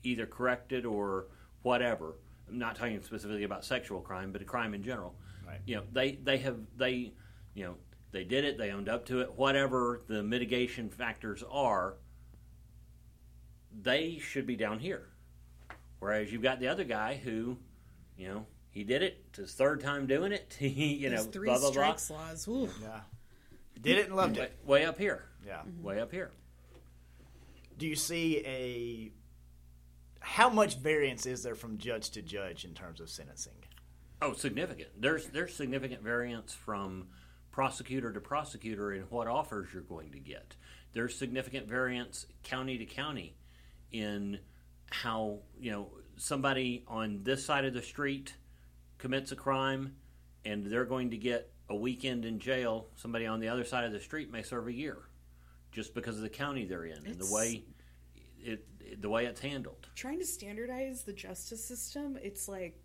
[0.03, 1.27] either correct it or
[1.63, 2.15] whatever.
[2.47, 5.15] I'm not talking specifically about sexual crime, but a crime in general.
[5.51, 5.61] Right.
[5.65, 7.13] You know, they they have they
[7.53, 7.75] you know
[8.11, 9.33] they did it, they owned up to it.
[9.37, 11.95] Whatever the mitigation factors are,
[13.81, 15.07] they should be down here.
[15.99, 17.57] Whereas you've got the other guy who,
[18.17, 19.23] you know, he did it.
[19.29, 20.55] It's his third time doing it.
[20.59, 21.95] He, you know, three blah blah blah.
[21.95, 22.47] strikes laws.
[22.47, 22.69] Ooh.
[22.81, 23.01] Yeah.
[23.79, 24.57] Did it and loved Way, it.
[24.65, 25.57] way up here, Yeah.
[25.59, 25.83] Mm-hmm.
[25.83, 26.31] way up here.
[27.77, 29.11] Do you see a
[30.23, 33.60] how much variance is there from judge to judge in terms of sentencing?
[34.21, 34.89] Oh, significant.
[34.99, 37.07] There's there's significant variance from
[37.51, 40.55] prosecutor to prosecutor in what offers you're going to get.
[40.93, 43.35] There's significant variance county to county
[43.91, 44.39] in
[44.91, 48.35] how you know somebody on this side of the street
[48.97, 49.95] commits a crime
[50.45, 52.87] and they're going to get a weekend in jail.
[52.95, 54.97] Somebody on the other side of the street may serve a year,
[55.71, 57.63] just because of the county they're in and the way
[58.39, 59.87] it, the way it's handled.
[59.95, 62.80] Trying to standardize the justice system, it's like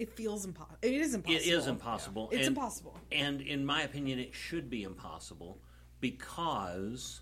[0.00, 0.78] it feels impossible.
[0.80, 1.36] It is impossible.
[1.36, 2.28] It is impossible.
[2.32, 2.96] It's and- impossible.
[3.12, 5.58] And in my opinion, it should be impossible
[6.00, 7.20] because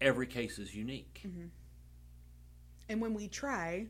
[0.00, 1.20] every case is unique.
[1.26, 1.48] Mm-hmm.
[2.88, 3.86] And when we try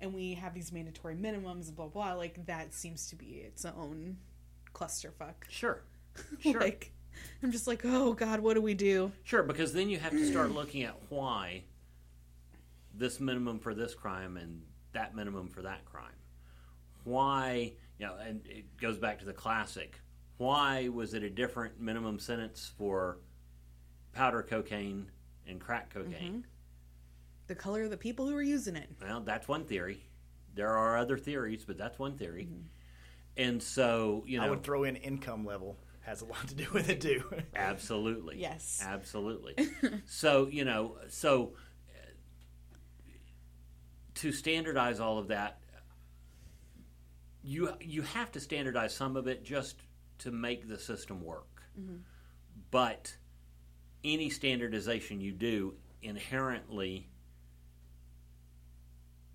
[0.00, 4.16] and we have these mandatory minimums, blah, blah, like that seems to be its own
[4.74, 5.34] clusterfuck.
[5.48, 5.84] Sure.
[6.40, 6.60] Sure.
[6.60, 6.92] like,
[7.42, 9.12] I'm just like, oh God, what do we do?
[9.22, 11.62] Sure, because then you have to start looking at why
[12.92, 14.62] this minimum for this crime and
[14.92, 16.14] that minimum for that crime.
[17.04, 20.00] Why, you know, and it goes back to the classic.
[20.36, 23.18] Why was it a different minimum sentence for
[24.12, 25.10] powder cocaine
[25.46, 26.46] and crack cocaine?
[27.46, 28.88] The color of the people who were using it.
[29.00, 30.02] Well, that's one theory.
[30.54, 32.48] There are other theories, but that's one theory.
[33.36, 36.66] And so, you know, I would throw in income level has a lot to do
[36.72, 37.22] with it too.
[37.56, 38.38] Absolutely.
[38.38, 38.82] Yes.
[38.84, 39.54] Absolutely.
[40.06, 41.54] so, you know, so
[41.90, 42.10] uh,
[44.16, 45.60] to standardize all of that,
[47.44, 49.76] you you have to standardize some of it just
[50.18, 51.62] to make the system work.
[52.70, 53.16] But
[54.02, 57.08] any standardization you do inherently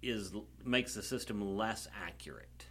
[0.01, 0.33] is
[0.63, 2.65] makes the system less accurate.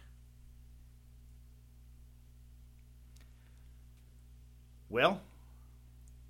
[4.89, 5.21] well,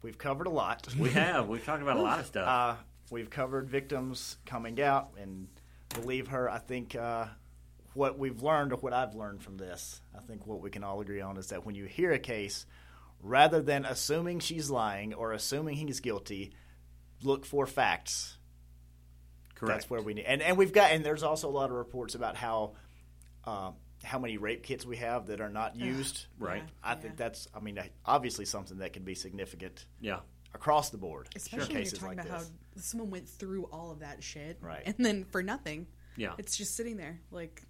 [0.01, 0.87] we've covered a lot.
[0.99, 2.47] We have we've talked about a lot of stuff.
[2.47, 5.47] Uh, we've covered victims coming out and
[5.93, 6.49] believe her.
[6.49, 7.25] I think uh,
[7.93, 11.01] what we've learned, or what I've learned from this, I think what we can all
[11.01, 12.65] agree on is that when you hear a case,
[13.21, 16.53] rather than assuming she's lying or assuming he's guilty,
[17.23, 18.37] look for facts.
[19.55, 19.73] Correct.
[19.81, 22.15] That's where we need, and and we've got, and there's also a lot of reports
[22.15, 22.73] about how.
[23.45, 23.71] Uh,
[24.01, 26.25] how many rape kits we have that are not used?
[26.37, 26.63] Right.
[26.81, 27.49] I think that's.
[27.53, 30.19] I mean, obviously something that can be significant Yeah.
[30.53, 31.27] across the board.
[31.35, 32.51] Especially for when you're cases talking like about this.
[32.75, 34.57] how someone went through all of that shit.
[34.61, 34.83] Right.
[34.85, 35.87] And then for nothing.
[36.15, 36.31] Yeah.
[36.37, 37.19] It's just sitting there.
[37.29, 37.67] Like, as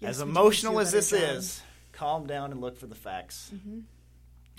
[0.00, 1.20] yes, we do emotional as this job.
[1.20, 1.62] is,
[1.92, 3.50] calm down and look for the facts.
[3.54, 3.80] Mm-hmm.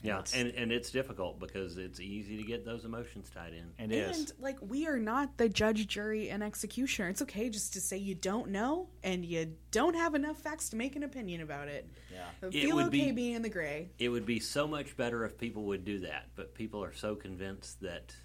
[0.03, 3.71] Yeah, It's- and and it's difficult because it's easy to get those emotions tied in.
[3.77, 4.17] And it is.
[4.17, 7.09] And like we are not the judge, jury, and executioner.
[7.09, 10.75] It's okay just to say you don't know and you don't have enough facts to
[10.75, 11.87] make an opinion about it.
[12.11, 12.25] Yeah.
[12.39, 13.91] So It feel would okay be- being in the gray.
[13.99, 17.13] It would be so much better if people would do that, but people are so
[17.15, 18.15] convinced that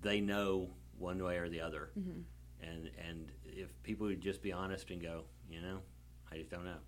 [0.00, 2.20] they know one way or the other, mm-hmm.
[2.66, 5.80] and and if people would just be honest and go, you know,
[6.32, 6.78] I just don't know.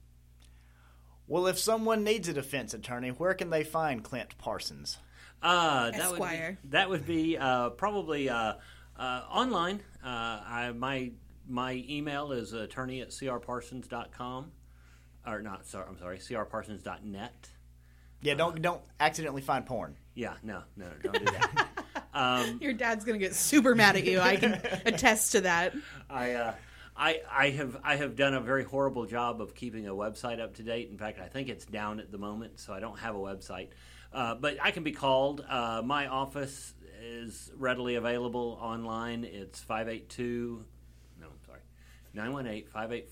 [1.27, 4.99] Well, if someone needs a defense attorney, where can they find Clint Parsons?
[5.43, 6.59] Uh, that Esquire.
[6.61, 8.55] would be, that would be uh, probably uh,
[8.99, 9.81] uh, online.
[10.05, 11.13] Uh, I, my
[11.49, 14.53] my email is attorney at crparsons.com.
[15.27, 17.49] Or not, sorry, I'm sorry, crparsons.net.
[18.23, 19.97] Yeah, don't don't accidentally find porn.
[20.15, 21.69] Yeah, no, no, don't do that.
[22.15, 24.21] um, Your dad's gonna get super mad at you.
[24.21, 24.55] I can
[24.85, 25.75] attest to that.
[26.09, 26.55] I, uh,
[27.01, 30.57] I, I have, I have done a very horrible job of keeping a website up
[30.57, 30.91] to date.
[30.91, 33.69] In fact, I think it's down at the moment, so I don't have a website.
[34.13, 35.43] Uh, but I can be called.
[35.49, 39.25] Uh, my office is readily available online.
[39.25, 40.63] It's five eight two.
[41.19, 41.61] No, I'm sorry,
[42.13, 43.09] nine one eight five eight.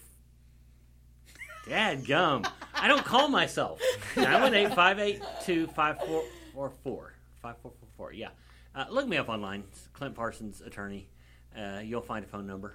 [1.67, 2.45] Dad gum.
[2.75, 3.81] I don't call myself.
[4.17, 7.15] 918 582 5444.
[7.41, 8.29] 5444, yeah.
[8.75, 9.65] Uh, look me up online.
[9.71, 11.09] It's Clint Parsons, attorney.
[11.57, 12.75] Uh, you'll find a phone number.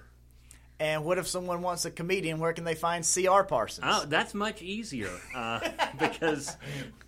[0.80, 2.40] And what if someone wants a comedian?
[2.40, 3.44] Where can they find C.R.
[3.44, 3.86] Parsons?
[3.88, 5.60] Oh, that's much easier uh,
[5.98, 6.56] because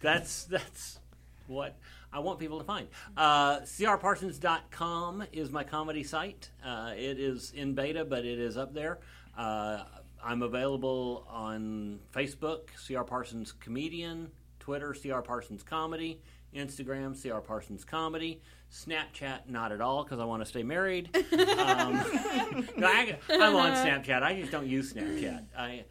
[0.00, 1.00] that's that's
[1.48, 1.76] what
[2.12, 2.88] I want people to find.
[3.16, 6.50] Uh, crparsons.com is my comedy site.
[6.64, 9.00] Uh, it is in beta, but it is up there.
[9.36, 9.82] Uh,
[10.24, 14.30] I'm available on Facebook, CR Parsons Comedian,
[14.60, 16.20] Twitter, CR Parsons Comedy,
[16.56, 18.40] Instagram, CR Parsons Comedy,
[18.72, 21.10] Snapchat, not at all because I want to stay married.
[21.56, 21.94] Um,
[22.76, 24.22] no, I, I'm on Snapchat.
[24.22, 25.44] I just don't use Snapchat.
[25.58, 25.84] I,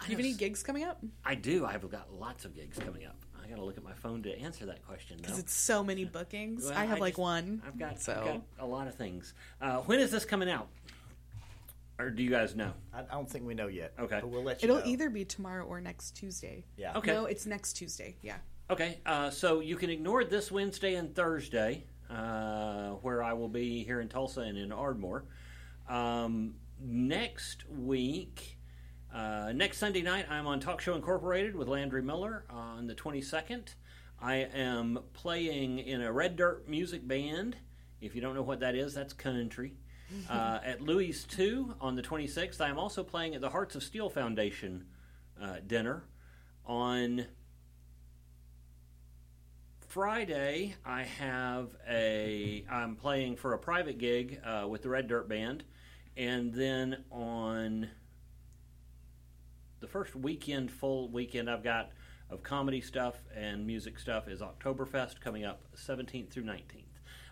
[0.00, 1.00] Do you have any gigs coming up?
[1.24, 1.64] I do.
[1.66, 3.16] I've got lots of gigs coming up.
[3.42, 5.18] I got to look at my phone to answer that question.
[5.20, 6.64] Because it's so many bookings.
[6.64, 7.62] Well, I have like just- one.
[7.66, 9.34] I've got, so I've got a lot of things.
[9.60, 10.68] Uh, when is this coming out?
[11.98, 12.72] Or do you guys know?
[12.92, 13.92] I, I don't think we know yet.
[13.98, 14.18] Okay.
[14.20, 14.90] but we'll let you it'll know.
[14.90, 16.64] either be tomorrow or next Tuesday.
[16.76, 16.98] Yeah.
[16.98, 17.12] Okay.
[17.12, 18.16] No, it's next Tuesday.
[18.22, 18.36] Yeah.
[18.68, 23.84] Okay, uh, so you can ignore this Wednesday and Thursday, uh, where I will be
[23.84, 25.24] here in Tulsa and in Ardmore.
[25.88, 28.58] Um, next week,
[29.14, 33.68] uh, next Sunday night, I'm on Talk Show Incorporated with Landry Miller on the 22nd.
[34.20, 37.56] I am playing in a Red Dirt music band.
[38.00, 39.74] If you don't know what that is, that's country.
[40.30, 42.60] Uh, at Louis 2 on the 26th.
[42.60, 44.84] I am also playing at the Hearts of Steel Foundation
[45.42, 46.04] uh, dinner
[46.64, 47.26] on
[49.88, 52.64] Friday, I have a.
[52.70, 55.64] I'm playing for a private gig uh, with the Red Dirt Band,
[56.16, 57.88] and then on
[59.80, 61.90] the first weekend, full weekend, I've got
[62.30, 66.84] of comedy stuff and music stuff is Oktoberfest coming up 17th through 19th.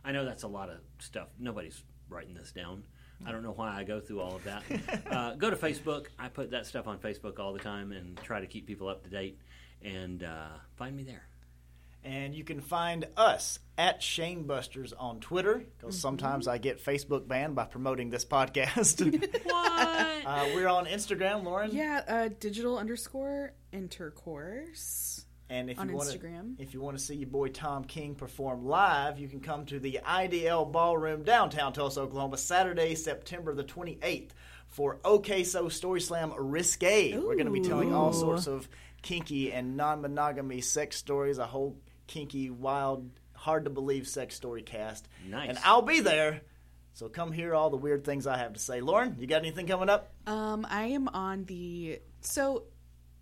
[0.05, 1.29] I know that's a lot of stuff.
[1.39, 2.85] Nobody's writing this down.
[3.27, 4.63] I don't know why I go through all of that.
[5.11, 6.07] uh, go to Facebook.
[6.19, 9.03] I put that stuff on Facebook all the time and try to keep people up
[9.05, 9.39] to date.
[9.83, 11.27] And uh, find me there.
[12.05, 17.55] And you can find us at Shamebusters on Twitter because sometimes I get Facebook banned
[17.55, 19.01] by promoting this podcast.
[19.45, 20.27] What?
[20.27, 21.71] uh, we're on Instagram, Lauren.
[21.73, 25.25] yeah, uh, digital underscore intercourse.
[25.51, 26.17] And if on you want
[26.59, 29.79] if you want to see your boy Tom King perform live, you can come to
[29.79, 34.31] the IDL Ballroom downtown Tulsa, Oklahoma, Saturday, September the 28th
[34.69, 37.17] for OK So Story Slam Risque.
[37.17, 38.69] We're going to be telling all sorts of
[39.03, 41.77] kinky and non-monogamy sex stories, a whole
[42.07, 45.09] kinky, wild, hard to believe sex story cast.
[45.29, 45.51] Nice.
[45.51, 46.43] And I'll be there.
[46.95, 48.81] So come hear all the weird things I have to say.
[48.81, 50.13] Lauren, you got anything coming up?
[50.27, 52.65] Um, I am on the so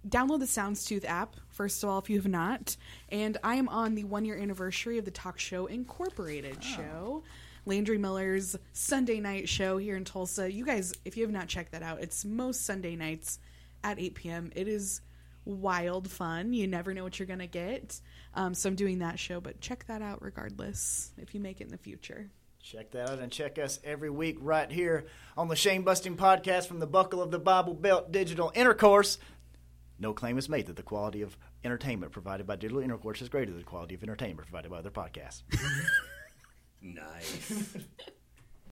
[0.07, 2.77] download the Soundstooth app first of all if you have not,
[3.09, 7.25] and I am on the one year anniversary of the Talk Show Incorporated show.
[7.65, 10.53] Landry Miller's Sunday night show here in Tulsa.
[10.53, 13.39] You guys, if you have not checked that out, it's most Sunday nights
[13.85, 14.53] at 8 p.m.
[14.57, 15.01] It is
[15.45, 16.53] wild fun.
[16.53, 18.01] You never know what you're going to get.
[18.35, 21.65] Um, so I'm doing that show, but check that out regardless if you make it
[21.65, 22.31] in the future.
[22.63, 25.07] Check that out and check us every week right here
[25.37, 29.19] on the Shame Busting Podcast from the Buckle of the Bible Belt Digital Intercourse.
[29.99, 33.51] No claim is made that the quality of entertainment provided by Digital Intercourse is greater
[33.51, 35.43] than the quality of entertainment provided by other podcasts.
[36.83, 37.77] Nice.